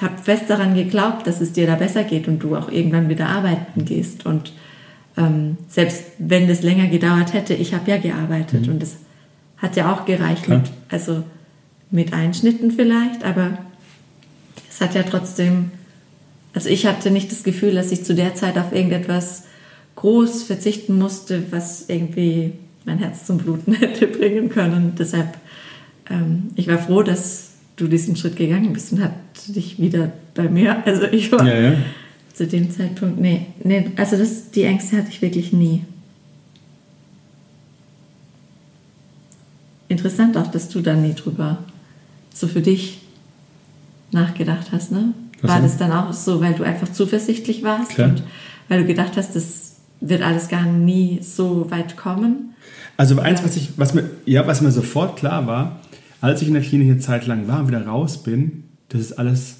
habe 0.00 0.18
fest 0.18 0.44
daran 0.48 0.74
geglaubt, 0.74 1.28
dass 1.28 1.40
es 1.40 1.52
dir 1.52 1.68
da 1.68 1.76
besser 1.76 2.02
geht 2.02 2.26
und 2.26 2.40
du 2.40 2.56
auch 2.56 2.72
irgendwann 2.72 3.08
wieder 3.08 3.28
arbeiten 3.28 3.84
gehst. 3.84 4.26
Und 4.26 4.52
ähm, 5.16 5.58
selbst 5.68 6.06
wenn 6.18 6.48
das 6.48 6.62
länger 6.62 6.88
gedauert 6.88 7.34
hätte, 7.34 7.54
ich 7.54 7.72
habe 7.72 7.88
ja 7.88 7.98
gearbeitet 7.98 8.66
mhm. 8.66 8.74
und 8.74 8.82
es 8.82 8.96
hat 9.58 9.76
ja 9.76 9.92
auch 9.92 10.06
gereicht, 10.06 10.48
mit, 10.48 10.62
also 10.88 11.22
mit 11.90 12.12
Einschnitten 12.12 12.70
vielleicht, 12.70 13.24
aber 13.24 13.58
es 14.68 14.80
hat 14.80 14.94
ja 14.94 15.02
trotzdem, 15.02 15.70
also 16.54 16.68
ich 16.68 16.86
hatte 16.86 17.10
nicht 17.10 17.30
das 17.30 17.42
Gefühl, 17.42 17.74
dass 17.74 17.92
ich 17.92 18.04
zu 18.04 18.14
der 18.14 18.34
Zeit 18.34 18.56
auf 18.56 18.72
irgendetwas 18.72 19.44
groß 19.96 20.44
verzichten 20.44 20.98
musste, 20.98 21.50
was 21.50 21.88
irgendwie 21.88 22.52
mein 22.84 22.98
Herz 22.98 23.26
zum 23.26 23.38
Bluten 23.38 23.72
hätte 23.78 24.06
bringen 24.06 24.48
können. 24.48 24.94
Deshalb, 24.98 25.36
ähm, 26.08 26.50
ich 26.54 26.68
war 26.68 26.78
froh, 26.78 27.02
dass 27.02 27.50
du 27.76 27.88
diesen 27.88 28.16
Schritt 28.16 28.36
gegangen 28.36 28.72
bist 28.72 28.92
und 28.92 29.02
hat 29.02 29.12
dich 29.48 29.78
wieder 29.78 30.12
bei 30.34 30.48
mir. 30.48 30.82
Also 30.86 31.04
ich 31.04 31.30
war 31.32 31.46
ja, 31.46 31.72
ja. 31.72 31.78
zu 32.32 32.46
dem 32.46 32.70
Zeitpunkt, 32.70 33.20
nee, 33.20 33.46
nee, 33.62 33.90
also 33.96 34.16
das, 34.16 34.50
die 34.50 34.62
Ängste 34.62 34.96
hatte 34.96 35.08
ich 35.10 35.22
wirklich 35.22 35.52
nie. 35.52 35.84
Interessant 39.88 40.36
auch, 40.36 40.46
dass 40.46 40.68
du 40.68 40.80
da 40.80 40.94
nie 40.94 41.14
drüber 41.14 41.58
so 42.32 42.46
für 42.46 42.60
dich 42.60 43.00
nachgedacht 44.12 44.72
hast, 44.72 44.92
ne? 44.92 45.14
Was 45.42 45.50
war 45.50 45.62
das 45.62 45.78
dann 45.78 45.92
auch 45.92 46.12
so, 46.12 46.40
weil 46.40 46.54
du 46.54 46.64
einfach 46.64 46.92
zuversichtlich 46.92 47.62
warst 47.62 47.92
Klar. 47.92 48.10
und 48.10 48.22
weil 48.68 48.80
du 48.80 48.86
gedacht 48.86 49.16
hast, 49.16 49.34
das 49.34 49.76
wird 50.00 50.22
alles 50.22 50.48
gar 50.48 50.66
nie 50.66 51.20
so 51.22 51.70
weit 51.70 51.96
kommen? 51.96 52.54
Also 52.96 53.18
eins, 53.18 53.42
was 53.42 53.56
ich, 53.56 53.70
was 53.76 53.94
mir, 53.94 54.10
ja, 54.26 54.46
was 54.46 54.60
mir 54.60 54.70
sofort 54.70 55.16
klar 55.16 55.46
war, 55.46 55.80
als 56.20 56.42
ich 56.42 56.48
in 56.48 56.54
der 56.54 56.62
Klinik 56.62 56.90
eine 56.90 56.98
Zeit 56.98 57.26
lang 57.26 57.48
war 57.48 57.60
und 57.60 57.68
wieder 57.68 57.86
raus 57.86 58.22
bin, 58.22 58.64
dass 58.90 59.00
es 59.00 59.12
alles 59.12 59.56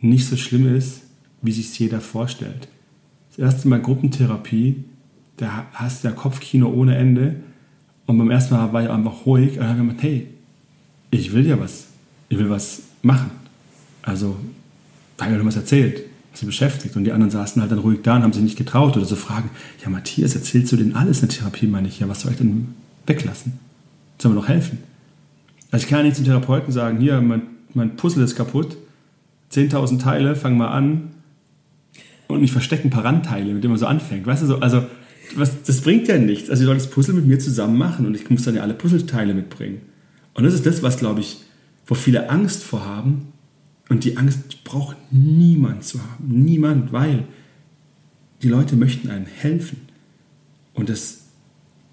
nicht 0.00 0.26
so 0.26 0.36
schlimm 0.36 0.74
ist, 0.74 1.02
wie 1.42 1.52
sich 1.52 1.78
jeder 1.78 2.00
vorstellt. 2.00 2.68
Das 3.30 3.38
erste 3.38 3.68
Mal 3.68 3.80
Gruppentherapie, 3.80 4.84
da 5.36 5.66
hast 5.74 6.02
du 6.02 6.08
ja 6.08 6.14
Kopfkino 6.14 6.70
ohne 6.70 6.96
Ende. 6.96 7.36
Und 8.06 8.16
beim 8.18 8.30
ersten 8.30 8.54
Mal 8.54 8.72
war 8.72 8.82
ich 8.82 8.88
einfach 8.88 9.26
ruhig 9.26 9.58
und 9.58 9.68
habe 9.68 9.82
gedacht, 9.82 10.02
hey, 10.02 10.28
ich 11.18 11.32
will 11.32 11.46
ja 11.46 11.58
was. 11.58 11.86
Ich 12.28 12.38
will 12.38 12.50
was 12.50 12.82
machen. 13.02 13.30
Also, 14.02 14.36
da 15.16 15.26
ich 15.26 15.32
mir 15.32 15.44
was 15.44 15.56
erzählt, 15.56 16.02
sie 16.34 16.46
beschäftigt. 16.46 16.96
Und 16.96 17.04
die 17.04 17.12
anderen 17.12 17.30
saßen 17.30 17.60
halt 17.60 17.72
dann 17.72 17.78
ruhig 17.78 18.00
da 18.02 18.16
und 18.16 18.22
haben 18.22 18.32
sich 18.32 18.42
nicht 18.42 18.58
getraut 18.58 18.96
oder 18.96 19.06
so 19.06 19.16
fragen, 19.16 19.50
ja 19.82 19.90
Matthias, 19.90 20.34
erzählst 20.34 20.72
du 20.72 20.76
denn 20.76 20.94
alles 20.94 21.22
in 21.22 21.28
der 21.28 21.36
Therapie, 21.36 21.66
meine 21.66 21.88
ich, 21.88 22.00
ja, 22.00 22.08
was 22.08 22.22
soll 22.22 22.32
ich 22.32 22.38
denn 22.38 22.74
weglassen? 23.06 23.54
Soll 24.18 24.32
mir 24.32 24.36
noch 24.36 24.48
helfen? 24.48 24.78
Also 25.70 25.84
ich 25.84 25.90
kann 25.90 26.00
ja 26.00 26.04
nicht 26.04 26.16
zum 26.16 26.24
Therapeuten 26.24 26.72
sagen, 26.72 26.98
hier, 26.98 27.20
mein, 27.20 27.42
mein 27.74 27.96
Puzzle 27.96 28.24
ist 28.24 28.36
kaputt, 28.36 28.76
10.000 29.52 30.00
Teile, 30.00 30.36
fang 30.36 30.56
mal 30.56 30.68
an 30.68 31.10
und 32.28 32.42
ich 32.42 32.52
verstecke 32.52 32.86
ein 32.86 32.90
paar 32.90 33.04
Randteile, 33.04 33.52
mit 33.52 33.62
denen 33.62 33.72
man 33.72 33.78
so 33.78 33.86
anfängt. 33.86 34.26
Weißt 34.26 34.42
du, 34.42 34.46
so, 34.46 34.58
also 34.60 34.84
was, 35.34 35.62
das 35.62 35.80
bringt 35.80 36.08
ja 36.08 36.18
nichts. 36.18 36.50
Also 36.50 36.62
ich 36.62 36.66
soll 36.66 36.76
das 36.76 36.90
Puzzle 36.90 37.14
mit 37.14 37.26
mir 37.26 37.38
zusammen 37.38 37.76
machen 37.76 38.06
und 38.06 38.14
ich 38.14 38.28
muss 38.30 38.44
dann 38.44 38.54
ja 38.54 38.62
alle 38.62 38.74
Puzzleteile 38.74 39.34
mitbringen. 39.34 39.80
Und 40.36 40.44
das 40.44 40.54
ist 40.54 40.66
das, 40.66 40.82
was, 40.82 40.98
glaube 40.98 41.20
ich, 41.20 41.38
wo 41.86 41.94
viele 41.94 42.28
Angst 42.30 42.62
vor 42.62 42.84
haben. 42.84 43.32
Und 43.88 44.04
die 44.04 44.16
Angst 44.16 44.64
braucht 44.64 44.96
niemand 45.10 45.84
zu 45.84 46.00
haben. 46.00 46.28
Niemand, 46.28 46.92
weil 46.92 47.24
die 48.42 48.48
Leute 48.48 48.76
möchten 48.76 49.08
einem 49.08 49.26
helfen. 49.26 49.80
Und 50.74 50.90
das 50.90 51.22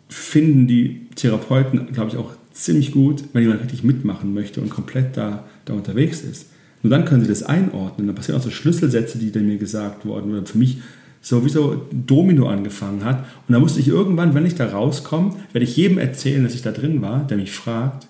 finden 0.09 0.67
die 0.67 1.07
Therapeuten, 1.15 1.93
glaube 1.93 2.11
ich, 2.11 2.17
auch 2.17 2.33
ziemlich 2.51 2.91
gut, 2.91 3.23
wenn 3.33 3.43
jemand 3.43 3.61
richtig 3.61 3.83
mitmachen 3.83 4.33
möchte 4.33 4.61
und 4.61 4.69
komplett 4.69 5.15
da, 5.15 5.45
da 5.65 5.73
unterwegs 5.73 6.21
ist. 6.21 6.47
Nur 6.81 6.91
dann 6.91 7.05
können 7.05 7.21
sie 7.21 7.29
das 7.29 7.43
einordnen. 7.43 8.07
Dann 8.07 8.15
passieren 8.15 8.39
auch 8.39 8.43
so 8.43 8.51
Schlüsselsätze, 8.51 9.17
die 9.17 9.39
mir 9.39 9.57
gesagt 9.57 10.05
wurden 10.05 10.33
oder 10.33 10.45
für 10.45 10.57
mich 10.57 10.79
sowieso 11.21 11.87
Domino 11.91 12.49
angefangen 12.49 13.05
hat. 13.05 13.19
Und 13.47 13.53
da 13.53 13.59
musste 13.59 13.79
ich 13.79 13.87
irgendwann, 13.87 14.33
wenn 14.33 14.45
ich 14.45 14.55
da 14.55 14.67
rauskomme, 14.67 15.35
werde 15.53 15.63
ich 15.63 15.77
jedem 15.77 15.97
erzählen, 15.97 16.43
dass 16.43 16.53
ich 16.53 16.61
da 16.61 16.71
drin 16.71 17.01
war, 17.01 17.25
der 17.25 17.37
mich 17.37 17.53
fragt. 17.53 18.07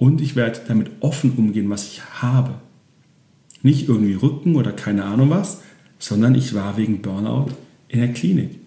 Und 0.00 0.22
ich 0.22 0.34
werde 0.34 0.58
damit 0.66 0.90
offen 1.00 1.32
umgehen, 1.32 1.68
was 1.68 1.86
ich 1.86 2.00
habe. 2.22 2.54
Nicht 3.62 3.86
irgendwie 3.86 4.14
Rücken 4.14 4.56
oder 4.56 4.72
keine 4.72 5.04
Ahnung 5.04 5.28
was, 5.28 5.60
sondern 5.98 6.34
ich 6.34 6.54
war 6.54 6.78
wegen 6.78 7.02
Burnout 7.02 7.48
in 7.88 8.00
der 8.00 8.10
Klinik. 8.14 8.58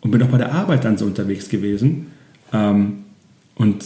Und 0.00 0.10
bin 0.10 0.20
auch 0.20 0.30
bei 0.30 0.38
der 0.38 0.52
Arbeit 0.52 0.84
dann 0.84 0.98
so 0.98 1.04
unterwegs 1.04 1.48
gewesen. 1.48 2.08
Ähm, 2.52 3.04
und 3.54 3.84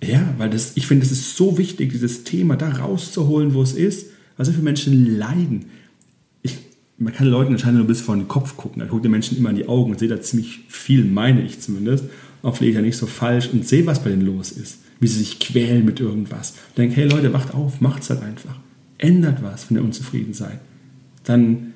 ja, 0.00 0.22
weil 0.38 0.50
das, 0.50 0.76
ich 0.76 0.86
finde, 0.86 1.04
es 1.04 1.10
ist 1.10 1.36
so 1.36 1.58
wichtig, 1.58 1.90
dieses 1.90 2.22
Thema 2.22 2.54
da 2.54 2.70
rauszuholen, 2.70 3.54
wo 3.54 3.62
es 3.62 3.72
ist. 3.72 4.06
Was 4.36 4.50
für 4.50 4.62
Menschen 4.62 5.18
leiden. 5.18 5.64
Ich, 6.42 6.58
man 6.96 7.12
kann 7.12 7.26
Leuten 7.26 7.54
anscheinend 7.54 7.78
nur 7.78 7.88
bis 7.88 8.00
vor 8.00 8.14
den 8.14 8.28
Kopf 8.28 8.56
gucken. 8.56 8.82
Ich 8.82 8.88
gucke 8.88 9.02
den 9.02 9.10
Menschen 9.10 9.36
immer 9.36 9.50
in 9.50 9.56
die 9.56 9.66
Augen 9.66 9.90
und 9.90 9.98
sehe 9.98 10.08
da 10.08 10.20
ziemlich 10.20 10.60
viel, 10.68 11.04
meine 11.04 11.42
ich 11.42 11.58
zumindest. 11.58 12.04
Auch 12.44 12.56
vielleicht 12.56 12.76
ja 12.76 12.82
nicht 12.82 12.96
so 12.96 13.06
falsch 13.06 13.48
und 13.52 13.66
sehe, 13.66 13.84
was 13.84 14.04
bei 14.04 14.10
denen 14.10 14.22
los 14.22 14.52
ist. 14.52 14.78
Wie 15.02 15.08
sie 15.08 15.18
sich 15.18 15.40
quälen 15.40 15.84
mit 15.84 15.98
irgendwas. 15.98 16.52
Und 16.68 16.78
denke, 16.78 16.94
hey 16.94 17.08
Leute, 17.08 17.32
wacht 17.32 17.54
auf, 17.54 17.80
macht's 17.80 18.08
halt 18.08 18.22
einfach. 18.22 18.54
Ändert 18.98 19.42
was, 19.42 19.68
wenn 19.68 19.78
ihr 19.78 19.82
unzufrieden 19.82 20.32
seid. 20.32 20.60
Dann 21.24 21.72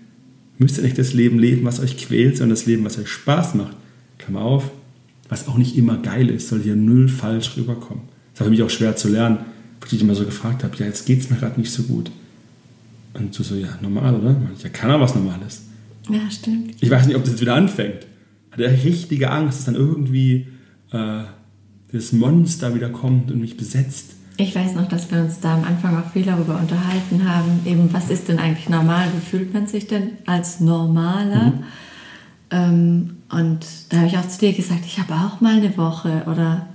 müsst 0.58 0.78
ihr 0.78 0.84
nicht 0.84 0.96
das 0.96 1.12
Leben 1.12 1.40
leben, 1.40 1.64
was 1.64 1.80
euch 1.80 1.96
quält, 1.96 2.36
sondern 2.36 2.56
das 2.56 2.66
Leben, 2.66 2.84
was 2.84 2.98
euch 2.98 3.08
Spaß 3.08 3.56
macht. 3.56 3.76
Klammer 4.18 4.42
auf, 4.42 4.70
was 5.28 5.48
auch 5.48 5.58
nicht 5.58 5.76
immer 5.76 5.98
geil 5.98 6.30
ist, 6.30 6.48
soll 6.48 6.62
hier 6.62 6.76
null 6.76 7.08
falsch 7.08 7.56
rüberkommen. 7.56 8.04
Das 8.32 8.40
war 8.40 8.44
für 8.44 8.52
mich 8.52 8.62
auch 8.62 8.70
schwer 8.70 8.94
zu 8.94 9.08
lernen, 9.08 9.38
weil 9.80 9.88
ich 9.92 10.00
immer 10.00 10.14
so 10.14 10.24
gefragt 10.24 10.62
habe, 10.62 10.76
ja, 10.76 10.86
jetzt 10.86 11.04
geht 11.04 11.18
es 11.18 11.28
mir 11.28 11.36
gerade 11.36 11.60
nicht 11.60 11.72
so 11.72 11.82
gut. 11.82 12.12
Und 13.14 13.36
du 13.36 13.42
so, 13.42 13.56
ja, 13.56 13.76
normal, 13.82 14.14
oder? 14.14 14.40
Ja, 14.62 14.68
kann 14.68 14.90
er 14.90 15.00
was 15.00 15.16
Normales. 15.16 15.62
Ja, 16.08 16.30
stimmt. 16.30 16.76
Ich 16.80 16.90
weiß 16.90 17.06
nicht, 17.08 17.16
ob 17.16 17.24
das 17.24 17.32
jetzt 17.32 17.40
wieder 17.40 17.56
anfängt. 17.56 18.06
Hat 18.52 18.60
er 18.60 18.84
richtige 18.84 19.32
Angst, 19.32 19.58
dass 19.58 19.64
dann 19.66 19.74
irgendwie 19.74 20.46
äh, 20.92 21.24
das 21.96 22.12
Monster 22.12 22.74
wieder 22.74 22.90
kommt 22.90 23.30
und 23.30 23.40
mich 23.40 23.56
besetzt. 23.56 24.12
Ich 24.38 24.54
weiß 24.54 24.74
noch, 24.74 24.88
dass 24.88 25.10
wir 25.10 25.20
uns 25.20 25.40
da 25.40 25.54
am 25.54 25.64
Anfang 25.64 25.96
auch 25.96 26.10
viel 26.10 26.24
darüber 26.24 26.58
unterhalten 26.58 27.26
haben, 27.26 27.60
eben 27.64 27.92
was 27.92 28.10
ist 28.10 28.28
denn 28.28 28.38
eigentlich 28.38 28.68
normal, 28.68 29.08
wie 29.14 29.24
fühlt 29.24 29.54
man 29.54 29.66
sich 29.66 29.86
denn 29.86 30.10
als 30.26 30.60
Normaler? 30.60 31.46
Mhm. 31.46 31.64
Ähm, 32.50 33.16
und 33.30 33.66
da 33.88 33.98
habe 33.98 34.06
ich 34.08 34.18
auch 34.18 34.28
zu 34.28 34.38
dir 34.38 34.52
gesagt, 34.52 34.84
ich 34.84 34.98
habe 34.98 35.14
auch 35.14 35.40
mal 35.40 35.56
eine 35.56 35.76
Woche 35.76 36.24
oder 36.26 36.66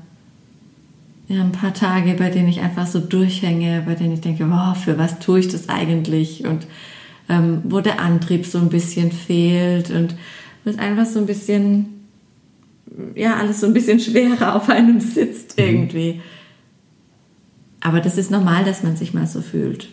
ja, 1.27 1.41
ein 1.41 1.51
paar 1.51 1.73
Tage, 1.73 2.15
bei 2.15 2.29
denen 2.29 2.49
ich 2.49 2.59
einfach 2.59 2.87
so 2.87 2.99
durchhänge, 2.99 3.83
bei 3.85 3.95
denen 3.95 4.13
ich 4.13 4.21
denke, 4.21 4.49
wow, 4.49 4.75
für 4.75 4.97
was 4.97 5.19
tue 5.19 5.39
ich 5.39 5.47
das 5.47 5.69
eigentlich? 5.69 6.45
Und 6.45 6.67
ähm, 7.29 7.61
wo 7.63 7.79
der 7.79 8.01
Antrieb 8.01 8.45
so 8.45 8.57
ein 8.57 8.69
bisschen 8.69 9.11
fehlt 9.11 9.91
und 9.91 10.15
es 10.65 10.77
einfach 10.77 11.05
so 11.05 11.19
ein 11.19 11.25
bisschen, 11.25 12.00
ja, 13.15 13.37
alles 13.37 13.61
so 13.61 13.67
ein 13.67 13.73
bisschen 13.73 13.99
schwerer 13.99 14.55
auf 14.55 14.69
einem 14.69 14.99
sitzt 14.99 15.57
mhm. 15.57 15.63
irgendwie. 15.63 16.21
Aber 17.79 17.99
das 17.99 18.17
ist 18.17 18.31
normal, 18.31 18.63
dass 18.63 18.83
man 18.83 18.95
sich 18.95 19.13
mal 19.13 19.27
so 19.27 19.41
fühlt. 19.41 19.89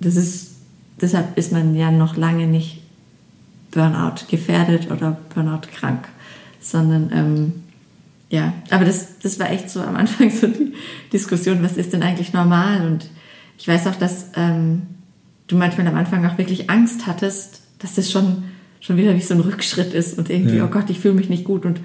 Das 0.00 0.16
ist, 0.16 0.56
deshalb 1.00 1.36
ist 1.38 1.52
man 1.52 1.74
ja 1.74 1.90
noch 1.90 2.16
lange 2.16 2.46
nicht 2.46 2.82
Burnout 3.70 4.26
gefährdet 4.30 4.90
oder 4.90 5.18
Burnout 5.34 5.68
krank, 5.74 6.08
sondern 6.60 7.10
ähm, 7.12 7.52
ja, 8.30 8.52
aber 8.70 8.84
das, 8.84 9.18
das 9.20 9.38
war 9.38 9.50
echt 9.50 9.70
so 9.70 9.80
am 9.80 9.96
Anfang 9.96 10.30
so 10.30 10.46
die 10.46 10.74
Diskussion, 11.12 11.62
was 11.62 11.76
ist 11.76 11.92
denn 11.92 12.02
eigentlich 12.02 12.32
normal? 12.32 12.86
Und 12.86 13.08
ich 13.58 13.66
weiß 13.66 13.86
auch, 13.86 13.96
dass 13.96 14.26
ähm, 14.36 14.82
du 15.46 15.56
manchmal 15.56 15.86
am 15.86 15.96
Anfang 15.96 16.26
auch 16.26 16.38
wirklich 16.38 16.70
Angst 16.70 17.06
hattest, 17.06 17.62
dass 17.78 17.94
das 17.94 18.10
schon, 18.10 18.44
schon 18.80 18.96
wieder 18.96 19.14
wie 19.14 19.20
so 19.20 19.34
ein 19.34 19.40
Rückschritt 19.40 19.94
ist 19.94 20.18
und 20.18 20.30
irgendwie, 20.30 20.56
ja. 20.56 20.64
oh 20.64 20.68
Gott, 20.68 20.90
ich 20.90 21.00
fühle 21.00 21.14
mich 21.14 21.28
nicht 21.28 21.44
gut 21.44 21.64
und 21.64 21.80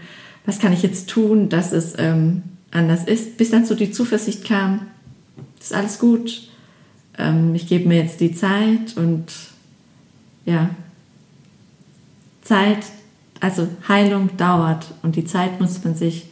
was 0.46 0.60
kann 0.60 0.74
ich 0.74 0.84
jetzt 0.84 1.10
tun, 1.10 1.50
dass 1.50 1.72
es 1.72 1.94
ähm, 1.98 2.44
anders 2.72 3.06
ist, 3.06 3.38
bis 3.38 3.52
dann 3.52 3.66
so 3.66 3.76
die 3.76 3.92
Zuversicht 3.92 4.44
kam, 4.46 4.82
ist 5.60 5.74
alles 5.74 6.00
gut, 6.00 6.50
ähm, 7.18 7.56
ich 7.56 7.68
gebe 7.68 7.88
mir 7.88 7.98
jetzt 7.98 8.20
die 8.20 8.34
Zeit 8.34 8.98
und 8.98 9.26
ja, 10.46 10.70
Zeit, 12.42 12.80
also 13.40 13.68
Heilung 13.88 14.36
dauert 14.38 14.94
und 15.02 15.16
die 15.16 15.26
Zeit 15.26 15.62
muss 15.62 15.84
man 15.84 15.96
sich 15.96 16.26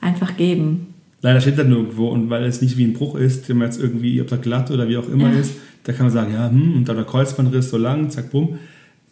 einfach 0.00 0.36
geben. 0.36 0.94
Leider 1.22 1.40
steht 1.40 1.58
da 1.58 1.64
nirgendwo 1.64 2.08
und 2.08 2.30
weil 2.30 2.44
es 2.44 2.62
nicht 2.62 2.76
wie 2.76 2.84
ein 2.84 2.94
Bruch 2.94 3.14
ist, 3.14 3.48
wenn 3.48 3.58
man 3.58 3.68
jetzt 3.68 3.80
irgendwie, 3.80 4.20
ob 4.20 4.28
da 4.28 4.36
glatt 4.36 4.70
oder 4.70 4.88
wie 4.88 4.96
auch 4.96 5.08
immer 5.08 5.30
ja. 5.30 5.40
ist, 5.40 5.54
da 5.84 5.92
kann 5.92 6.06
man 6.06 6.12
sagen, 6.12 6.32
ja, 6.32 6.48
hm, 6.48 6.76
und 6.76 6.88
da 6.88 6.94
der 6.94 7.04
Kreuzbandriss 7.04 7.70
so 7.70 7.76
lang, 7.76 8.10
zack, 8.10 8.30
bumm. 8.30 8.58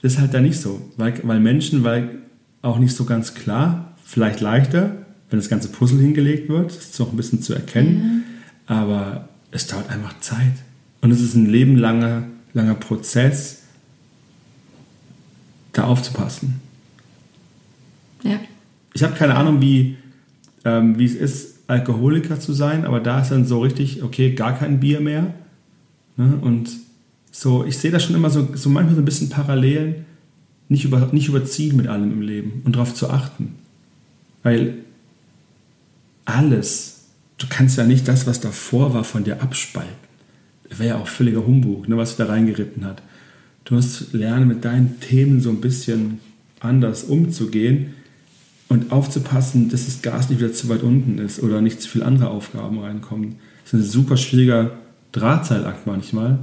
Das 0.02 0.12
ist 0.12 0.18
halt 0.18 0.34
da 0.34 0.40
nicht 0.40 0.60
so, 0.60 0.80
weil, 0.96 1.20
weil 1.24 1.40
Menschen, 1.40 1.84
weil 1.84 2.18
auch 2.62 2.78
nicht 2.78 2.94
so 2.94 3.04
ganz 3.04 3.34
klar, 3.34 3.96
vielleicht 4.04 4.40
leichter, 4.40 4.96
wenn 5.30 5.38
das 5.38 5.48
ganze 5.48 5.68
Puzzle 5.68 6.00
hingelegt 6.00 6.48
wird, 6.48 6.70
das 6.70 6.90
ist 6.90 7.00
auch 7.00 7.10
ein 7.10 7.16
bisschen 7.16 7.42
zu 7.42 7.54
erkennen, 7.54 8.24
ja. 8.68 8.76
aber 8.76 9.28
es 9.50 9.66
dauert 9.66 9.90
einfach 9.90 10.18
Zeit. 10.20 10.54
Und 11.00 11.10
es 11.10 11.20
ist 11.20 11.34
ein 11.34 11.46
lebenlanger 11.46 12.24
langer 12.54 12.74
Prozess, 12.74 13.62
da 15.72 15.84
aufzupassen. 15.84 16.60
Ja 18.22 18.40
ich 18.98 19.04
habe 19.04 19.14
keine 19.14 19.36
Ahnung, 19.36 19.60
wie, 19.60 19.96
ähm, 20.64 20.98
wie 20.98 21.04
es 21.04 21.14
ist, 21.14 21.58
Alkoholiker 21.68 22.40
zu 22.40 22.52
sein, 22.52 22.84
aber 22.84 22.98
da 22.98 23.20
ist 23.20 23.30
dann 23.30 23.44
so 23.44 23.60
richtig, 23.60 24.02
okay, 24.02 24.32
gar 24.32 24.58
kein 24.58 24.80
Bier 24.80 25.00
mehr. 25.00 25.34
Ne? 26.16 26.36
Und 26.40 26.70
so, 27.30 27.64
ich 27.64 27.78
sehe 27.78 27.90
da 27.90 28.00
schon 28.00 28.16
immer 28.16 28.30
so, 28.30 28.48
so 28.54 28.68
manchmal 28.68 28.94
so 28.94 29.02
ein 29.02 29.04
bisschen 29.04 29.28
Parallelen, 29.28 30.06
nicht, 30.68 30.84
über, 30.84 31.08
nicht 31.12 31.28
überziehen 31.28 31.76
mit 31.76 31.86
allem 31.86 32.12
im 32.12 32.22
Leben 32.22 32.62
und 32.64 32.76
darauf 32.76 32.94
zu 32.94 33.10
achten. 33.10 33.54
Weil 34.42 34.74
alles, 36.24 37.06
du 37.38 37.46
kannst 37.48 37.78
ja 37.78 37.84
nicht 37.84 38.06
das, 38.06 38.26
was 38.26 38.40
davor 38.40 38.92
war, 38.92 39.04
von 39.04 39.24
dir 39.24 39.42
abspalten. 39.42 40.08
Das 40.68 40.78
wäre 40.78 40.96
ja 40.96 41.00
auch 41.00 41.08
völliger 41.08 41.46
Humbug, 41.46 41.88
ne, 41.88 41.96
was 41.96 42.16
da 42.16 42.26
reingeritten 42.26 42.84
hat. 42.84 43.02
Du 43.64 43.74
musst 43.74 44.12
lernen, 44.12 44.48
mit 44.48 44.64
deinen 44.64 45.00
Themen 45.00 45.40
so 45.40 45.50
ein 45.50 45.60
bisschen 45.60 46.20
anders 46.60 47.04
umzugehen 47.04 47.94
und 48.68 48.92
aufzupassen, 48.92 49.70
dass 49.70 49.86
das 49.86 50.02
Gas 50.02 50.28
nicht 50.28 50.40
wieder 50.40 50.52
zu 50.52 50.68
weit 50.68 50.82
unten 50.82 51.18
ist 51.18 51.42
oder 51.42 51.60
nicht 51.60 51.80
zu 51.80 51.88
viele 51.88 52.04
andere 52.04 52.28
Aufgaben 52.28 52.78
reinkommen. 52.78 53.36
Das 53.64 53.74
ist 53.74 53.80
ein 53.80 53.90
super 53.90 54.16
schwieriger 54.16 54.72
Drahtseilakt 55.12 55.86
manchmal. 55.86 56.38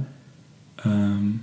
Ähm, 0.86 1.40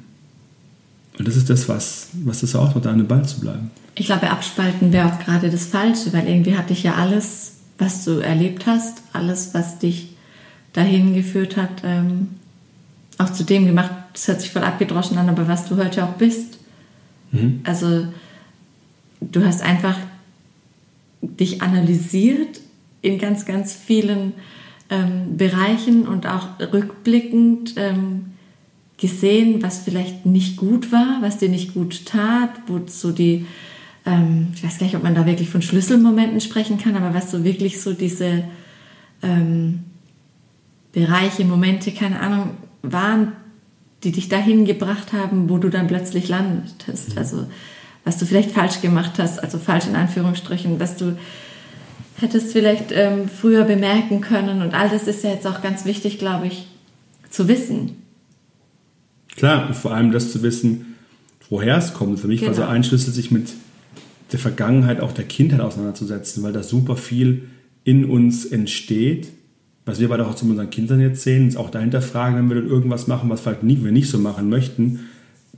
und 1.18 1.28
das 1.28 1.36
ist 1.36 1.50
das, 1.50 1.70
was, 1.70 2.08
was 2.24 2.42
das 2.42 2.56
auch 2.56 2.74
macht, 2.74 2.88
an 2.88 2.98
dem 2.98 3.08
Ball 3.08 3.24
zu 3.26 3.40
bleiben. 3.40 3.72
Ich 3.96 4.08
glaube, 4.08 4.30
abspalten 4.30 4.92
wäre 4.92 5.12
auch 5.12 5.20
gerade 5.20 5.50
das 5.50 5.66
Falsche, 5.68 6.12
weil 6.14 6.28
irgendwie 6.28 6.58
hatte 6.58 6.74
ich 6.74 6.84
ja 6.84 6.96
alles, 6.96 7.58
was 7.78 8.04
du 8.06 8.20
erlebt 8.20 8.66
hast, 8.66 9.04
alles, 9.14 9.54
was 9.54 9.78
dich 9.78 10.16
dahin 10.74 11.14
geführt 11.14 11.56
hat, 11.58 11.84
ähm, 11.84 12.30
auch 13.20 13.32
zu 13.32 13.44
dem 13.44 13.68
gemacht. 13.68 13.92
Das 14.14 14.28
hört 14.28 14.42
sich 14.42 14.52
voll 14.52 14.64
abgedroschen 14.64 15.18
an, 15.18 15.30
aber 15.30 15.48
was 15.48 15.68
du 15.68 15.78
heute 15.78 16.04
auch 16.04 16.14
bist. 16.14 16.58
Mhm. 17.32 17.62
Also, 17.64 18.08
du 19.22 19.46
hast 19.46 19.62
einfach 19.62 19.98
dich 21.22 21.62
analysiert 21.62 22.60
in 23.02 23.20
ganz, 23.20 23.46
ganz 23.46 23.74
vielen 23.74 24.34
ähm, 24.90 25.38
Bereichen 25.38 26.08
und 26.08 26.26
auch 26.26 26.60
rückblickend 26.60 27.76
ähm, 27.78 28.33
gesehen, 29.04 29.62
was 29.62 29.80
vielleicht 29.80 30.26
nicht 30.26 30.56
gut 30.56 30.94
war, 30.94 31.18
was 31.20 31.38
dir 31.38 31.50
nicht 31.50 31.74
gut 31.74 32.06
tat, 32.06 32.52
wo 32.68 32.80
so 32.88 33.12
die, 33.12 33.46
ähm, 34.06 34.48
ich 34.56 34.64
weiß 34.64 34.80
gar 34.80 34.86
nicht, 34.86 34.96
ob 34.96 35.04
man 35.04 35.14
da 35.14 35.26
wirklich 35.26 35.50
von 35.50 35.62
Schlüsselmomenten 35.62 36.40
sprechen 36.40 36.78
kann, 36.78 36.96
aber 36.96 37.14
was 37.14 37.30
so 37.30 37.44
wirklich 37.44 37.82
so 37.82 37.92
diese 37.92 38.46
ähm, 39.22 39.82
Bereiche, 40.94 41.44
Momente, 41.44 41.92
keine 41.92 42.22
Ahnung, 42.22 42.52
waren, 42.82 43.34
die 44.06 44.14
dich 44.14 44.30
dahin 44.30 44.64
gebracht 44.64 45.12
haben, 45.12 45.50
wo 45.50 45.58
du 45.58 45.68
dann 45.68 45.88
plötzlich 45.88 46.30
landest. 46.30 46.88
Mhm. 46.88 47.18
Also 47.18 47.48
was 48.06 48.18
du 48.18 48.26
vielleicht 48.26 48.52
falsch 48.52 48.80
gemacht 48.80 49.16
hast, 49.18 49.44
also 49.44 49.58
falsch 49.58 49.88
in 49.88 49.98
Anführungsstrichen, 49.98 50.80
was 50.80 50.96
du 50.96 51.18
hättest 52.22 52.54
vielleicht 52.54 52.94
ähm, 52.94 53.28
früher 53.28 53.66
bemerken 53.66 54.22
können. 54.22 54.62
Und 54.62 54.74
all 54.74 54.88
das 54.88 55.08
ist 55.08 55.26
ja 55.26 55.32
jetzt 55.32 55.46
auch 55.46 55.62
ganz 55.62 55.84
wichtig, 55.84 56.20
glaube 56.20 56.48
ich, 56.48 56.68
zu 57.30 57.50
wissen. 57.50 58.03
Klar, 59.36 59.68
und 59.68 59.76
vor 59.76 59.94
allem 59.94 60.12
das 60.12 60.32
zu 60.32 60.44
wissen, 60.44 60.96
woher 61.50 61.78
es 61.78 61.94
kommt. 61.94 62.20
Für 62.20 62.28
mich 62.28 62.42
genau. 62.42 62.50
war 62.50 62.56
so 62.56 62.62
genau. 62.62 62.74
ein 62.74 62.84
Schlüssel, 62.84 63.14
sich 63.14 63.32
mit 63.32 63.54
der 64.32 64.40
Vergangenheit, 64.40 65.00
auch 65.00 65.12
der 65.12 65.26
Kindheit 65.26 65.62
auseinanderzusetzen, 65.62 66.44
weil 66.44 66.54
da 66.54 66.64
super 66.64 66.96
viel 66.96 67.44
in 67.84 68.06
uns 68.06 68.46
entsteht, 68.46 69.28
was 69.86 70.00
wir 70.00 70.08
beide 70.08 70.26
auch 70.26 70.36
zu 70.36 70.46
unseren 70.46 70.70
Kindern 70.70 71.02
jetzt 71.02 71.24
sehen, 71.24 71.46
uns 71.46 71.58
auch 71.58 71.70
dahinter 71.70 72.02
fragen, 72.02 72.38
wenn 72.38 72.50
wir 72.50 72.56
dann 72.56 72.70
irgendwas 72.70 73.08
machen, 73.08 73.30
was 73.30 73.42
vielleicht 73.42 73.64
nie, 73.64 73.84
wir 73.84 73.92
nicht 73.92 74.10
so 74.10 74.18
machen 74.18 74.50
möchten, 74.50 75.02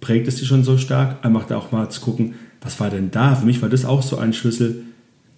prägt 0.02 0.28
es 0.28 0.38
die 0.38 0.46
schon 0.46 0.64
so 0.64 0.78
stark. 0.78 1.24
Einfach 1.24 1.46
da 1.46 1.58
auch 1.58 1.72
mal 1.72 1.90
zu 1.90 2.02
gucken, 2.02 2.34
was 2.62 2.80
war 2.80 2.90
denn 2.90 3.12
da? 3.12 3.36
Für 3.36 3.46
mich 3.46 3.62
war 3.62 3.70
das 3.70 3.86
auch 3.86 4.02
so 4.02 4.18
ein 4.18 4.34
Schlüssel, 4.34 4.84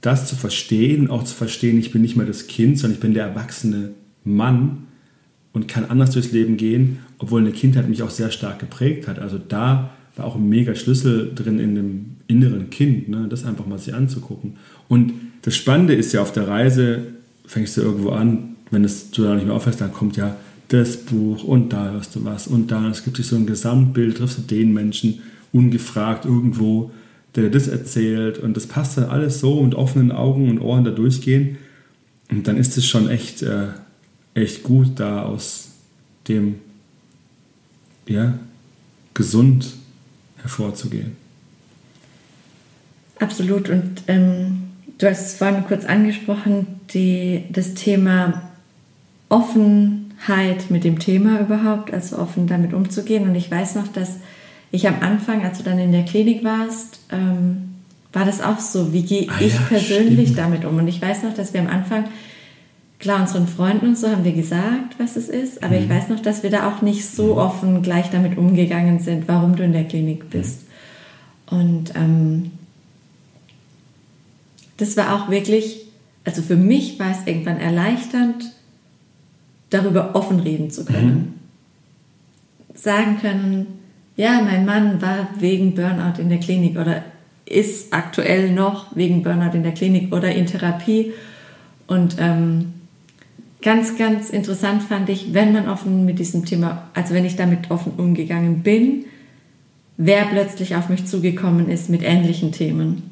das 0.02 0.28
zu 0.28 0.36
verstehen, 0.36 1.10
auch 1.10 1.24
zu 1.24 1.36
verstehen, 1.36 1.78
ich 1.78 1.92
bin 1.92 2.02
nicht 2.02 2.16
mehr 2.16 2.26
das 2.26 2.48
Kind, 2.48 2.80
sondern 2.80 2.96
ich 2.96 3.02
bin 3.02 3.14
der 3.14 3.26
erwachsene 3.26 3.92
Mann 4.24 4.87
und 5.58 5.68
kann 5.68 5.86
anders 5.86 6.12
durchs 6.12 6.32
Leben 6.32 6.55
gehen, 6.55 6.99
obwohl 7.18 7.41
eine 7.41 7.51
Kindheit 7.51 7.89
mich 7.89 8.03
auch 8.03 8.12
sehr 8.12 8.30
stark 8.30 8.60
geprägt 8.60 9.08
hat. 9.08 9.18
Also 9.18 9.39
da 9.39 9.89
war 10.16 10.26
auch 10.26 10.36
ein 10.36 10.47
mega 10.47 10.76
Schlüssel 10.76 11.32
drin 11.34 11.58
in 11.58 11.74
dem 11.74 12.05
inneren 12.28 12.70
Kind, 12.70 13.10
ne? 13.10 13.26
das 13.28 13.43
einfach 13.43 13.66
mal 13.66 13.80
sich 13.80 13.95
anzugucken. 13.95 14.58
Und 14.88 15.14
das 15.41 15.55
Spannende 15.55 15.95
ist 15.95 16.14
ja 16.14 16.22
auf 16.22 16.32
der 16.32 16.47
Reise, 16.47 17.08
fängst 17.47 17.76
du 17.76 17.82
irgendwo 17.82 18.12
an, 18.12 18.55
wenn 18.70 18.84
es 18.84 19.10
du 19.10 19.24
da 19.24 19.34
nicht 19.34 19.47
mehr 19.47 19.55
aufhörst, 19.55 19.82
dann 19.82 19.93
kommt 19.93 20.16
ja 20.16 20.36
das 20.68 20.97
Buch 20.97 21.43
und 21.43 21.74
da 21.74 21.91
hörst 21.91 22.16
du 22.16 22.24
was 22.24 22.45
und 22.45 22.70
da, 22.70 22.88
es 22.89 23.03
gibt 23.03 23.18
sich 23.18 23.26
so 23.26 23.36
ein 23.36 23.47
Gesamtbild, 23.47 24.18
triffst 24.18 24.38
du 24.38 24.41
den 24.43 24.74
Menschen 24.74 25.22
ungefragt 25.53 26.26
irgendwo, 26.26 26.91
der 27.36 27.45
dir 27.45 27.51
das 27.51 27.68
erzählt 27.68 28.38
und 28.38 28.55
das 28.55 28.68
passt 28.68 28.99
dann 28.99 29.05
alles 29.05 29.39
so 29.39 29.64
mit 29.64 29.74
offenen 29.74 30.12
Augen 30.12 30.51
und 30.51 30.60
Ohren 30.60 30.84
da 30.84 30.91
durchgehen 30.91 31.58
und 32.30 32.47
dann 32.47 32.58
ist 32.58 32.78
es 32.78 32.86
schon 32.86 33.10
echt, 33.10 33.41
äh, 33.41 33.70
echt 34.38 34.64
gut, 34.64 35.00
da 35.00 35.24
aus 35.24 35.70
dem, 36.28 36.56
ja, 38.08 38.38
gesund 39.14 39.74
hervorzugehen. 40.42 41.16
Absolut 43.20 43.70
und 43.70 44.04
ähm, 44.08 44.64
du 45.00 45.10
hast 45.10 45.26
es 45.26 45.34
vorhin 45.36 45.66
kurz 45.68 45.86
angesprochen, 45.86 46.68
die, 46.94 47.46
das 47.50 47.74
Thema 47.74 48.52
Offenheit 49.30 50.70
mit 50.70 50.84
dem 50.84 51.00
Thema 51.00 51.40
überhaupt, 51.40 51.92
also 51.92 52.20
offen 52.20 52.48
damit 52.48 52.74
umzugehen. 52.74 53.28
Und 53.28 53.36
ich 53.36 53.50
weiß 53.50 53.76
noch, 53.76 53.88
dass 53.88 54.18
ich 54.72 54.88
am 54.88 55.02
Anfang, 55.02 55.44
als 55.44 55.58
du 55.58 55.64
dann 55.64 55.80
in 55.80 55.92
der 55.92 56.06
Klinik 56.06 56.44
warst, 56.44 57.00
ähm, 57.12 57.70
war 58.14 58.26
das 58.26 58.42
auch 58.42 58.60
so, 58.60 58.94
wie 58.94 59.02
gehe 59.02 59.28
ah, 59.30 59.36
ich 59.40 59.54
ja, 59.54 59.60
persönlich 59.68 60.30
stimmt. 60.30 60.38
damit 60.38 60.66
um? 60.66 60.78
Und 60.78 60.88
ich 60.88 61.02
weiß 61.02 61.24
noch, 61.24 61.34
dass 61.34 61.54
wir 61.54 61.62
am 61.62 61.68
Anfang, 61.68 62.06
klar, 63.00 63.22
unseren 63.22 63.48
Freunden 63.48 63.88
und 63.88 63.98
so 63.98 64.10
haben 64.10 64.24
wir 64.24 64.34
gesagt, 64.34 65.00
was 65.00 65.16
es 65.16 65.30
ist, 65.30 65.64
aber 65.64 65.78
mhm. 65.78 65.84
ich 65.84 65.89
weiß 65.89 66.10
noch, 66.10 66.20
dass 66.20 66.43
wir 66.43 66.50
da 66.50 66.70
auch 66.70 66.82
nicht 66.82 67.06
so 67.08 67.34
mhm. 67.34 67.39
offen 67.39 67.82
gleich 67.82 68.10
damit 68.10 68.38
umgegangen 68.38 69.00
sind, 69.00 69.28
warum 69.28 69.56
du 69.56 69.64
in 69.64 69.74
der 69.74 69.86
Klinik 69.86 70.26
mhm. 70.26 70.30
bist. 70.30 70.62
Mhm. 71.52 71.58
Und 71.58 71.95
ähm, 71.95 72.52
das 74.78 74.98
war 74.98 75.16
auch 75.16 75.30
wirklich, 75.30 75.86
also 76.24 76.41
für 76.41 76.56
mich 76.56 77.00
war 77.00 77.12
es 77.12 77.26
irgendwann 77.26 77.60
erleichternd, 77.60 78.52
darüber 79.70 80.16
offen 80.16 80.39
reden 80.39 80.72
zu 80.72 80.86
können. 80.86 81.36
Mhm. 82.70 82.76
Sagen 82.76 83.18
können, 83.20 83.68
ja, 84.16 84.41
mein 84.41 84.66
Mann 84.66 85.02
war 85.02 85.30
wegen 85.39 85.76
Burnout 85.76 86.20
in 86.20 86.30
der 86.30 86.39
Klinik 86.39 86.78
oder 86.78 87.04
ist 87.45 87.93
aktuell 87.93 88.52
noch 88.52 88.95
wegen 88.95 89.24
Burnout 89.24 89.56
in 89.56 89.64
der 89.64 89.74
Klinik 89.74 90.14
oder 90.14 90.34
in 90.34 90.48
Therapie. 90.48 91.14
Und 91.88 92.18
ähm, 92.20 92.74
ganz, 93.62 93.97
ganz 93.97 94.30
interessant 94.30 94.84
fand 94.84 95.10
ich, 95.10 95.34
wenn 95.34 95.53
man 95.53 95.68
offen 95.68 96.05
mit 96.05 96.20
diesem 96.20 96.45
Thema, 96.45 96.89
also 96.93 97.14
wenn 97.14 97.26
ich 97.26 97.36
damit 97.36 97.72
offen 97.72 97.93
umgegangen 97.97 98.64
bin, 98.64 99.05
wer 99.97 100.26
plötzlich 100.26 100.76
auf 100.76 100.89
mich 100.89 101.05
zugekommen 101.05 101.70
ist 101.70 101.89
mit 101.89 102.03
ähnlichen 102.03 102.51
Themen 102.51 103.08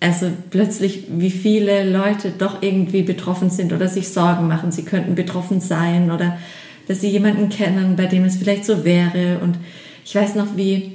also 0.00 0.32
plötzlich, 0.48 1.04
wie 1.10 1.30
viele 1.30 1.84
Leute 1.84 2.32
doch 2.36 2.62
irgendwie 2.62 3.02
betroffen 3.02 3.50
sind 3.50 3.74
oder 3.74 3.86
sich 3.86 4.08
Sorgen 4.08 4.48
machen, 4.48 4.72
sie 4.72 4.82
könnten 4.82 5.14
betroffen 5.14 5.60
sein 5.60 6.10
oder 6.10 6.38
dass 6.88 7.02
sie 7.02 7.08
jemanden 7.08 7.50
kennen, 7.50 7.96
bei 7.96 8.06
dem 8.06 8.24
es 8.24 8.36
vielleicht 8.36 8.64
so 8.64 8.84
wäre. 8.84 9.38
Und 9.40 9.58
ich 10.04 10.14
weiß 10.14 10.34
noch, 10.36 10.56
wie, 10.56 10.92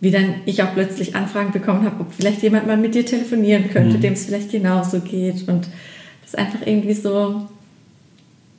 wie 0.00 0.10
dann 0.10 0.34
ich 0.46 0.62
auch 0.64 0.74
plötzlich 0.74 1.14
Anfragen 1.14 1.52
bekommen 1.52 1.84
habe, 1.84 2.00
ob 2.00 2.12
vielleicht 2.12 2.42
jemand 2.42 2.66
mal 2.66 2.76
mit 2.76 2.96
dir 2.96 3.06
telefonieren 3.06 3.70
könnte, 3.70 3.98
mhm. 3.98 4.00
dem 4.02 4.12
es 4.14 4.26
vielleicht 4.26 4.50
genauso 4.50 5.00
geht. 5.00 5.48
Und 5.48 5.68
einfach 6.38 6.60
irgendwie 6.64 6.94
so, 6.94 7.46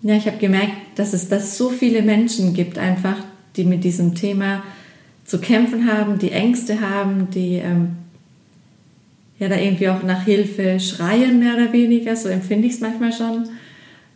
ja, 0.01 0.15
ich 0.15 0.27
habe 0.27 0.37
gemerkt, 0.37 0.73
dass 0.95 1.13
es 1.13 1.29
das 1.29 1.57
so 1.57 1.69
viele 1.69 2.01
Menschen 2.01 2.53
gibt, 2.53 2.77
einfach, 2.77 3.17
die 3.55 3.63
mit 3.63 3.83
diesem 3.83 4.15
Thema 4.15 4.63
zu 5.25 5.39
kämpfen 5.39 5.91
haben, 5.91 6.19
die 6.19 6.31
Ängste 6.31 6.79
haben, 6.79 7.29
die 7.31 7.55
ähm, 7.55 7.97
ja 9.39 9.49
da 9.49 9.55
irgendwie 9.55 9.89
auch 9.89 10.03
nach 10.03 10.23
Hilfe 10.23 10.79
schreien, 10.79 11.39
mehr 11.39 11.55
oder 11.55 11.73
weniger. 11.73 12.15
So 12.15 12.29
empfinde 12.29 12.67
ich 12.67 12.75
es 12.75 12.79
manchmal 12.79 13.11
schon. 13.11 13.49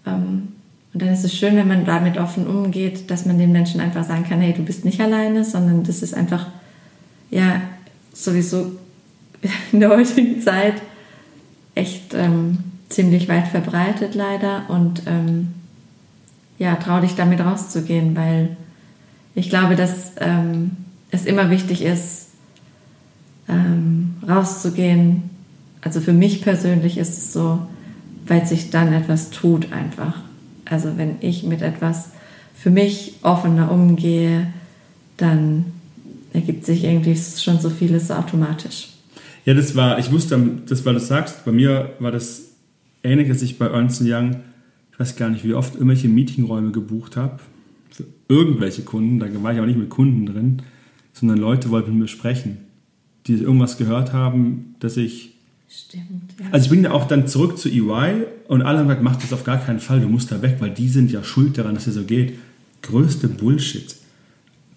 Ähm, 0.06 0.48
und 0.94 1.02
dann 1.02 1.10
ist 1.10 1.24
es 1.24 1.36
schön, 1.36 1.56
wenn 1.56 1.68
man 1.68 1.86
damit 1.86 2.18
offen 2.18 2.48
umgeht, 2.48 3.10
dass 3.10 3.26
man 3.26 3.38
den 3.38 3.52
Menschen 3.52 3.80
einfach 3.80 4.04
sagen 4.04 4.26
kann, 4.28 4.42
hey, 4.42 4.54
du 4.54 4.64
bist 4.64 4.84
nicht 4.84 5.00
alleine, 5.00 5.44
sondern 5.46 5.84
das 5.84 6.02
ist 6.02 6.14
einfach, 6.14 6.48
ja, 7.30 7.62
sowieso 8.14 8.74
in 9.72 9.80
der 9.80 9.90
heutigen 9.90 10.42
Zeit 10.42 10.76
echt 11.76 12.14
ähm, 12.14 12.58
ziemlich 12.92 13.28
weit 13.28 13.48
verbreitet 13.48 14.16
leider. 14.16 14.70
Und 14.70 15.04
ähm, 15.08 15.54
ja, 16.58 16.76
trau 16.76 17.02
dich 17.02 17.16
damit 17.16 17.40
rauszugehen, 17.40 18.16
weil 18.16 18.56
ich 19.34 19.50
glaube, 19.50 19.76
dass 19.76 20.14
ähm, 20.20 20.72
es 21.10 21.26
immer 21.26 21.50
wichtig 21.50 21.82
ist, 21.82 22.28
ähm, 23.50 24.16
rauszugehen. 24.28 25.30
Also 25.82 26.00
für 26.00 26.14
mich 26.14 26.42
persönlich 26.42 26.98
ist 26.98 27.18
es 27.18 27.34
so, 27.34 27.60
weil 28.28 28.46
sich 28.46 28.70
dann 28.70 28.94
etwas 28.94 29.30
tut 29.32 29.72
einfach. 29.74 30.22
Also 30.66 30.98
wenn 30.98 31.16
ich 31.22 31.44
mit 31.44 31.62
etwas 31.62 32.12
für 32.54 32.70
mich 32.70 33.16
offener 33.24 33.72
umgehe, 33.72 34.48
dann 35.18 35.66
ergibt 36.34 36.66
sich 36.66 36.84
irgendwie 36.84 37.18
schon 37.18 37.60
so 37.60 37.70
vieles 37.70 38.12
automatisch. 38.12 38.90
Ja, 39.46 39.54
das 39.54 39.76
war, 39.76 39.98
ich 39.98 40.12
wusste, 40.12 40.40
das, 40.68 40.86
weil 40.86 40.94
du 40.94 41.00
sagst, 41.00 41.44
bei 41.46 41.52
mir 41.52 41.94
war 42.00 42.12
das 42.12 42.51
ähnlich, 43.04 43.28
dass 43.28 43.42
ich 43.42 43.58
bei 43.58 43.68
Ernst 43.68 44.02
Young, 44.04 44.38
ich 44.92 45.00
weiß 45.00 45.16
gar 45.16 45.30
nicht, 45.30 45.44
wie 45.44 45.54
oft 45.54 45.76
irgendwelche 45.76 46.08
Meetingräume 46.08 46.72
gebucht 46.72 47.18
habe. 47.18 47.40
Für 47.90 48.06
irgendwelche 48.28 48.84
Kunden, 48.84 49.20
da 49.20 49.28
war 49.44 49.52
ich 49.52 49.58
aber 49.58 49.68
nicht 49.68 49.80
mit 49.80 49.90
Kunden 49.90 50.26
drin, 50.26 50.62
sondern 51.14 51.38
Leute 51.38 51.70
wollten 51.70 51.92
mit 51.92 52.00
mir 52.02 52.08
sprechen, 52.08 52.58
die 53.28 53.34
irgendwas 53.34 53.78
gehört 53.78 54.14
haben, 54.14 54.76
dass 54.80 54.98
ich. 54.98 55.36
Stimmt. 55.70 56.34
Ja. 56.40 56.48
Also 56.52 56.66
ich 56.66 56.70
bin 56.70 56.84
ja 56.84 56.92
auch 56.92 57.08
dann 57.08 57.28
zurück 57.28 57.58
zu 57.58 57.70
EY 57.70 58.26
und 58.48 58.62
alle 58.62 58.80
haben 58.80 58.88
gesagt, 58.88 59.04
mach 59.04 59.16
das 59.16 59.32
auf 59.32 59.46
gar 59.46 59.58
keinen 59.58 59.80
Fall, 59.80 60.02
du 60.02 60.10
musst 60.10 60.32
da 60.32 60.42
weg, 60.42 60.58
weil 60.60 60.72
die 60.72 60.90
sind 60.90 61.12
ja 61.12 61.24
schuld 61.24 61.58
daran, 61.58 61.76
dass 61.76 61.88
es 61.88 61.96
so 61.96 62.04
geht. 62.04 62.34
Größte 62.82 63.30
Bullshit. 63.30 63.96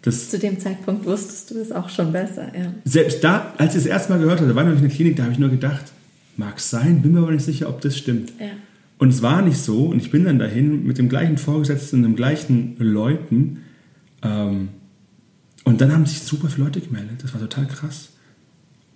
Das 0.02 0.30
Zu 0.30 0.38
dem 0.38 0.60
Zeitpunkt 0.60 1.06
wusstest 1.06 1.50
du 1.50 1.58
es 1.58 1.72
auch 1.72 1.88
schon 1.88 2.12
besser, 2.12 2.52
ja. 2.56 2.74
Selbst 2.84 3.24
da, 3.24 3.54
als 3.56 3.72
ich 3.72 3.78
es 3.78 3.84
das 3.84 3.92
erste 3.92 4.12
Mal 4.12 4.18
gehört 4.18 4.38
hatte, 4.38 4.48
da 4.48 4.54
war 4.54 4.62
ich 4.62 4.68
noch 4.68 4.76
in 4.76 4.82
der 4.82 4.94
Klinik, 4.94 5.16
da 5.16 5.22
habe 5.22 5.32
ich 5.32 5.38
nur 5.38 5.48
gedacht, 5.48 5.92
mag 6.38 6.60
sein, 6.60 7.02
bin 7.02 7.12
mir 7.12 7.20
aber 7.20 7.32
nicht 7.32 7.44
sicher, 7.44 7.68
ob 7.68 7.80
das 7.80 7.96
stimmt. 7.96 8.32
Ja. 8.40 8.46
Und 8.98 9.08
es 9.08 9.22
war 9.22 9.42
nicht 9.42 9.58
so 9.58 9.86
und 9.86 10.00
ich 10.00 10.10
bin 10.10 10.24
dann 10.24 10.38
dahin 10.38 10.86
mit 10.86 10.98
dem 10.98 11.08
gleichen 11.08 11.38
Vorgesetzten 11.38 11.96
und 11.96 12.02
den 12.02 12.16
gleichen 12.16 12.76
Leuten. 12.78 13.58
Ähm, 14.22 14.68
und 15.64 15.80
dann 15.80 15.92
haben 15.92 16.06
sich 16.06 16.20
super 16.20 16.48
viele 16.48 16.66
Leute 16.66 16.80
gemeldet. 16.80 17.22
Das 17.22 17.32
war 17.34 17.40
total 17.40 17.66
krass. 17.66 18.10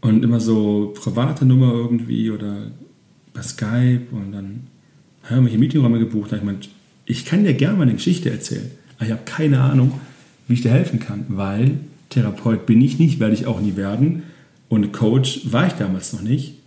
Und 0.00 0.22
immer 0.22 0.40
so 0.40 0.94
private 0.96 1.44
Nummer 1.44 1.72
irgendwie 1.72 2.30
oder 2.30 2.70
bei 3.34 3.42
Skype 3.42 4.06
und 4.12 4.32
dann 4.32 4.60
haben 5.24 5.44
wir 5.44 5.50
hier 5.50 5.58
Meetingräume 5.58 5.98
gebucht. 5.98 6.32
Und 6.32 6.38
ich 6.38 6.44
meinte, 6.44 6.68
ich 7.04 7.24
kann 7.24 7.44
dir 7.44 7.54
gerne 7.54 7.78
meine 7.78 7.94
Geschichte 7.94 8.30
erzählen, 8.30 8.70
aber 8.96 9.06
ich 9.06 9.12
habe 9.12 9.22
keine 9.24 9.60
Ahnung, 9.60 10.00
wie 10.46 10.54
ich 10.54 10.62
dir 10.62 10.70
helfen 10.70 11.00
kann, 11.00 11.24
weil 11.28 11.78
Therapeut 12.10 12.66
bin 12.66 12.80
ich 12.80 12.98
nicht, 12.98 13.18
werde 13.20 13.34
ich 13.34 13.46
auch 13.46 13.60
nie 13.60 13.76
werden 13.76 14.22
und 14.68 14.92
Coach 14.92 15.52
war 15.52 15.66
ich 15.66 15.72
damals 15.74 16.12
noch 16.12 16.22
nicht. 16.22 16.57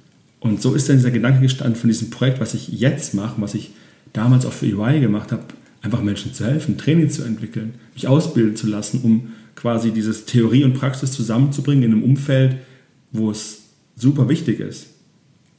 Und 0.42 0.62
so 0.62 0.76
ist 0.76 0.90
dann 0.90 0.98
dieser 0.98 1.12
Gedanke 1.12 1.40
gestanden 1.40 1.80
von 1.80 1.90
diesem 1.90 2.10
Projekt, 2.10 2.42
was 2.42 2.54
ich 2.54 2.68
jetzt 2.68 3.14
mache, 3.14 3.42
was 3.42 3.54
ich 3.54 3.72
damals 4.12 4.46
auch 4.46 4.52
für 4.52 4.66
EY 4.66 5.00
gemacht 5.00 5.32
habe, 5.32 5.44
einfach 5.82 6.02
Menschen 6.02 6.34
zu 6.34 6.46
helfen, 6.46 6.78
Training 6.78 7.10
zu 7.10 7.24
entwickeln, 7.24 7.76
mich 7.94 8.08
ausbilden 8.08 8.56
zu 8.56 8.68
lassen, 8.68 9.02
um 9.04 9.32
quasi 9.56 9.92
dieses 9.92 10.26
Theorie 10.26 10.66
und 10.66 10.74
Praxis 10.74 11.14
zusammenzubringen 11.14 11.84
in 11.84 11.92
einem 11.94 12.04
Umfeld, 12.04 12.58
wo 13.14 13.32
es 13.32 13.62
super 13.96 14.28
wichtig 14.28 14.60
ist, 14.60 14.88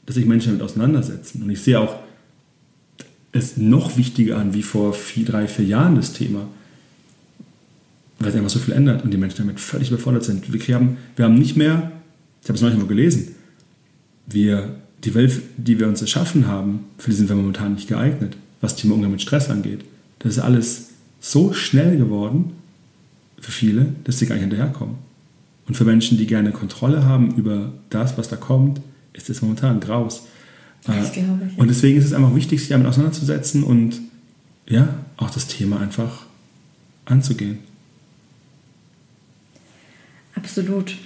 dass 0.04 0.16
sich 0.16 0.26
Menschen 0.26 0.52
damit 0.52 0.62
auseinandersetzen. 0.62 1.42
Und 1.42 1.50
ich 1.50 1.62
sehe 1.62 1.80
auch 1.80 1.96
es 3.30 3.56
noch 3.56 3.96
wichtiger 3.96 4.36
an 4.36 4.52
wie 4.52 4.62
vor 4.62 4.92
vier, 4.92 5.24
drei, 5.24 5.48
vier 5.48 5.64
Jahren 5.64 5.96
das 5.96 6.12
Thema 6.12 6.48
weil 8.24 8.32
sich 8.32 8.38
einfach 8.38 8.52
so 8.52 8.58
viel 8.58 8.74
ändert 8.74 9.04
und 9.04 9.10
die 9.10 9.16
Menschen 9.16 9.38
damit 9.38 9.60
völlig 9.60 9.88
überfordert 9.88 10.24
sind. 10.24 10.52
Wir 10.52 10.74
haben, 10.74 10.96
wir 11.16 11.24
haben 11.24 11.34
nicht 11.34 11.56
mehr, 11.56 11.92
ich 12.42 12.48
habe 12.48 12.56
es 12.56 12.62
neulich 12.62 12.78
mal 12.78 12.86
gelesen, 12.86 13.34
wir, 14.26 14.76
die 15.04 15.14
Welt, 15.14 15.40
die 15.56 15.78
wir 15.78 15.88
uns 15.88 16.00
erschaffen 16.00 16.46
haben, 16.46 16.84
für 16.98 17.10
die 17.10 17.16
sind 17.16 17.28
wir 17.28 17.36
momentan 17.36 17.74
nicht 17.74 17.88
geeignet, 17.88 18.36
was 18.60 18.76
Thema 18.76 18.94
Umgang 18.94 19.10
mit 19.10 19.22
Stress 19.22 19.50
angeht. 19.50 19.84
Das 20.20 20.32
ist 20.32 20.38
alles 20.38 20.90
so 21.20 21.52
schnell 21.52 21.96
geworden 21.96 22.52
für 23.40 23.52
viele, 23.52 23.94
dass 24.04 24.18
sie 24.18 24.26
gar 24.26 24.36
nicht 24.36 24.42
hinterherkommen. 24.42 24.96
Und 25.66 25.76
für 25.76 25.84
Menschen, 25.84 26.18
die 26.18 26.26
gerne 26.26 26.52
Kontrolle 26.52 27.04
haben 27.04 27.34
über 27.36 27.72
das, 27.90 28.18
was 28.18 28.28
da 28.28 28.36
kommt, 28.36 28.80
ist 29.12 29.30
es 29.30 29.42
momentan 29.42 29.80
Graus. 29.80 30.24
Das 30.84 31.16
ich. 31.16 31.58
Und 31.58 31.68
deswegen 31.68 31.98
ist 31.98 32.06
es 32.06 32.12
einfach 32.12 32.34
wichtig, 32.34 32.60
sich 32.60 32.70
damit 32.70 32.86
auseinanderzusetzen 32.86 33.62
und 33.62 34.00
ja, 34.68 34.88
auch 35.16 35.30
das 35.30 35.46
Thema 35.46 35.80
einfach 35.80 36.26
anzugehen. 37.04 37.58
Absolut. 40.34 40.96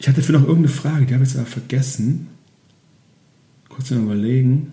Ich 0.00 0.08
hatte 0.08 0.22
für 0.22 0.32
noch 0.32 0.40
irgendeine 0.40 0.68
Frage, 0.68 1.04
die 1.04 1.12
habe 1.12 1.22
ich 1.22 1.30
jetzt 1.30 1.38
aber 1.38 1.46
vergessen. 1.46 2.28
Kurz 3.68 3.90
überlegen. 3.90 4.72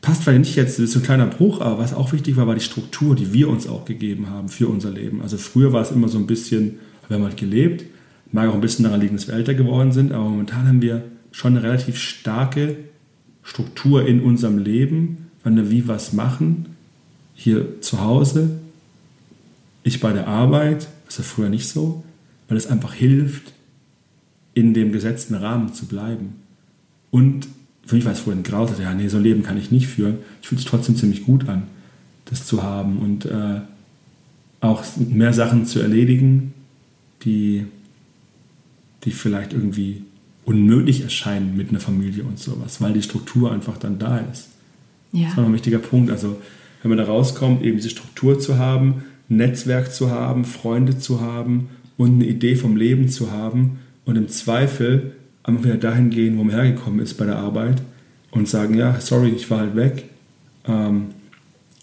Passt 0.00 0.24
vielleicht 0.24 0.40
nicht 0.40 0.56
jetzt, 0.56 0.78
das 0.78 0.90
ist 0.90 0.96
ein 0.96 1.02
kleiner 1.02 1.26
Bruch, 1.26 1.60
aber 1.60 1.78
was 1.78 1.92
auch 1.94 2.12
wichtig 2.12 2.36
war, 2.36 2.46
war 2.46 2.54
die 2.54 2.60
Struktur, 2.60 3.14
die 3.14 3.32
wir 3.32 3.48
uns 3.48 3.66
auch 3.66 3.84
gegeben 3.84 4.30
haben 4.30 4.48
für 4.48 4.68
unser 4.68 4.90
Leben. 4.90 5.22
Also 5.22 5.36
früher 5.36 5.72
war 5.72 5.82
es 5.82 5.90
immer 5.90 6.08
so 6.08 6.18
ein 6.18 6.26
bisschen, 6.26 6.78
wir 7.06 7.16
haben 7.16 7.24
halt 7.24 7.36
gelebt, 7.36 7.84
mag 8.32 8.48
auch 8.48 8.54
ein 8.54 8.60
bisschen 8.60 8.84
daran 8.84 9.00
liegen, 9.00 9.14
dass 9.14 9.28
wir 9.28 9.34
älter 9.34 9.54
geworden 9.54 9.92
sind, 9.92 10.12
aber 10.12 10.24
momentan 10.24 10.66
haben 10.66 10.82
wir 10.82 11.04
schon 11.30 11.56
eine 11.56 11.62
relativ 11.62 11.98
starke 11.98 12.76
Struktur 13.42 14.06
in 14.06 14.22
unserem 14.22 14.58
Leben, 14.58 15.28
wann 15.42 15.56
wir 15.56 15.70
wie 15.70 15.86
was 15.86 16.12
machen. 16.12 16.66
Hier 17.34 17.80
zu 17.80 18.00
Hause, 18.00 18.50
ich 19.82 20.00
bei 20.00 20.12
der 20.12 20.28
Arbeit, 20.28 20.88
das 21.06 21.18
war 21.18 21.24
früher 21.24 21.48
nicht 21.50 21.68
so 21.68 22.04
weil 22.48 22.56
es 22.56 22.66
einfach 22.66 22.94
hilft, 22.94 23.52
in 24.54 24.72
dem 24.72 24.92
gesetzten 24.92 25.34
Rahmen 25.34 25.74
zu 25.74 25.86
bleiben. 25.86 26.36
Und 27.10 27.48
für 27.86 27.96
mich 27.96 28.04
war 28.04 28.12
es 28.12 28.20
vorhin 28.20 28.42
graus, 28.42 28.70
ja, 28.80 28.94
nee, 28.94 29.08
so 29.08 29.18
ein 29.18 29.22
Leben 29.22 29.42
kann 29.42 29.58
ich 29.58 29.70
nicht 29.70 29.88
führen. 29.88 30.18
Ich 30.40 30.48
fühle 30.48 30.60
es 30.60 30.66
trotzdem 30.66 30.96
ziemlich 30.96 31.24
gut 31.24 31.48
an, 31.48 31.64
das 32.24 32.46
zu 32.46 32.62
haben 32.62 32.98
und 32.98 33.26
äh, 33.26 33.60
auch 34.60 34.82
mehr 34.96 35.32
Sachen 35.32 35.66
zu 35.66 35.80
erledigen, 35.80 36.54
die, 37.22 37.66
die 39.04 39.10
vielleicht 39.10 39.52
irgendwie 39.52 40.02
unmöglich 40.44 41.02
erscheinen 41.02 41.56
mit 41.56 41.70
einer 41.70 41.80
Familie 41.80 42.24
und 42.24 42.38
sowas, 42.38 42.80
weil 42.80 42.92
die 42.92 43.02
Struktur 43.02 43.52
einfach 43.52 43.76
dann 43.76 43.98
da 43.98 44.18
ist. 44.18 44.48
Ja. 45.12 45.28
Das 45.28 45.36
war 45.36 45.44
ein 45.44 45.52
wichtiger 45.52 45.78
Punkt. 45.78 46.10
Also, 46.10 46.40
wenn 46.82 46.90
man 46.90 46.98
da 46.98 47.04
rauskommt, 47.04 47.62
eben 47.62 47.76
diese 47.76 47.90
Struktur 47.90 48.38
zu 48.38 48.58
haben, 48.58 49.04
ein 49.30 49.36
Netzwerk 49.36 49.92
zu 49.92 50.10
haben, 50.10 50.44
Freunde 50.44 50.98
zu 50.98 51.20
haben 51.20 51.68
und 51.96 52.14
eine 52.14 52.26
Idee 52.26 52.56
vom 52.56 52.76
Leben 52.76 53.08
zu 53.08 53.30
haben 53.30 53.78
und 54.04 54.16
im 54.16 54.28
Zweifel 54.28 55.12
einfach 55.42 55.64
wieder 55.64 55.76
dahin 55.76 56.10
gehen, 56.10 56.38
wo 56.38 56.44
man 56.44 56.54
hergekommen 56.54 57.00
ist 57.00 57.14
bei 57.14 57.26
der 57.26 57.36
Arbeit 57.36 57.82
und 58.30 58.48
sagen, 58.48 58.74
ja, 58.74 59.00
sorry, 59.00 59.30
ich 59.30 59.50
war 59.50 59.60
halt 59.60 59.76
weg, 59.76 60.04
ähm, 60.66 61.06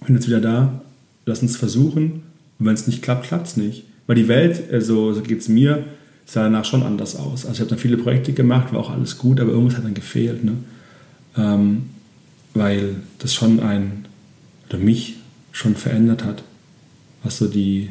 bin 0.05 0.15
jetzt 0.15 0.27
wieder 0.27 0.41
da, 0.41 0.81
lass 1.25 1.41
uns 1.41 1.55
versuchen 1.55 2.23
und 2.59 2.65
wenn 2.65 2.73
es 2.73 2.87
nicht 2.87 3.01
klappt, 3.01 3.27
klappt 3.27 3.47
es 3.47 3.57
nicht. 3.57 3.83
Weil 4.07 4.15
die 4.15 4.27
Welt, 4.27 4.71
also 4.71 5.13
so 5.13 5.21
geht 5.21 5.39
es 5.39 5.47
mir, 5.47 5.85
sah 6.25 6.43
danach 6.43 6.65
schon 6.65 6.83
anders 6.83 7.15
aus. 7.15 7.45
Also 7.45 7.53
ich 7.53 7.59
habe 7.59 7.69
dann 7.69 7.79
viele 7.79 7.97
Projekte 7.97 8.33
gemacht, 8.33 8.73
war 8.73 8.79
auch 8.79 8.89
alles 8.89 9.17
gut, 9.17 9.39
aber 9.39 9.51
irgendwas 9.51 9.77
hat 9.77 9.85
dann 9.85 9.93
gefehlt. 9.93 10.43
Ne? 10.43 10.53
Ähm, 11.37 11.83
weil 12.53 12.95
das 13.19 13.33
schon 13.33 13.59
ein, 13.59 14.05
oder 14.67 14.79
mich 14.79 15.17
schon 15.51 15.75
verändert 15.75 16.23
hat, 16.23 16.43
was 17.23 17.37
so 17.37 17.47
die, 17.47 17.89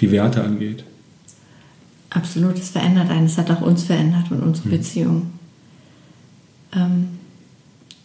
die 0.00 0.10
Werte 0.10 0.42
angeht. 0.44 0.84
Absolut, 2.10 2.58
es 2.58 2.70
verändert 2.70 3.10
einen. 3.10 3.26
Es 3.26 3.36
hat 3.36 3.50
auch 3.50 3.60
uns 3.60 3.84
verändert 3.84 4.30
und 4.30 4.42
unsere 4.42 4.68
mhm. 4.68 4.72
Beziehung. 4.72 5.30
Ähm, 6.74 7.08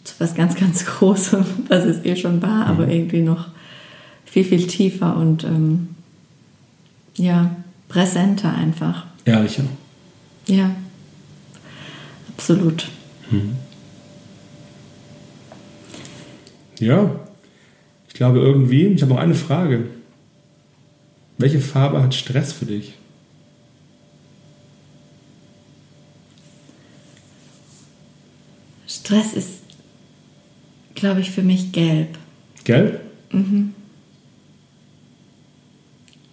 zu 0.04 0.14
was 0.18 0.34
ganz, 0.34 0.54
ganz 0.54 0.84
Großem, 0.86 1.44
was 1.68 1.84
es 1.84 2.04
eh 2.04 2.16
schon 2.16 2.42
war, 2.42 2.64
mhm. 2.64 2.70
aber 2.70 2.88
irgendwie 2.88 3.22
noch 3.22 3.48
viel, 4.24 4.44
viel 4.44 4.66
tiefer 4.66 5.16
und 5.16 5.44
ähm, 5.44 5.88
ja, 7.16 7.54
präsenter 7.88 8.52
einfach. 8.54 9.06
Ehrlicher. 9.24 9.64
Ja, 10.46 10.70
absolut. 12.36 12.88
Mhm. 13.30 13.56
Ja, 16.80 17.10
ich 18.08 18.14
glaube 18.14 18.40
irgendwie, 18.40 18.86
ich 18.88 19.02
habe 19.02 19.14
noch 19.14 19.20
eine 19.20 19.34
Frage. 19.34 19.86
Welche 21.38 21.60
Farbe 21.60 22.02
hat 22.02 22.14
Stress 22.14 22.52
für 22.52 22.66
dich? 22.66 22.94
Stress 29.04 29.34
ist, 29.34 29.50
glaube 30.94 31.20
ich, 31.20 31.30
für 31.30 31.42
mich 31.42 31.72
gelb. 31.72 32.16
Gelb? 32.64 33.00
Mhm. 33.32 33.74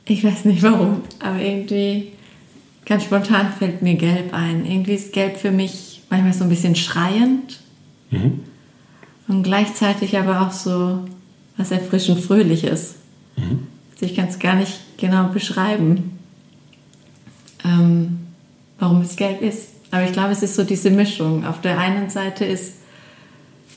Ich 0.05 0.23
weiß 0.23 0.45
nicht 0.45 0.63
warum, 0.63 1.01
aber 1.19 1.41
irgendwie 1.41 2.13
ganz 2.85 3.03
spontan 3.03 3.51
fällt 3.51 3.81
mir 3.81 3.95
gelb 3.95 4.33
ein. 4.33 4.65
Irgendwie 4.65 4.93
ist 4.93 5.11
gelb 5.11 5.37
für 5.37 5.51
mich 5.51 6.01
manchmal 6.09 6.33
so 6.33 6.43
ein 6.43 6.49
bisschen 6.49 6.75
schreiend 6.75 7.59
mhm. 8.09 8.39
und 9.27 9.43
gleichzeitig 9.43 10.17
aber 10.17 10.41
auch 10.41 10.51
so 10.51 11.03
was 11.57 11.71
erfrischend 11.71 12.21
fröhliches. 12.21 12.95
Mhm. 13.35 13.67
Also 13.93 14.05
ich 14.05 14.15
kann 14.15 14.29
es 14.29 14.39
gar 14.39 14.55
nicht 14.55 14.79
genau 14.97 15.27
beschreiben, 15.27 16.17
ähm, 17.65 18.19
warum 18.79 19.01
es 19.01 19.17
gelb 19.17 19.41
ist. 19.41 19.67
Aber 19.91 20.03
ich 20.03 20.13
glaube, 20.13 20.31
es 20.31 20.41
ist 20.41 20.55
so 20.55 20.63
diese 20.63 20.89
Mischung. 20.89 21.45
Auf 21.45 21.61
der 21.61 21.77
einen 21.77 22.09
Seite 22.09 22.45
ist 22.45 22.73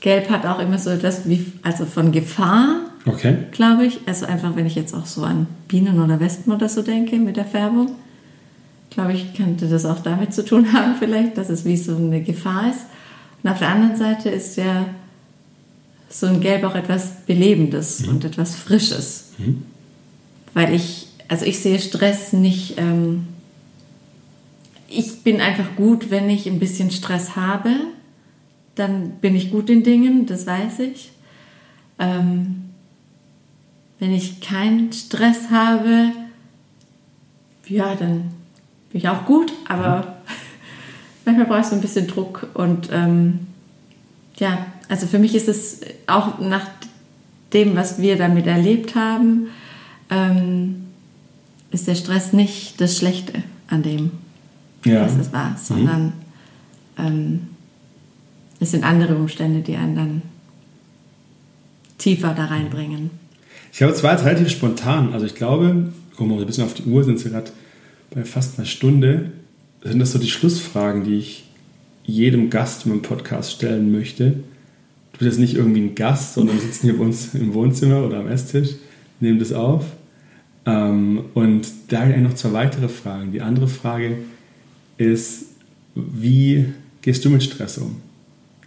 Gelb 0.05 0.29
hat 0.29 0.45
auch 0.45 0.59
immer 0.59 0.77
so 0.77 0.91
etwas 0.91 1.27
wie, 1.27 1.51
also 1.63 1.85
von 1.85 2.11
Gefahr, 2.11 2.81
okay. 3.07 3.37
glaube 3.51 3.87
ich. 3.87 4.01
Also 4.05 4.27
einfach, 4.27 4.55
wenn 4.55 4.67
ich 4.67 4.75
jetzt 4.75 4.93
auch 4.93 5.07
so 5.07 5.23
an 5.23 5.47
Bienen 5.67 5.99
oder 5.99 6.19
Wespen 6.19 6.53
oder 6.53 6.69
so 6.69 6.83
denke 6.83 7.17
mit 7.17 7.37
der 7.37 7.45
Färbung, 7.45 7.95
glaube 8.91 9.13
ich, 9.13 9.33
könnte 9.33 9.67
das 9.67 9.83
auch 9.83 9.99
damit 9.99 10.33
zu 10.33 10.45
tun 10.45 10.73
haben 10.73 10.95
vielleicht, 10.99 11.37
dass 11.37 11.49
es 11.49 11.65
wie 11.65 11.75
so 11.75 11.95
eine 11.95 12.21
Gefahr 12.21 12.69
ist. 12.69 12.85
Und 13.41 13.49
auf 13.49 13.59
der 13.59 13.69
anderen 13.69 13.95
Seite 13.95 14.29
ist 14.29 14.57
ja 14.57 14.85
so 16.07 16.27
ein 16.27 16.39
Gelb 16.39 16.63
auch 16.65 16.75
etwas 16.75 17.25
Belebendes 17.25 18.01
mhm. 18.01 18.09
und 18.09 18.25
etwas 18.25 18.55
Frisches. 18.55 19.31
Mhm. 19.39 19.63
Weil 20.53 20.73
ich, 20.73 21.07
also 21.27 21.45
ich 21.45 21.59
sehe 21.59 21.79
Stress 21.79 22.31
nicht 22.31 22.75
ähm, 22.77 23.27
ich 24.87 25.23
bin 25.23 25.41
einfach 25.41 25.75
gut, 25.75 26.11
wenn 26.11 26.29
ich 26.29 26.47
ein 26.47 26.59
bisschen 26.59 26.91
Stress 26.91 27.35
habe. 27.35 27.71
Dann 28.75 29.11
bin 29.21 29.35
ich 29.35 29.51
gut 29.51 29.69
in 29.69 29.83
Dingen, 29.83 30.25
das 30.25 30.45
weiß 30.45 30.79
ich. 30.79 31.11
Ähm, 31.97 32.65
wenn 33.99 34.13
ich 34.13 34.41
keinen 34.41 34.91
Stress 34.91 35.49
habe, 35.49 36.11
ja, 37.67 37.95
dann 37.95 38.31
bin 38.91 39.01
ich 39.01 39.07
auch 39.07 39.25
gut, 39.25 39.53
aber 39.67 40.17
manchmal 41.25 41.45
brauche 41.45 41.61
ich 41.61 41.65
so 41.65 41.75
ein 41.75 41.81
bisschen 41.81 42.07
Druck 42.07 42.47
und 42.53 42.89
ähm, 42.91 43.47
ja, 44.37 44.65
also 44.89 45.07
für 45.07 45.19
mich 45.19 45.33
ist 45.33 45.47
es 45.47 45.81
auch 46.07 46.39
nach 46.39 46.67
dem, 47.53 47.75
was 47.75 47.99
wir 47.99 48.17
damit 48.17 48.47
erlebt 48.47 48.95
haben, 48.95 49.47
ähm, 50.09 50.87
ist 51.71 51.87
der 51.87 51.95
Stress 51.95 52.33
nicht 52.33 52.79
das 52.81 52.97
Schlechte 52.97 53.43
an 53.67 53.81
dem, 53.81 54.11
ja. 54.85 55.05
was 55.05 55.15
es 55.17 55.33
war, 55.33 55.57
sondern 55.61 56.05
mhm. 56.05 56.11
ähm, 56.97 57.39
es 58.59 58.71
sind 58.71 58.83
andere 58.83 59.15
Umstände, 59.15 59.61
die 59.61 59.75
einen 59.75 59.95
dann 59.95 60.21
tiefer 61.97 62.33
da 62.33 62.45
reinbringen. 62.45 63.09
Ich 63.71 63.79
glaube, 63.79 63.93
es 63.93 64.03
war 64.03 64.13
jetzt 64.13 64.25
relativ 64.25 64.49
spontan. 64.49 65.11
Also 65.13 65.25
ich 65.25 65.35
glaube, 65.35 65.91
gucken 66.11 66.29
wir 66.29 66.35
mal 66.35 66.41
ein 66.41 66.47
bisschen 66.47 66.63
auf 66.63 66.73
die 66.73 66.83
Uhr, 66.83 67.03
sind 67.03 67.19
sie 67.19 67.29
gerade 67.29 67.51
bei 68.13 68.23
fast 68.23 68.57
einer 68.57 68.65
Stunde. 68.65 69.31
Sind 69.83 69.99
das 69.99 70.13
so 70.13 70.19
die 70.19 70.29
Schlussfragen, 70.29 71.03
die 71.03 71.15
ich 71.15 71.43
jedem 72.05 72.49
Gast 72.49 72.85
in 72.85 72.91
meinem 72.91 73.01
Podcast 73.01 73.51
stellen 73.51 73.91
möchte? 73.91 74.31
Du 74.31 75.19
bist 75.19 75.31
jetzt 75.31 75.39
nicht 75.39 75.55
irgendwie 75.55 75.81
ein 75.81 75.95
Gast, 75.95 76.35
sondern 76.35 76.59
sitzen 76.59 76.87
hier 76.87 76.97
bei 76.97 77.03
uns 77.03 77.33
im 77.33 77.53
Wohnzimmer 77.53 78.03
oder 78.03 78.19
am 78.19 78.27
Esstisch, 78.27 78.69
nehmen 79.19 79.39
das 79.39 79.53
auf. 79.53 79.85
Ähm, 80.65 81.25
und 81.33 81.67
da 81.87 81.99
habe 81.99 82.09
ich 82.09 82.15
eigentlich 82.15 82.31
noch 82.31 82.37
zwei 82.37 82.53
weitere 82.53 82.89
Fragen. 82.89 83.31
Die 83.31 83.41
andere 83.41 83.67
Frage 83.67 84.17
ist, 84.97 85.45
wie 85.95 86.65
gehst 87.01 87.23
du 87.25 87.29
mit 87.29 87.43
Stress 87.43 87.77
um? 87.77 87.97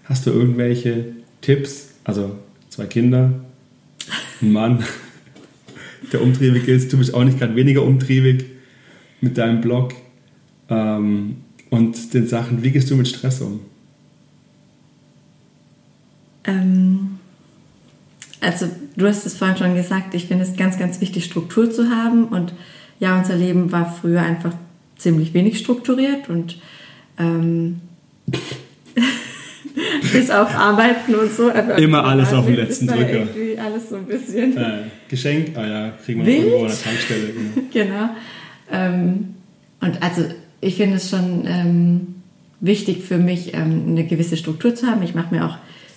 Hast 0.04 0.26
du 0.26 0.30
irgendwelche 0.30 1.06
Tipps? 1.40 1.90
Also 2.04 2.36
zwei 2.70 2.86
Kinder, 2.86 3.32
ein 4.40 4.52
Mann, 4.52 4.84
der 6.12 6.22
umtriebig 6.22 6.68
ist. 6.68 6.92
Du 6.92 6.98
bist 6.98 7.12
auch 7.12 7.24
nicht 7.24 7.38
gerade 7.38 7.54
weniger 7.54 7.82
umtriebig 7.82 8.44
mit 9.20 9.36
deinem 9.36 9.60
Blog 9.60 9.94
ähm, 10.70 11.36
und 11.70 12.14
den 12.14 12.26
Sachen. 12.26 12.62
Wie 12.62 12.70
gehst 12.70 12.90
du 12.90 12.96
mit 12.96 13.08
Stress 13.08 13.40
um? 13.40 13.60
Ähm, 16.44 17.18
also 18.40 18.68
du 18.96 19.06
hast 19.06 19.26
es 19.26 19.36
vorhin 19.36 19.56
schon 19.56 19.74
gesagt, 19.74 20.14
ich 20.14 20.26
finde 20.26 20.44
es 20.44 20.56
ganz, 20.56 20.78
ganz 20.78 21.00
wichtig, 21.00 21.24
Struktur 21.24 21.70
zu 21.70 21.90
haben. 21.90 22.28
Und 22.28 22.54
ja, 23.00 23.18
unser 23.18 23.36
Leben 23.36 23.72
war 23.72 23.92
früher 23.92 24.22
einfach 24.22 24.54
ziemlich 24.98 25.32
wenig 25.34 25.58
strukturiert 25.58 26.28
und 26.28 26.58
ähm, 27.18 27.80
bis 30.12 30.30
auf 30.30 30.54
Arbeiten 30.54 31.14
und 31.14 31.32
so. 31.32 31.50
Immer 31.50 32.04
alles 32.04 32.32
auf 32.32 32.46
dem 32.46 32.56
letzten 32.56 32.86
Drücker. 32.88 33.26
Alles 33.64 33.88
so 33.88 33.96
ein 33.96 34.04
bisschen. 34.04 34.56
Äh, 34.56 34.82
Geschenk, 35.08 35.56
ah 35.56 35.66
ja, 35.66 35.92
kriegen 36.04 36.20
wir 36.20 36.26
Wild. 36.26 36.38
irgendwo 36.44 36.64
an 36.64 36.68
der 36.68 36.80
Tankstelle. 36.80 37.32
Genau. 37.32 37.66
genau. 37.72 38.10
Ähm, 38.70 39.34
und 39.80 40.02
also 40.02 40.24
ich 40.60 40.76
finde 40.76 40.96
es 40.96 41.10
schon 41.10 41.44
ähm, 41.46 42.14
wichtig 42.60 43.04
für 43.04 43.18
mich, 43.18 43.54
ähm, 43.54 43.84
eine 43.88 44.04
gewisse 44.04 44.36
Struktur 44.36 44.74
zu 44.74 44.86
haben. 44.86 45.02
Ich 45.02 45.14
mache 45.14 45.34
mir 45.34 45.46
auch 45.46 45.56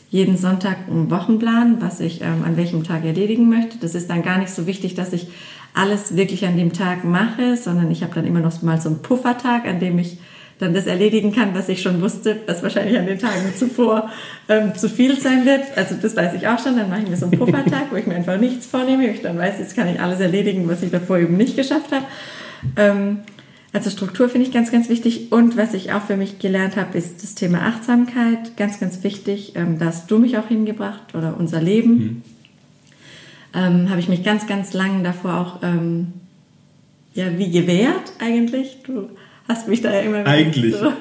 jeden 0.09 0.37
Sonntag 0.37 0.77
einen 0.89 1.09
Wochenplan, 1.09 1.81
was 1.81 1.99
ich 1.99 2.21
ähm, 2.21 2.43
an 2.43 2.57
welchem 2.57 2.83
Tag 2.83 3.05
erledigen 3.05 3.49
möchte. 3.49 3.77
Das 3.79 3.95
ist 3.95 4.09
dann 4.09 4.23
gar 4.23 4.37
nicht 4.37 4.51
so 4.51 4.67
wichtig, 4.67 4.93
dass 4.93 5.13
ich 5.13 5.27
alles 5.73 6.15
wirklich 6.15 6.45
an 6.45 6.57
dem 6.57 6.73
Tag 6.73 7.03
mache, 7.03 7.57
sondern 7.57 7.91
ich 7.91 8.03
habe 8.03 8.13
dann 8.13 8.25
immer 8.25 8.39
noch 8.39 8.61
mal 8.61 8.79
so 8.79 8.89
einen 8.89 9.01
Puffertag, 9.01 9.65
an 9.65 9.79
dem 9.79 9.97
ich 9.99 10.17
dann 10.61 10.73
das 10.75 10.85
erledigen 10.85 11.31
kann, 11.31 11.55
was 11.55 11.69
ich 11.69 11.81
schon 11.81 12.01
wusste, 12.01 12.41
was 12.45 12.61
wahrscheinlich 12.61 12.97
an 12.97 13.07
den 13.07 13.17
Tagen 13.17 13.53
zuvor 13.57 14.11
ähm, 14.47 14.75
zu 14.75 14.89
viel 14.89 15.19
sein 15.19 15.45
wird. 15.45 15.63
Also 15.75 15.95
das 15.99 16.15
weiß 16.15 16.33
ich 16.35 16.47
auch 16.47 16.59
schon. 16.59 16.77
Dann 16.77 16.89
mache 16.89 17.01
ich 17.01 17.09
mir 17.09 17.17
so 17.17 17.25
einen 17.25 17.37
Puffertag, 17.37 17.87
wo 17.89 17.95
ich 17.95 18.05
mir 18.05 18.15
einfach 18.15 18.37
nichts 18.37 18.67
vornehme. 18.67 19.07
Ich 19.07 19.21
dann 19.21 19.37
weiß, 19.37 19.57
jetzt 19.59 19.75
kann 19.75 19.87
ich 19.87 19.99
alles 19.99 20.19
erledigen, 20.19 20.67
was 20.69 20.83
ich 20.83 20.91
davor 20.91 21.17
eben 21.17 21.35
nicht 21.35 21.55
geschafft 21.55 21.91
habe. 21.91 22.05
Ähm, 22.75 23.19
also 23.73 23.89
Struktur 23.89 24.29
finde 24.29 24.45
ich 24.47 24.53
ganz, 24.53 24.71
ganz 24.71 24.89
wichtig. 24.89 25.31
Und 25.31 25.57
was 25.57 25.73
ich 25.73 25.93
auch 25.93 26.03
für 26.03 26.17
mich 26.17 26.39
gelernt 26.39 26.75
habe, 26.75 26.97
ist 26.97 27.23
das 27.23 27.33
Thema 27.35 27.61
Achtsamkeit. 27.61 28.55
Ganz, 28.57 28.79
ganz 28.79 29.03
wichtig. 29.03 29.53
Ähm, 29.55 29.79
da 29.79 29.85
hast 29.85 30.11
du 30.11 30.19
mich 30.19 30.37
auch 30.37 30.47
hingebracht 30.47 31.15
oder 31.15 31.37
unser 31.39 31.61
Leben. 31.61 31.93
Mhm. 31.97 32.21
Ähm, 33.53 33.89
habe 33.89 33.99
ich 33.99 34.07
mich 34.07 34.23
ganz, 34.23 34.47
ganz 34.47 34.73
lang 34.73 35.03
davor 35.03 35.37
auch 35.39 35.63
ähm, 35.63 36.13
ja, 37.13 37.37
wie 37.37 37.51
gewehrt 37.51 38.13
eigentlich. 38.19 38.77
Du 38.85 39.09
hast 39.47 39.67
mich 39.67 39.81
da 39.81 39.93
ja 39.93 40.01
immer. 40.01 40.25
So, 40.71 40.93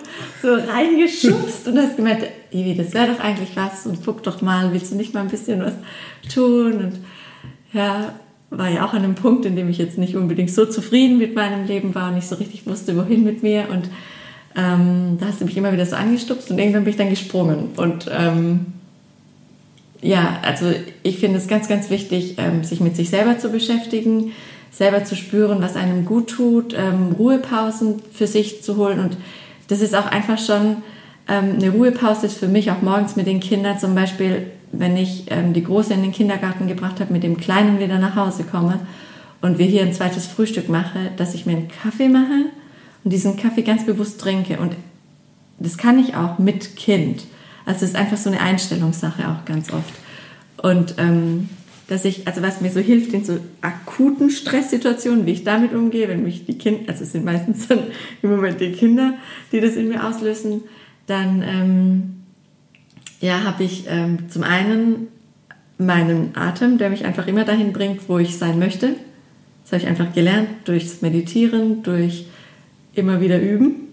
so 0.43 0.55
reingeschubst 0.55 1.69
und 1.69 1.79
hast 1.79 1.97
gemeint, 1.97 2.25
Ivi, 2.51 2.75
das 2.75 2.93
wäre 2.95 3.13
doch 3.13 3.21
eigentlich 3.21 3.51
was 3.55 3.87
und 3.87 4.05
guck 4.05 4.23
doch 4.23 4.43
mal, 4.43 4.73
willst 4.73 4.93
du 4.93 4.97
nicht 4.97 5.15
mal 5.15 5.21
ein 5.21 5.29
bisschen 5.29 5.61
was 5.61 5.75
tun? 6.33 6.73
Und 6.73 6.99
ja, 7.73 8.15
war 8.51 8.69
ja 8.69 8.85
auch 8.85 8.93
an 8.93 9.05
einem 9.05 9.15
Punkt, 9.15 9.47
in 9.47 9.55
dem 9.55 9.69
ich 9.69 9.79
jetzt 9.79 9.99
nicht 9.99 10.17
unbedingt 10.17 10.51
so 10.51 10.67
zufrieden 10.67 11.19
mit 11.19 11.37
meinem 11.37 11.67
Leben 11.67 11.95
war 11.95 12.09
und 12.09 12.17
nicht 12.17 12.27
so 12.27 12.35
richtig 12.35 12.67
wusste, 12.67 12.97
wohin 12.97 13.23
mit 13.23 13.45
mir. 13.45 13.69
Und 13.71 13.89
ähm, 14.57 15.19
da 15.21 15.27
hast 15.27 15.41
du 15.41 15.45
mich 15.45 15.57
immer 15.57 15.73
wieder 15.73 15.87
so 15.87 15.95
angestupst 15.95 16.51
und 16.51 16.59
irgendwann 16.59 16.83
bin 16.83 16.91
ich 16.91 16.97
dann 16.97 17.11
gesprungen. 17.11 17.69
Und 17.77 18.11
ähm, 18.11 18.67
ja, 20.03 20.39
also 20.43 20.73
ich 21.03 21.19
finde 21.19 21.39
es 21.39 21.49
ganz, 21.49 21.69
ganz 21.69 21.91
wichtig, 21.91 22.37
ähm, 22.39 22.65
sich 22.65 22.81
mit 22.81 22.97
sich 22.97 23.11
selber 23.11 23.39
zu 23.39 23.51
beschäftigen, 23.51 24.33
selber 24.71 25.05
zu 25.05 25.17
spüren, 25.17 25.61
was 25.61 25.77
einem 25.77 26.05
gut 26.05 26.31
tut, 26.31 26.75
ähm, 26.75 27.13
Ruhepausen 27.19 28.03
für 28.13 28.27
sich 28.27 28.63
zu 28.63 28.77
holen. 28.77 29.01
Und 29.01 29.17
das 29.69 29.81
ist 29.81 29.95
auch 29.95 30.07
einfach 30.07 30.39
schon 30.39 30.79
ähm, 31.29 31.57
eine 31.57 31.71
Ruhepause 31.71 32.27
ist 32.27 32.39
für 32.39 32.49
mich 32.49 32.71
auch 32.71 32.83
morgens 32.83 33.17
mit 33.17 33.27
den 33.27 33.41
Kindern 33.41 33.79
zum 33.79 33.95
Beispiel 33.95 34.47
wenn 34.73 34.97
ich 34.97 35.25
ähm, 35.29 35.53
die 35.53 35.65
Große 35.65 35.93
in 35.93 36.03
den 36.03 36.13
Kindergarten 36.13 36.69
gebracht 36.69 37.01
habe, 37.01 37.13
mit 37.13 37.23
dem 37.23 37.37
Kleinen 37.37 37.81
wieder 37.81 37.99
nach 37.99 38.17
Hause 38.17 38.45
komme 38.45 38.81
und 39.41 39.59
wir 39.59 39.67
hier 39.67 39.83
ein 39.83 39.93
zweites 39.93 40.27
Frühstück 40.27 40.69
mache, 40.69 41.11
dass 41.17 41.35
ich 41.35 41.47
mir 41.47 41.57
einen 41.57 41.69
Kaffee 41.69 42.09
mache 42.09 42.47
und 43.05 43.13
diesen 43.13 43.37
Kaffee 43.37 43.63
ganz 43.63 43.85
bewusst 43.85 44.21
trinke. 44.21 44.59
Und 44.59 44.75
das 45.59 45.77
kann 45.77 45.99
ich 45.99 46.15
auch 46.15 46.39
mit 46.39 46.77
Kind. 46.77 47.25
Also 47.71 47.85
es 47.85 47.93
ist 47.93 47.97
einfach 47.97 48.16
so 48.16 48.31
eine 48.31 48.41
Einstellungssache 48.41 49.29
auch 49.29 49.45
ganz 49.45 49.73
oft. 49.73 49.95
Und 50.61 50.97
ähm, 50.99 51.49
dass 51.87 52.05
ich, 52.05 52.27
also 52.27 52.43
was 52.43 52.61
mir 52.61 52.71
so 52.71 52.81
hilft 52.81 53.12
in 53.12 53.25
so 53.25 53.39
akuten 53.61 54.31
Stresssituationen, 54.31 55.25
wie 55.25 55.31
ich 55.31 55.45
damit 55.45 55.73
umgehe, 55.73 56.09
wenn 56.09 56.25
mich 56.25 56.47
die 56.47 56.59
Kinder, 56.59 56.89
also 56.89 57.05
es 57.05 57.12
sind 57.12 57.25
meistens 57.25 57.68
dann 57.68 57.85
im 58.23 58.31
Moment 58.31 58.61
die 58.61 58.73
Kinder, 58.73 59.14
die 59.53 59.61
das 59.61 59.77
in 59.77 59.89
mir 59.89 60.05
auslösen, 60.05 60.62
dann 61.07 61.45
ähm, 61.47 62.14
ja, 63.21 63.45
habe 63.45 63.62
ich 63.62 63.85
ähm, 63.89 64.31
zum 64.31 64.43
einen 64.43 65.07
meinen 65.79 66.37
Atem, 66.37 66.77
der 66.77 66.91
mich 66.91 67.05
einfach 67.05 67.29
immer 67.29 67.45
dahin 67.45 67.73
bringt, 67.73 68.09
wo 68.09 68.18
ich 68.18 68.37
sein 68.37 68.59
möchte. 68.59 68.97
Das 69.62 69.73
habe 69.73 69.83
ich 69.83 69.89
einfach 69.89 70.12
gelernt 70.12 70.49
durchs 70.64 71.03
Meditieren, 71.03 71.85
durch 71.85 72.27
immer 72.95 73.21
wieder 73.21 73.41
üben. 73.41 73.89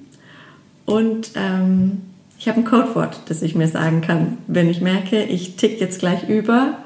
Und 0.86 1.32
ähm, 1.36 2.07
ich 2.40 2.48
habe 2.48 2.60
ein 2.60 2.66
Codewort, 2.66 3.22
das 3.28 3.42
ich 3.42 3.56
mir 3.56 3.68
sagen 3.68 4.02
kann. 4.02 4.38
Wenn 4.48 4.70
ich 4.70 4.82
merke, 4.82 5.24
ich 5.24 5.56
tick 5.56 5.82
jetzt 5.82 5.98
gleich 6.00 6.30
über, 6.30 6.78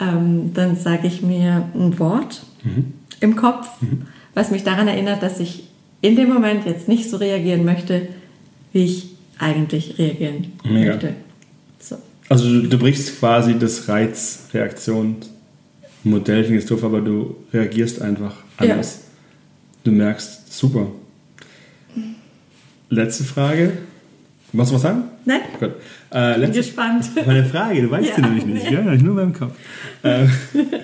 ähm, 0.00 0.52
dann 0.54 0.74
sage 0.76 1.06
ich 1.06 1.22
mir 1.22 1.68
ein 1.74 1.96
Wort 1.98 2.42
mhm. 2.64 2.94
im 3.20 3.36
Kopf, 3.36 3.68
mhm. 3.80 4.06
was 4.34 4.50
mich 4.50 4.64
daran 4.64 4.88
erinnert, 4.88 5.22
dass 5.22 5.38
ich 5.38 5.68
in 6.00 6.16
dem 6.16 6.28
Moment 6.28 6.66
jetzt 6.66 6.88
nicht 6.88 7.08
so 7.08 7.18
reagieren 7.18 7.64
möchte, 7.64 8.08
wie 8.72 8.84
ich 8.84 9.10
eigentlich 9.38 9.96
reagieren 9.98 10.52
Mega. 10.64 10.92
möchte. 10.92 11.14
So. 11.78 11.98
Also 12.28 12.44
du, 12.44 12.66
du 12.68 12.78
brichst 12.78 13.18
quasi 13.18 13.58
das 13.58 13.88
Reizreaktion-Modell, 13.88 16.44
finde 16.44 16.58
ich 16.58 16.66
doof, 16.66 16.84
aber 16.84 17.00
du 17.00 17.36
reagierst 17.52 18.02
einfach 18.02 18.36
anders. 18.56 18.94
Ja. 18.94 19.00
Du 19.84 19.92
merkst, 19.92 20.52
super. 20.52 20.88
Letzte 22.88 23.22
Frage. 23.24 23.78
Machst 24.52 24.70
du 24.70 24.74
was 24.76 24.82
sagen? 24.82 25.04
Nein. 25.24 25.40
Gut. 25.58 25.72
Äh, 26.12 26.30
letzte, 26.30 26.40
Bin 26.40 26.52
gespannt. 26.52 27.26
Meine 27.26 27.44
Frage, 27.44 27.82
du 27.82 27.90
weißt 27.90 28.18
ja, 28.18 28.26
nämlich 28.26 28.44
nicht, 28.46 28.70
ja, 28.70 28.82
nur 28.82 29.16
beim 29.16 29.32
Kopf. 29.32 29.54
Äh, 30.02 30.26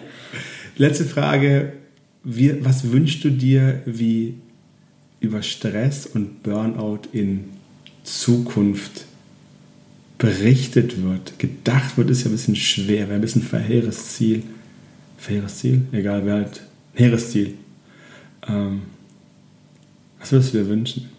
letzte 0.76 1.04
Frage. 1.04 1.72
Wie, 2.22 2.64
was 2.64 2.90
wünschst 2.90 3.22
du 3.24 3.30
dir, 3.30 3.82
wie 3.86 4.34
über 5.20 5.42
Stress 5.42 6.06
und 6.06 6.42
Burnout 6.42 7.02
in 7.12 7.44
Zukunft 8.04 9.06
berichtet 10.18 11.02
wird. 11.02 11.38
Gedacht 11.38 11.98
wird 11.98 12.10
ist 12.10 12.22
ja 12.22 12.28
ein 12.28 12.32
bisschen 12.32 12.56
schwer, 12.56 13.08
wäre 13.08 13.14
ein 13.14 13.20
bisschen 13.20 13.42
verheeres 13.42 14.14
Ziel. 14.14 14.42
Verheeres 15.18 15.58
Ziel? 15.58 15.82
Egal, 15.92 16.24
wäre 16.24 16.36
halt 16.36 16.60
ein 16.94 16.98
hehres 16.98 17.30
Ziel. 17.30 17.54
Ähm, 18.48 18.82
was 20.18 20.32
würdest 20.32 20.54
du 20.54 20.58
dir 20.58 20.68
wünschen? 20.68 21.10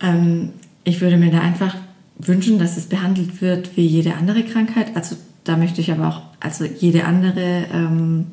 Ähm, 0.00 0.52
ich 0.84 1.00
würde 1.00 1.16
mir 1.16 1.30
da 1.30 1.40
einfach 1.40 1.76
wünschen, 2.18 2.58
dass 2.58 2.76
es 2.76 2.86
behandelt 2.86 3.40
wird 3.40 3.76
wie 3.76 3.86
jede 3.86 4.14
andere 4.14 4.44
Krankheit. 4.44 4.94
Also 4.94 5.16
da 5.44 5.56
möchte 5.56 5.80
ich 5.80 5.90
aber 5.90 6.08
auch, 6.08 6.22
also 6.40 6.64
jede 6.64 7.04
andere 7.04 7.66
ähm, 7.72 8.26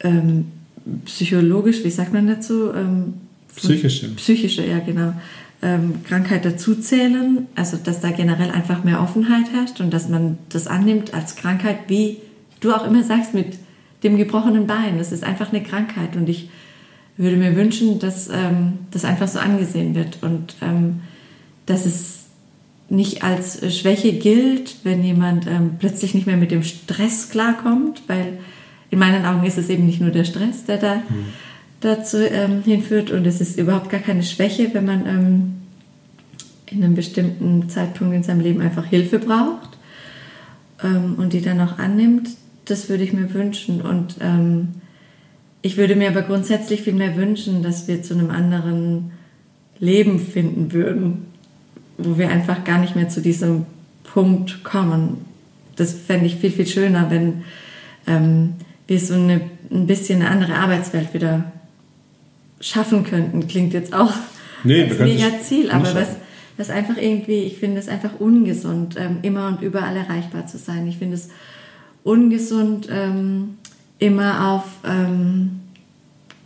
ähm 0.00 0.46
psychologisch, 1.06 1.82
wie 1.82 1.90
sagt 1.90 2.12
man 2.12 2.26
dazu? 2.26 2.70
Ähm, 2.74 3.14
psychische. 3.56 4.08
Psychische, 4.16 4.66
ja 4.66 4.80
genau. 4.80 5.14
Ähm, 5.62 6.04
Krankheit 6.04 6.44
dazuzählen, 6.44 7.46
also 7.54 7.78
dass 7.78 8.00
da 8.00 8.10
generell 8.10 8.50
einfach 8.50 8.84
mehr 8.84 9.00
Offenheit 9.00 9.50
herrscht 9.50 9.80
und 9.80 9.94
dass 9.94 10.10
man 10.10 10.36
das 10.50 10.66
annimmt 10.66 11.14
als 11.14 11.36
Krankheit, 11.36 11.78
wie 11.88 12.18
du 12.60 12.72
auch 12.72 12.86
immer 12.86 13.02
sagst, 13.02 13.32
mit 13.32 13.58
dem 14.02 14.18
gebrochenen 14.18 14.66
Bein. 14.66 14.98
Das 14.98 15.10
ist 15.10 15.24
einfach 15.24 15.52
eine 15.52 15.62
Krankheit 15.62 16.16
und 16.16 16.28
ich 16.28 16.50
würde 17.16 17.36
mir 17.36 17.56
wünschen, 17.56 17.98
dass 17.98 18.28
ähm, 18.28 18.78
das 18.90 19.04
einfach 19.04 19.28
so 19.28 19.38
angesehen 19.38 19.94
wird 19.94 20.22
und 20.22 20.56
ähm, 20.60 21.00
dass 21.66 21.86
es 21.86 22.24
nicht 22.88 23.22
als 23.22 23.60
Schwäche 23.76 24.12
gilt, 24.12 24.76
wenn 24.84 25.02
jemand 25.02 25.46
ähm, 25.46 25.76
plötzlich 25.78 26.14
nicht 26.14 26.26
mehr 26.26 26.36
mit 26.36 26.50
dem 26.50 26.62
Stress 26.62 27.30
klarkommt, 27.30 28.02
weil 28.08 28.38
in 28.90 28.98
meinen 28.98 29.24
Augen 29.24 29.44
ist 29.44 29.58
es 29.58 29.68
eben 29.70 29.86
nicht 29.86 30.00
nur 30.00 30.10
der 30.10 30.24
Stress, 30.24 30.64
der 30.64 30.78
da 30.78 30.96
mhm. 30.96 31.26
dazu 31.80 32.18
ähm, 32.18 32.62
hinführt 32.62 33.10
und 33.10 33.26
es 33.26 33.40
ist 33.40 33.58
überhaupt 33.58 33.90
gar 33.90 34.00
keine 34.00 34.22
Schwäche, 34.22 34.70
wenn 34.72 34.84
man 34.84 35.06
ähm, 35.06 35.54
in 36.66 36.84
einem 36.84 36.94
bestimmten 36.94 37.68
Zeitpunkt 37.68 38.14
in 38.14 38.22
seinem 38.22 38.40
Leben 38.40 38.60
einfach 38.60 38.84
Hilfe 38.84 39.18
braucht 39.18 39.78
ähm, 40.82 41.14
und 41.16 41.32
die 41.32 41.40
dann 41.40 41.60
auch 41.60 41.78
annimmt. 41.78 42.28
Das 42.66 42.88
würde 42.88 43.04
ich 43.04 43.12
mir 43.12 43.32
wünschen 43.34 43.82
und 43.82 44.16
ähm, 44.20 44.68
ich 45.64 45.78
würde 45.78 45.96
mir 45.96 46.08
aber 46.08 46.20
grundsätzlich 46.20 46.82
viel 46.82 46.92
mehr 46.92 47.16
wünschen, 47.16 47.62
dass 47.62 47.88
wir 47.88 48.02
zu 48.02 48.12
einem 48.12 48.30
anderen 48.30 49.12
Leben 49.78 50.18
finden 50.18 50.74
würden, 50.74 51.24
wo 51.96 52.18
wir 52.18 52.28
einfach 52.28 52.64
gar 52.64 52.78
nicht 52.78 52.96
mehr 52.96 53.08
zu 53.08 53.22
diesem 53.22 53.64
Punkt 54.02 54.62
kommen. 54.62 55.24
Das 55.74 55.94
fände 55.94 56.26
ich 56.26 56.36
viel, 56.36 56.50
viel 56.50 56.66
schöner, 56.66 57.10
wenn 57.10 57.44
ähm, 58.06 58.56
wir 58.86 59.00
so 59.00 59.14
eine, 59.14 59.40
ein 59.70 59.86
bisschen 59.86 60.20
eine 60.20 60.30
andere 60.30 60.56
Arbeitswelt 60.56 61.14
wieder 61.14 61.50
schaffen 62.60 63.04
könnten. 63.04 63.48
Klingt 63.48 63.72
jetzt 63.72 63.94
auch 63.94 64.12
nee, 64.64 64.82
als 64.82 64.98
mega 64.98 65.40
Ziel, 65.40 65.70
aber 65.70 65.94
was, 65.94 66.08
was 66.58 66.68
einfach 66.68 66.98
irgendwie, 66.98 67.38
ich 67.38 67.56
finde 67.56 67.80
es 67.80 67.88
einfach 67.88 68.20
ungesund, 68.20 68.96
ähm, 68.98 69.20
immer 69.22 69.48
und 69.48 69.62
überall 69.62 69.96
erreichbar 69.96 70.46
zu 70.46 70.58
sein. 70.58 70.86
Ich 70.86 70.98
finde 70.98 71.14
es 71.14 71.30
ungesund, 72.02 72.86
ähm, 72.92 73.56
immer 74.04 74.52
auf 74.52 74.64
ähm, 74.86 75.60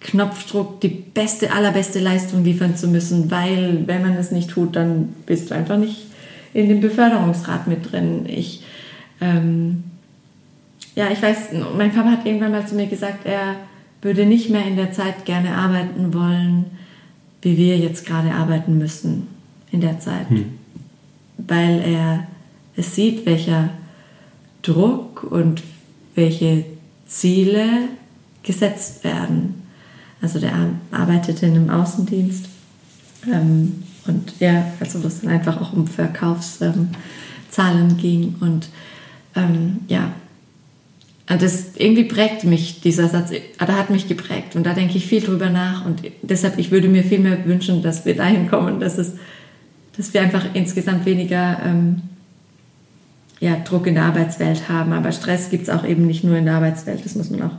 Knopfdruck 0.00 0.80
die 0.80 0.88
beste, 0.88 1.52
allerbeste 1.52 1.98
Leistung 1.98 2.44
liefern 2.44 2.76
zu 2.76 2.86
müssen, 2.86 3.30
weil 3.32 3.82
wenn 3.86 4.02
man 4.02 4.14
es 4.14 4.30
nicht 4.30 4.50
tut, 4.50 4.76
dann 4.76 5.08
bist 5.26 5.50
du 5.50 5.56
einfach 5.56 5.76
nicht 5.76 6.06
in 6.54 6.68
dem 6.68 6.80
Beförderungsrat 6.80 7.66
mit 7.66 7.90
drin. 7.90 8.26
Ich, 8.26 8.62
ähm, 9.20 9.82
ja, 10.94 11.10
ich 11.10 11.20
weiß, 11.20 11.48
mein 11.76 11.92
Papa 11.92 12.12
hat 12.12 12.26
irgendwann 12.26 12.52
mal 12.52 12.66
zu 12.66 12.76
mir 12.76 12.86
gesagt, 12.86 13.26
er 13.26 13.56
würde 14.00 14.24
nicht 14.24 14.50
mehr 14.50 14.64
in 14.64 14.76
der 14.76 14.92
Zeit 14.92 15.24
gerne 15.24 15.56
arbeiten 15.56 16.14
wollen, 16.14 16.66
wie 17.42 17.56
wir 17.56 17.76
jetzt 17.76 18.06
gerade 18.06 18.32
arbeiten 18.32 18.78
müssen 18.78 19.26
in 19.72 19.80
der 19.80 19.98
Zeit, 19.98 20.30
hm. 20.30 20.44
weil 21.38 21.80
er 21.80 22.26
es 22.76 22.94
sieht, 22.94 23.26
welcher 23.26 23.70
Druck 24.62 25.24
und 25.24 25.62
welche 26.14 26.64
Ziele 27.08 27.88
gesetzt 28.42 29.02
werden. 29.02 29.62
Also 30.20 30.38
der 30.38 30.52
arbeitete 30.90 31.46
in 31.46 31.54
einem 31.54 31.70
Außendienst 31.70 32.46
ähm, 33.26 33.82
und 34.06 34.40
ja, 34.40 34.72
also 34.80 35.02
wo 35.02 35.06
es 35.06 35.20
dann 35.20 35.30
einfach 35.30 35.60
auch 35.60 35.72
um 35.72 35.86
Verkaufszahlen 35.86 36.90
ähm, 37.60 37.96
ging 37.96 38.36
und 38.40 38.68
ähm, 39.34 39.80
ja, 39.88 40.12
das 41.26 41.72
irgendwie 41.76 42.04
prägt 42.04 42.44
mich, 42.44 42.80
dieser 42.80 43.08
Satz, 43.08 43.32
da 43.58 43.66
hat 43.66 43.90
mich 43.90 44.08
geprägt 44.08 44.56
und 44.56 44.64
da 44.64 44.72
denke 44.72 44.96
ich 44.96 45.06
viel 45.06 45.20
drüber 45.20 45.50
nach 45.50 45.84
und 45.84 46.00
deshalb, 46.22 46.58
ich 46.58 46.70
würde 46.70 46.88
mir 46.88 47.04
viel 47.04 47.18
mehr 47.18 47.44
wünschen, 47.44 47.82
dass 47.82 48.06
wir 48.06 48.16
dahin 48.16 48.48
kommen, 48.48 48.80
dass 48.80 48.96
es, 48.96 49.12
dass 49.96 50.14
wir 50.14 50.22
einfach 50.22 50.46
insgesamt 50.54 51.04
weniger 51.04 51.60
ähm, 51.64 52.02
ja, 53.40 53.56
Druck 53.64 53.86
in 53.86 53.94
der 53.94 54.04
Arbeitswelt 54.04 54.68
haben. 54.68 54.92
Aber 54.92 55.12
Stress 55.12 55.50
gibt 55.50 55.64
es 55.64 55.70
auch 55.70 55.84
eben 55.84 56.06
nicht 56.06 56.24
nur 56.24 56.36
in 56.36 56.44
der 56.44 56.54
Arbeitswelt, 56.54 57.04
das 57.04 57.14
muss 57.14 57.30
man 57.30 57.42
auch 57.42 57.56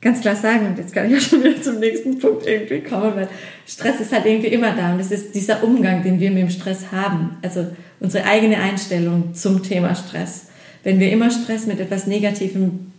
ganz 0.00 0.20
klar 0.20 0.36
sagen. 0.36 0.66
Und 0.66 0.78
jetzt 0.78 0.94
kann 0.94 1.10
ich 1.10 1.16
auch 1.16 1.20
schon 1.20 1.42
wieder 1.42 1.60
zum 1.60 1.78
nächsten 1.78 2.18
Punkt 2.18 2.46
irgendwie 2.46 2.80
kommen, 2.80 3.14
weil 3.16 3.28
Stress 3.66 4.00
ist 4.00 4.12
halt 4.12 4.26
irgendwie 4.26 4.48
immer 4.48 4.74
da. 4.74 4.92
Und 4.92 5.00
es 5.00 5.10
ist 5.10 5.34
dieser 5.34 5.62
Umgang, 5.62 6.02
den 6.02 6.20
wir 6.20 6.30
mit 6.30 6.42
dem 6.42 6.50
Stress 6.50 6.92
haben. 6.92 7.36
Also 7.42 7.66
unsere 7.98 8.24
eigene 8.24 8.58
Einstellung 8.58 9.34
zum 9.34 9.62
Thema 9.62 9.94
Stress. 9.94 10.46
Wenn 10.82 10.98
wir 10.98 11.12
immer 11.12 11.30
Stress 11.30 11.66
mit 11.66 11.80
etwas 11.80 12.06
Negativem 12.06 12.92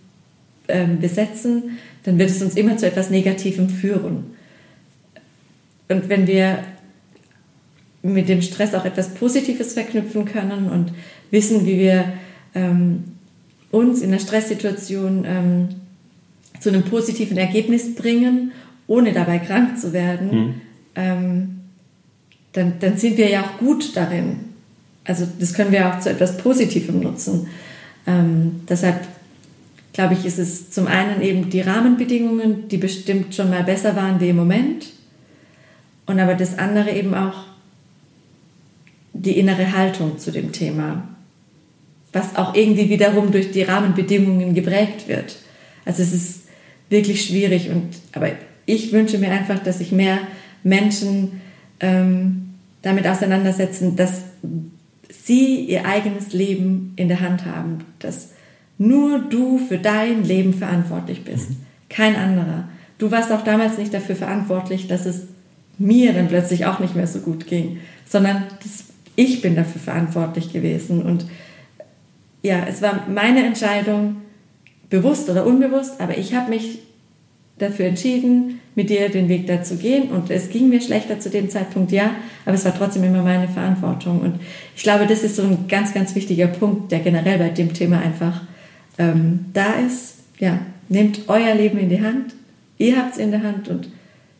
ähm, 0.67 0.99
besetzen, 0.99 1.79
dann 2.03 2.19
wird 2.19 2.29
es 2.29 2.41
uns 2.41 2.55
immer 2.55 2.77
zu 2.77 2.85
etwas 2.85 3.09
Negativem 3.09 3.69
führen. 3.69 4.35
Und 5.87 6.07
wenn 6.09 6.27
wir 6.27 6.59
mit 8.03 8.29
dem 8.29 8.41
Stress 8.41 8.73
auch 8.73 8.85
etwas 8.85 9.13
Positives 9.13 9.73
verknüpfen 9.73 10.25
können 10.25 10.69
und 10.69 10.91
wissen, 11.31 11.65
wie 11.65 11.77
wir 11.77 12.13
ähm, 12.53 13.03
uns 13.71 14.01
in 14.01 14.09
einer 14.09 14.19
Stresssituation 14.19 15.25
ähm, 15.25 15.69
zu 16.59 16.69
einem 16.69 16.83
positiven 16.83 17.37
Ergebnis 17.37 17.95
bringen, 17.95 18.51
ohne 18.87 19.13
dabei 19.13 19.39
krank 19.39 19.79
zu 19.79 19.93
werden, 19.93 20.29
mhm. 20.29 20.53
ähm, 20.95 21.59
dann, 22.53 22.73
dann 22.79 22.97
sind 22.97 23.17
wir 23.17 23.29
ja 23.29 23.41
auch 23.41 23.57
gut 23.57 23.95
darin. 23.95 24.39
Also 25.05 25.25
das 25.39 25.53
können 25.53 25.71
wir 25.71 25.89
auch 25.89 25.99
zu 25.99 26.09
etwas 26.09 26.37
Positivem 26.37 26.99
nutzen. 26.99 27.47
Ähm, 28.05 28.61
deshalb 28.69 29.07
glaube 29.93 30.13
ich, 30.13 30.25
ist 30.25 30.37
es 30.37 30.71
zum 30.71 30.87
einen 30.87 31.21
eben 31.21 31.49
die 31.49 31.61
Rahmenbedingungen, 31.61 32.67
die 32.67 32.77
bestimmt 32.77 33.35
schon 33.35 33.49
mal 33.49 33.63
besser 33.63 33.95
waren 33.95 34.19
wie 34.19 34.29
im 34.29 34.35
Moment. 34.35 34.87
Und 36.05 36.19
aber 36.19 36.35
das 36.35 36.57
andere 36.57 36.91
eben 36.91 37.13
auch 37.13 37.45
die 39.13 39.37
innere 39.37 39.75
Haltung 39.75 40.17
zu 40.17 40.31
dem 40.31 40.51
Thema, 40.51 41.07
was 42.13 42.35
auch 42.35 42.55
irgendwie 42.55 42.89
wiederum 42.89 43.31
durch 43.31 43.51
die 43.51 43.63
Rahmenbedingungen 43.63 44.53
geprägt 44.53 45.07
wird. 45.07 45.37
Also 45.85 46.03
es 46.03 46.13
ist 46.13 46.41
wirklich 46.89 47.25
schwierig. 47.25 47.69
Und, 47.69 47.89
aber 48.13 48.29
ich 48.65 48.91
wünsche 48.91 49.17
mir 49.17 49.31
einfach, 49.31 49.59
dass 49.59 49.79
sich 49.79 49.91
mehr 49.91 50.19
Menschen 50.63 51.41
ähm, 51.79 52.49
damit 52.81 53.07
auseinandersetzen, 53.07 53.95
dass 53.95 54.23
sie 55.09 55.65
ihr 55.65 55.85
eigenes 55.85 56.33
Leben 56.33 56.93
in 56.95 57.07
der 57.07 57.21
Hand 57.21 57.45
haben, 57.45 57.79
dass 57.99 58.31
nur 58.77 59.19
du 59.19 59.59
für 59.59 59.77
dein 59.77 60.23
Leben 60.23 60.53
verantwortlich 60.53 61.23
bist, 61.23 61.51
mhm. 61.51 61.57
kein 61.89 62.15
anderer. 62.15 62.67
Du 62.97 63.11
warst 63.11 63.31
auch 63.31 63.43
damals 63.43 63.77
nicht 63.77 63.93
dafür 63.93 64.15
verantwortlich, 64.15 64.87
dass 64.87 65.05
es 65.05 65.27
mir 65.77 66.13
dann 66.13 66.27
plötzlich 66.27 66.65
auch 66.65 66.79
nicht 66.79 66.95
mehr 66.95 67.07
so 67.07 67.19
gut 67.19 67.47
ging, 67.47 67.79
sondern 68.07 68.43
ich 69.15 69.41
bin 69.41 69.55
dafür 69.55 69.81
verantwortlich 69.81 70.53
gewesen. 70.53 71.01
Und 71.01 71.25
ja, 72.41 72.65
es 72.67 72.81
war 72.81 73.07
meine 73.07 73.43
Entscheidung, 73.45 74.17
bewusst 74.89 75.29
oder 75.29 75.45
unbewusst, 75.45 75.99
aber 75.99 76.17
ich 76.17 76.33
habe 76.33 76.49
mich 76.49 76.79
dafür 77.57 77.85
entschieden, 77.85 78.59
mit 78.75 78.89
dir 78.89 79.09
den 79.09 79.29
Weg 79.29 79.47
da 79.47 79.63
zu 79.63 79.77
gehen. 79.77 80.09
Und 80.09 80.29
es 80.29 80.49
ging 80.49 80.69
mir 80.69 80.81
schlechter 80.81 81.19
zu 81.19 81.29
dem 81.29 81.49
Zeitpunkt, 81.49 81.91
ja, 81.91 82.11
aber 82.45 82.55
es 82.55 82.65
war 82.65 82.75
trotzdem 82.75 83.03
immer 83.03 83.21
meine 83.23 83.47
Verantwortung. 83.47 84.21
Und 84.21 84.39
ich 84.75 84.83
glaube, 84.83 85.07
das 85.07 85.23
ist 85.23 85.35
so 85.35 85.43
ein 85.43 85.67
ganz, 85.67 85.93
ganz 85.93 86.15
wichtiger 86.15 86.47
Punkt, 86.47 86.91
der 86.91 86.99
generell 86.99 87.37
bei 87.37 87.49
dem 87.49 87.73
Thema 87.73 87.99
einfach 87.99 88.41
ähm, 88.97 89.45
da 89.53 89.73
ist. 89.85 90.15
Ja, 90.39 90.59
nehmt 90.89 91.21
euer 91.27 91.53
Leben 91.55 91.77
in 91.77 91.89
die 91.89 92.01
Hand. 92.01 92.33
Ihr 92.77 92.97
habt 92.97 93.13
es 93.13 93.17
in 93.19 93.31
der 93.31 93.43
Hand 93.43 93.69
und 93.69 93.89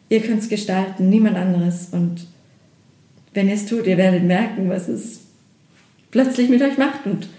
ihr 0.10 0.22
könnt 0.22 0.42
es 0.42 0.50
gestalten, 0.50 1.10
niemand 1.10 1.38
anderes. 1.38 1.90
Und 1.92 2.26
wenn 3.34 3.48
ihr 3.48 3.56
es 3.56 3.68
tut, 3.68 3.86
ihr 3.86 3.98
werdet 3.98 4.24
merken, 4.24 4.70
was 4.70 4.88
es 4.88 5.22
plötzlich 6.10 6.50
mit 6.50 6.62
euch 6.62 6.78
macht 6.78 7.06
und 7.06 7.30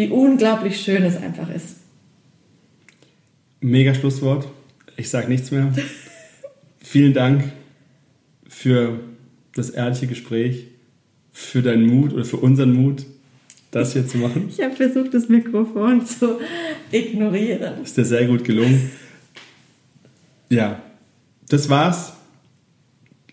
wie 0.00 0.08
unglaublich 0.08 0.80
schön 0.80 1.02
es 1.02 1.18
einfach 1.18 1.50
ist. 1.54 1.76
Mega 3.60 3.94
Schlusswort. 3.94 4.48
Ich 4.96 5.10
sage 5.10 5.28
nichts 5.28 5.50
mehr. 5.50 5.74
Vielen 6.78 7.12
Dank 7.12 7.52
für 8.48 8.98
das 9.54 9.68
ehrliche 9.68 10.06
Gespräch, 10.06 10.68
für 11.32 11.60
deinen 11.60 11.86
Mut 11.86 12.14
oder 12.14 12.24
für 12.24 12.38
unseren 12.38 12.72
Mut, 12.72 13.04
das 13.72 13.92
hier 13.92 14.08
zu 14.08 14.16
machen. 14.16 14.48
Ich 14.48 14.62
habe 14.64 14.74
versucht, 14.74 15.12
das 15.12 15.28
Mikrofon 15.28 16.06
zu 16.06 16.38
ignorieren. 16.90 17.82
Ist 17.82 17.98
dir 17.98 18.06
sehr 18.06 18.26
gut 18.26 18.44
gelungen. 18.44 18.90
Ja, 20.48 20.82
das 21.50 21.68
war's. 21.68 22.14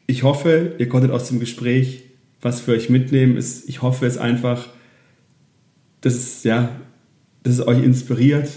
Ich 0.05 0.23
hoffe, 0.23 0.73
ihr 0.79 0.89
konntet 0.89 1.11
aus 1.11 1.29
dem 1.29 1.39
Gespräch 1.39 2.03
was 2.41 2.59
für 2.59 2.73
euch 2.73 2.89
mitnehmen. 2.89 3.37
Ich 3.37 3.81
hoffe 3.81 4.05
es 4.05 4.17
einfach, 4.17 4.67
dass 6.01 6.15
es, 6.15 6.43
ja, 6.43 6.69
dass 7.43 7.53
es 7.53 7.67
euch 7.67 7.83
inspiriert, 7.83 8.49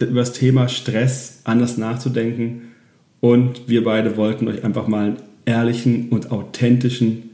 über 0.00 0.20
das 0.20 0.32
Thema 0.32 0.68
Stress 0.68 1.40
anders 1.44 1.76
nachzudenken. 1.76 2.62
Und 3.20 3.68
wir 3.68 3.82
beide 3.82 4.16
wollten 4.16 4.46
euch 4.46 4.62
einfach 4.62 4.86
mal 4.86 5.06
einen 5.06 5.16
ehrlichen 5.44 6.08
und 6.10 6.30
authentischen 6.30 7.30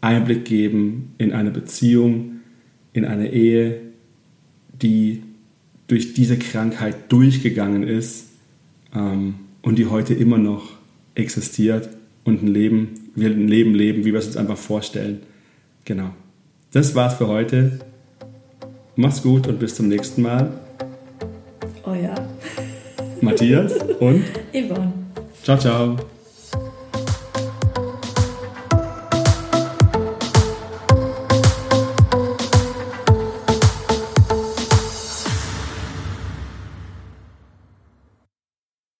Einblick 0.00 0.44
geben 0.44 1.14
in 1.18 1.32
eine 1.32 1.50
Beziehung, 1.50 2.40
in 2.92 3.04
eine 3.04 3.32
Ehe, 3.32 3.80
die 4.82 5.22
durch 5.86 6.14
diese 6.14 6.36
Krankheit 6.36 7.12
durchgegangen 7.12 7.84
ist. 7.84 8.30
Ähm, 8.94 9.34
und 9.64 9.78
die 9.78 9.86
heute 9.86 10.12
immer 10.12 10.36
noch 10.36 10.72
existiert 11.14 11.88
und 12.22 12.42
ein 12.42 12.48
Leben, 12.48 12.90
wir 13.14 13.30
ein 13.30 13.48
Leben 13.48 13.74
leben, 13.74 14.04
wie 14.04 14.12
wir 14.12 14.18
es 14.18 14.26
uns 14.26 14.36
einfach 14.36 14.58
vorstellen. 14.58 15.20
Genau. 15.86 16.10
Das 16.72 16.94
war's 16.94 17.14
für 17.14 17.28
heute. 17.28 17.78
Mach's 18.96 19.22
gut 19.22 19.46
und 19.46 19.58
bis 19.58 19.74
zum 19.74 19.88
nächsten 19.88 20.22
Mal. 20.22 20.50
Oh 21.84 21.94
ja. 21.94 22.14
Matthias 23.20 23.72
und 24.00 24.24
Yvonne. 24.52 24.92
ciao, 25.42 25.58
ciao. 25.58 25.96